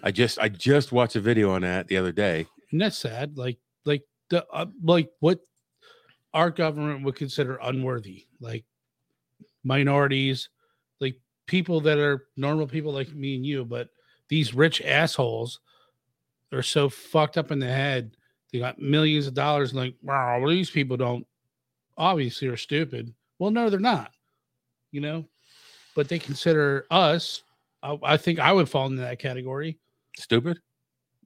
I 0.02 0.10
just 0.12 0.40
I 0.40 0.50
just 0.50 0.92
watched 0.92 1.16
a 1.16 1.22
video 1.22 1.52
on 1.52 1.62
that 1.62 1.88
the 1.88 1.98
other 1.98 2.12
day. 2.12 2.48
and 2.72 2.82
that's 2.82 2.98
sad. 2.98 3.38
Like 3.38 3.60
like 3.86 4.02
the 4.32 4.44
uh, 4.52 4.66
like 4.84 5.10
what 5.20 5.40
our 6.36 6.52
government 6.52 7.04
would 7.04 7.16
consider 7.16 7.58
unworthy, 7.64 8.26
like 8.40 8.66
minorities, 9.64 10.50
like 11.00 11.16
people 11.48 11.82
that 11.82 11.98
are 11.98 12.28
normal 12.38 12.68
people 12.68 12.92
like 12.94 13.12
me 13.14 13.36
and 13.36 13.46
you, 13.46 13.66
but 13.66 13.90
these 14.30 14.54
rich 14.54 14.82
assholes 14.84 15.60
are 16.52 16.62
so 16.62 16.90
fucked 16.90 17.38
up 17.38 17.52
in 17.52 17.60
the 17.60 17.66
head. 17.68 18.12
They 18.52 18.60
got 18.60 18.80
millions 18.80 19.28
of 19.28 19.34
dollars. 19.34 19.72
And 19.72 19.80
like, 19.80 19.96
wow, 20.04 20.40
well, 20.40 20.50
these 20.50 20.70
people 20.70 20.98
don't 20.98 21.26
obviously 21.98 22.48
are 22.48 22.58
stupid. 22.58 23.14
Well, 23.40 23.52
no, 23.52 23.70
they're 23.70 23.80
not. 23.80 24.12
You 24.92 25.02
know, 25.02 25.26
but 25.96 26.08
they 26.08 26.20
consider 26.20 26.86
us. 26.92 27.44
I, 27.84 27.98
I 28.04 28.18
think 28.18 28.40
I 28.40 28.52
would 28.54 28.70
fall 28.70 28.86
into 28.88 29.02
that 29.02 29.20
category. 29.20 29.78
Stupid? 30.18 30.60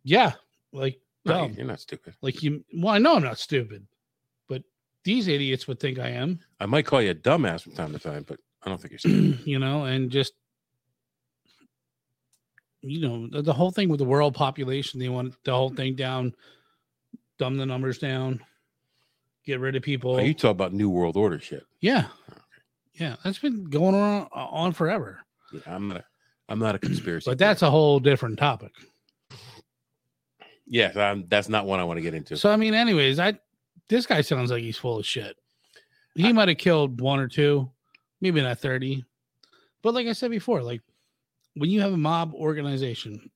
Yeah, 0.03 0.34
like 0.72 0.99
No, 1.26 1.34
dumb. 1.34 1.53
you're 1.53 1.66
not 1.68 1.80
stupid. 1.80 2.16
Like 2.22 2.41
you, 2.41 2.64
well, 2.76 2.93
I 2.95 2.97
know 2.97 3.16
I'm 3.16 3.24
not 3.24 3.38
stupid, 3.38 3.86
these 5.04 5.28
idiots 5.28 5.68
would 5.68 5.80
think 5.80 6.00
I 6.00 6.10
am, 6.10 6.39
I 6.60 6.66
might 6.66 6.86
call 6.86 7.02
you 7.02 7.12
a 7.12 7.16
dumbass 7.16 7.62
from 7.64 7.74
time 7.74 7.93
to 7.93 8.00
time, 8.00 8.26
but 8.28 8.39
I 8.64 8.70
don't 8.70 8.80
think 8.82 9.04
you're 9.04 9.14
you 9.45 9.60
know, 9.60 9.86
and 9.86 10.10
just, 10.12 10.34
you 12.82 13.02
know, 13.02 13.28
the, 13.28 13.41
the 13.41 13.54
whole 13.54 13.72
thing 13.72 13.89
with 13.89 14.00
the 14.00 14.06
world 14.06 14.34
population, 14.36 15.00
they 15.00 15.10
want 15.10 15.34
the 15.43 15.52
whole 15.52 15.70
thing 15.70 15.95
down, 15.95 16.34
dumb 17.38 17.58
the 17.58 17.66
numbers 17.66 17.97
down, 17.97 18.39
get 19.45 19.60
rid 19.60 19.76
of 19.76 19.84
people. 19.84 20.16
Oh, 20.16 20.20
you 20.20 20.34
talk 20.34 20.52
about 20.52 20.74
New 20.74 20.89
World 20.89 21.18
Order 21.18 21.39
shit. 21.39 21.64
yeah. 21.82 22.06
Oh, 22.32 22.36
yeah. 22.93 23.16
That's 23.24 23.39
been 23.39 23.66
going 23.66 23.95
on 23.95 24.24
uh, 24.36 24.47
on 24.47 24.74
forever, 24.74 25.20
Yeah, 25.54 25.62
I'm 25.68 25.88
not. 25.89 25.97
A, 25.97 26.06
I'm 26.50 26.60
not 26.60 26.76
a 26.76 26.80
conspiracy. 26.80 27.30
but 27.30 27.38
that's 27.38 27.62
a 27.62 27.70
whole 27.70 28.00
different 28.00 28.39
topic. 28.39 28.72
yes. 30.66 30.95
I'm, 30.97 31.26
that's 31.30 31.47
not 31.50 31.66
one 31.66 31.80
I 31.80 31.84
want 31.84 31.97
to 31.97 32.02
get 32.02 32.14
into. 32.14 32.36
So, 32.38 32.50
I 32.52 32.56
mean, 32.56 32.74
anyways, 32.74 33.20
I, 33.20 33.38
this 33.90 34.06
guy 34.06 34.22
sounds 34.22 34.52
like 34.52 34.62
he's 34.64 34.78
full 34.78 35.00
of 35.00 35.06
shit. 35.06 35.36
He 36.16 36.34
might 36.34 36.48
have 36.50 36.58
killed 36.58 37.00
one 37.02 37.20
or 37.20 37.28
two, 37.28 37.70
maybe 38.22 38.42
not 38.42 38.60
30. 38.60 39.04
But 39.82 39.94
like 39.94 40.08
I 40.08 40.14
said 40.14 40.32
before, 40.32 40.62
like 40.62 40.82
when 41.56 41.70
you 41.70 41.80
have 41.82 41.94
a 41.94 41.98
mob 41.98 42.34
organization, 42.34 43.30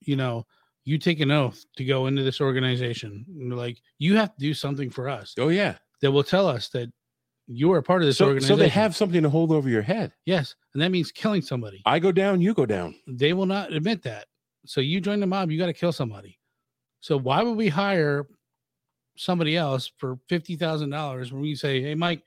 you 0.00 0.16
know, 0.16 0.46
you 0.84 0.98
take 0.98 1.20
an 1.20 1.30
oath 1.30 1.64
to 1.76 1.84
go 1.84 2.06
into 2.06 2.22
this 2.22 2.40
organization. 2.40 3.24
Like 3.52 3.80
you 3.98 4.16
have 4.16 4.30
to 4.34 4.40
do 4.40 4.54
something 4.54 4.90
for 4.90 5.08
us 5.08 5.34
oh 5.38 5.48
yeah. 5.48 5.76
that 6.00 6.10
will 6.10 6.24
tell 6.24 6.46
us 6.46 6.68
that 6.70 6.90
you 7.46 7.70
are 7.72 7.78
a 7.78 7.82
part 7.82 8.02
of 8.02 8.06
this 8.06 8.18
So, 8.18 8.26
organization. 8.26 8.56
so 8.56 8.60
they 8.62 8.68
have 8.68 8.96
something 8.96 9.22
to 9.22 9.30
hold 9.30 9.52
over 9.52 9.68
your 9.68 9.82
head. 9.82 10.12
yes, 10.26 10.54
and 10.74 10.82
that 10.82 10.90
means 10.90 11.12
killing 11.12 11.40
somebody. 11.42 11.82
I 11.86 11.98
go 11.98 12.10
down, 12.12 12.40
you 12.40 12.52
go 12.52 12.66
down. 12.66 12.94
They 13.06 13.32
will 13.32 13.46
not 13.46 13.72
admit 13.72 14.02
that. 14.02 14.26
So 14.66 14.80
you 14.80 15.00
join 15.00 15.20
the 15.20 15.26
mob, 15.26 15.50
you 15.50 15.58
got 15.58 15.66
to 15.66 15.72
kill 15.72 15.92
somebody. 15.92 16.38
So 17.00 17.16
why 17.18 17.42
would 17.42 17.56
we 17.56 17.68
hire 17.68 18.26
somebody 19.18 19.56
else 19.56 19.90
for 19.98 20.18
fifty 20.28 20.56
thousand 20.56 20.90
dollars 20.90 21.32
when 21.32 21.42
we 21.42 21.54
say, 21.54 21.82
"Hey, 21.82 21.94
Mike, 21.94 22.22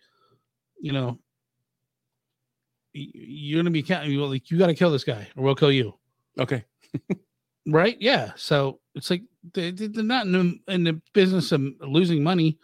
you 0.80 0.92
know, 0.92 1.20
you're 2.94 3.62
gonna 3.62 3.72
be 3.72 3.84
counting. 3.84 4.16
Like 4.18 4.52
you 4.52 4.58
got 4.58 4.68
to 4.68 4.74
kill 4.76 4.92
this 4.92 5.04
guy, 5.04 5.28
or 5.36 5.44
we'll 5.44 5.56
kill 5.56 5.72
you." 5.72 5.94
Okay. 6.40 6.64
Right? 7.68 7.96
Yeah. 8.00 8.32
So 8.38 8.80
it's 8.96 9.12
like 9.12 9.22
they, 9.54 9.70
they- 9.70 9.86
they're 9.86 10.04
not 10.04 10.26
in 10.26 10.32
the, 10.32 10.60
in 10.74 10.84
the 10.84 11.00
business 11.14 11.52
of 11.52 11.62
losing 11.82 12.24
money; 12.24 12.58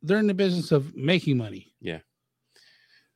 they're 0.00 0.18
in 0.20 0.28
the 0.28 0.32
business 0.34 0.70
of 0.70 0.94
making 0.94 1.36
money. 1.36 1.74
Yeah. 1.80 1.98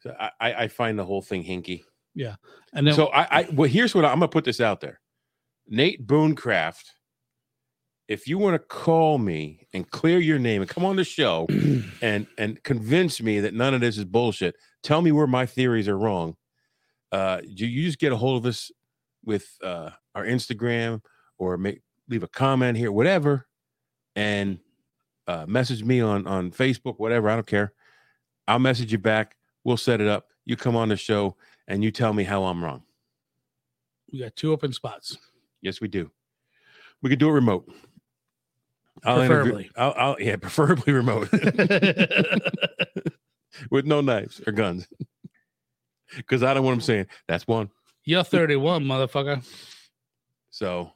So 0.01 0.17
I, 0.19 0.31
I 0.41 0.55
I 0.65 0.69
find 0.69 0.99
the 0.99 1.05
whole 1.05 1.23
thing 1.23 1.45
hinky. 1.45 1.85
Yeah. 2.17 2.35
And 2.73 2.85
then, 2.89 2.95
so 2.95 3.07
I, 3.07 3.43
I 3.43 3.49
well, 3.53 3.71
here's 3.71 3.95
what 3.95 4.05
I, 4.05 4.09
I'm 4.09 4.17
gonna 4.19 4.27
put 4.29 4.45
this 4.45 4.61
out 4.61 4.81
there. 4.81 4.99
Nate 5.69 6.05
Boone 6.05 6.35
Craft, 6.35 6.91
if 8.13 8.29
you 8.29 8.37
want 8.37 8.55
to 8.55 8.59
call 8.59 9.17
me 9.17 9.67
and 9.73 9.91
clear 9.91 10.19
your 10.19 10.39
name 10.39 10.61
and 10.61 10.69
come 10.69 10.85
on 10.85 10.97
the 10.97 11.05
show 11.05 11.47
and 12.03 12.27
and 12.37 12.63
convince 12.63 13.23
me 13.23 13.41
that 13.41 13.55
none 13.55 13.73
of 13.73 13.81
this 13.81 13.97
is 13.97 14.05
bullshit, 14.05 14.55
tell 14.83 15.01
me 15.01 15.11
where 15.13 15.27
my 15.27 15.47
theories 15.47 15.89
are 15.89 15.97
wrong. 15.97 16.37
Uh, 17.11 17.41
you, 17.43 17.67
you 17.67 17.87
just 17.87 17.99
get 17.99 18.13
a 18.13 18.17
hold 18.17 18.37
of 18.37 18.47
us 18.47 18.71
with 19.25 19.57
uh, 19.65 19.91
our 20.15 20.25
Instagram 20.25 21.01
or 21.39 21.57
make 21.57 21.81
leave 22.09 22.23
a 22.23 22.29
comment 22.29 22.77
here, 22.77 22.93
whatever, 22.93 23.47
and 24.15 24.59
uh, 25.27 25.47
message 25.49 25.83
me 25.83 26.03
on 26.03 26.27
on 26.27 26.51
Facebook, 26.51 26.99
whatever. 26.99 27.31
I 27.31 27.35
don't 27.35 27.47
care. 27.47 27.73
I'll 28.47 28.59
message 28.59 28.93
you 28.93 28.99
back. 28.99 29.37
We'll 29.65 29.79
set 29.79 30.03
it 30.03 30.09
up. 30.09 30.27
You 30.45 30.57
come 30.57 30.77
on 30.77 30.91
the 30.91 30.97
show 30.97 31.37
and 31.67 31.83
you 31.83 31.91
tell 31.91 32.13
me 32.13 32.25
how 32.25 32.45
I'm 32.45 32.63
wrong. 32.63 32.83
we 34.13 34.19
got 34.19 34.37
two 34.37 34.53
open 34.53 34.75
spots. 34.75 35.17
Yes, 35.63 35.81
we 35.81 35.89
do. 35.89 36.11
We 37.01 37.09
could 37.09 37.19
do 37.19 37.29
it 37.31 37.33
remote. 37.33 37.73
I'll 39.05 39.21
interview- 39.21 39.53
Preferably. 39.53 39.71
I'll, 39.77 39.95
I'll 39.97 40.17
yeah, 40.21 40.37
preferably 40.41 40.93
remote 40.93 41.31
with 43.71 43.87
no 43.87 44.01
knives 44.01 44.41
or 44.47 44.53
guns. 44.53 44.87
Because 46.15 46.43
I 46.43 46.53
don't 46.53 46.63
want 46.63 46.75
them 46.75 46.81
saying 46.83 47.07
that's 47.27 47.47
one. 47.47 47.71
You're 48.05 48.23
31, 48.23 48.85
motherfucker. 48.85 49.43
So 50.51 50.93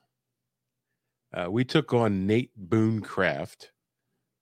uh, 1.33 1.51
we 1.51 1.65
took 1.65 1.95
on 1.95 2.27
Nate 2.27 2.51
Boone 2.55 3.01
Craft, 3.01 3.73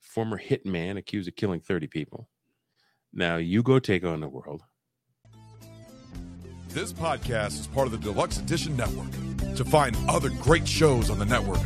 former 0.00 0.36
hitman 0.36 0.98
accused 0.98 1.28
of 1.28 1.36
killing 1.36 1.60
30 1.60 1.86
people. 1.86 2.28
Now 3.12 3.36
you 3.36 3.62
go 3.62 3.78
take 3.78 4.04
on 4.04 4.18
the 4.18 4.26
world. 4.26 4.62
This 6.70 6.92
podcast 6.92 7.60
is 7.60 7.68
part 7.68 7.86
of 7.86 7.92
the 7.92 7.98
Deluxe 7.98 8.38
Edition 8.38 8.76
Network. 8.76 9.12
To 9.54 9.64
find 9.64 9.96
other 10.08 10.30
great 10.42 10.66
shows 10.66 11.08
on 11.08 11.20
the 11.20 11.24
network, 11.24 11.60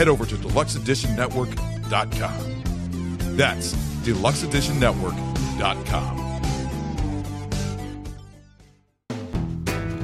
head 0.00 0.08
over 0.08 0.24
to 0.24 0.34
deluxeeditionnetwork.com. 0.36 3.36
That's 3.36 3.74
deluxeeditionnetwork.com. 3.74 6.16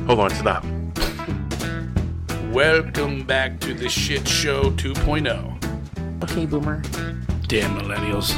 Hold 0.06 0.20
on, 0.20 0.30
stop. 0.32 0.66
Welcome 2.52 3.24
back 3.24 3.58
to 3.60 3.72
the 3.72 3.88
shit 3.88 4.28
show 4.28 4.64
2.0. 4.72 6.22
Okay, 6.24 6.44
boomer. 6.44 6.82
Damn 7.48 7.78
millennials. 7.78 8.34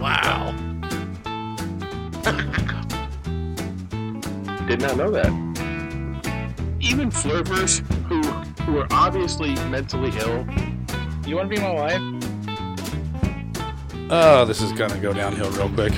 Wow. 0.00 0.54
Did 4.66 4.80
not 4.80 4.96
know 4.96 5.10
that. 5.10 5.30
Even 6.80 7.10
flirters 7.10 7.80
who 8.06 8.22
who 8.64 8.78
are 8.78 8.86
obviously 8.90 9.54
mentally 9.66 10.12
ill. 10.18 10.46
You 11.26 11.36
want 11.36 11.50
to 11.50 11.56
be 11.56 11.60
my 11.60 11.72
wife? 11.72 12.00
Oh, 14.10 14.44
this 14.44 14.60
is 14.60 14.72
gonna 14.72 14.98
go 14.98 15.12
downhill 15.12 15.50
real 15.52 15.68
quick. 15.70 15.92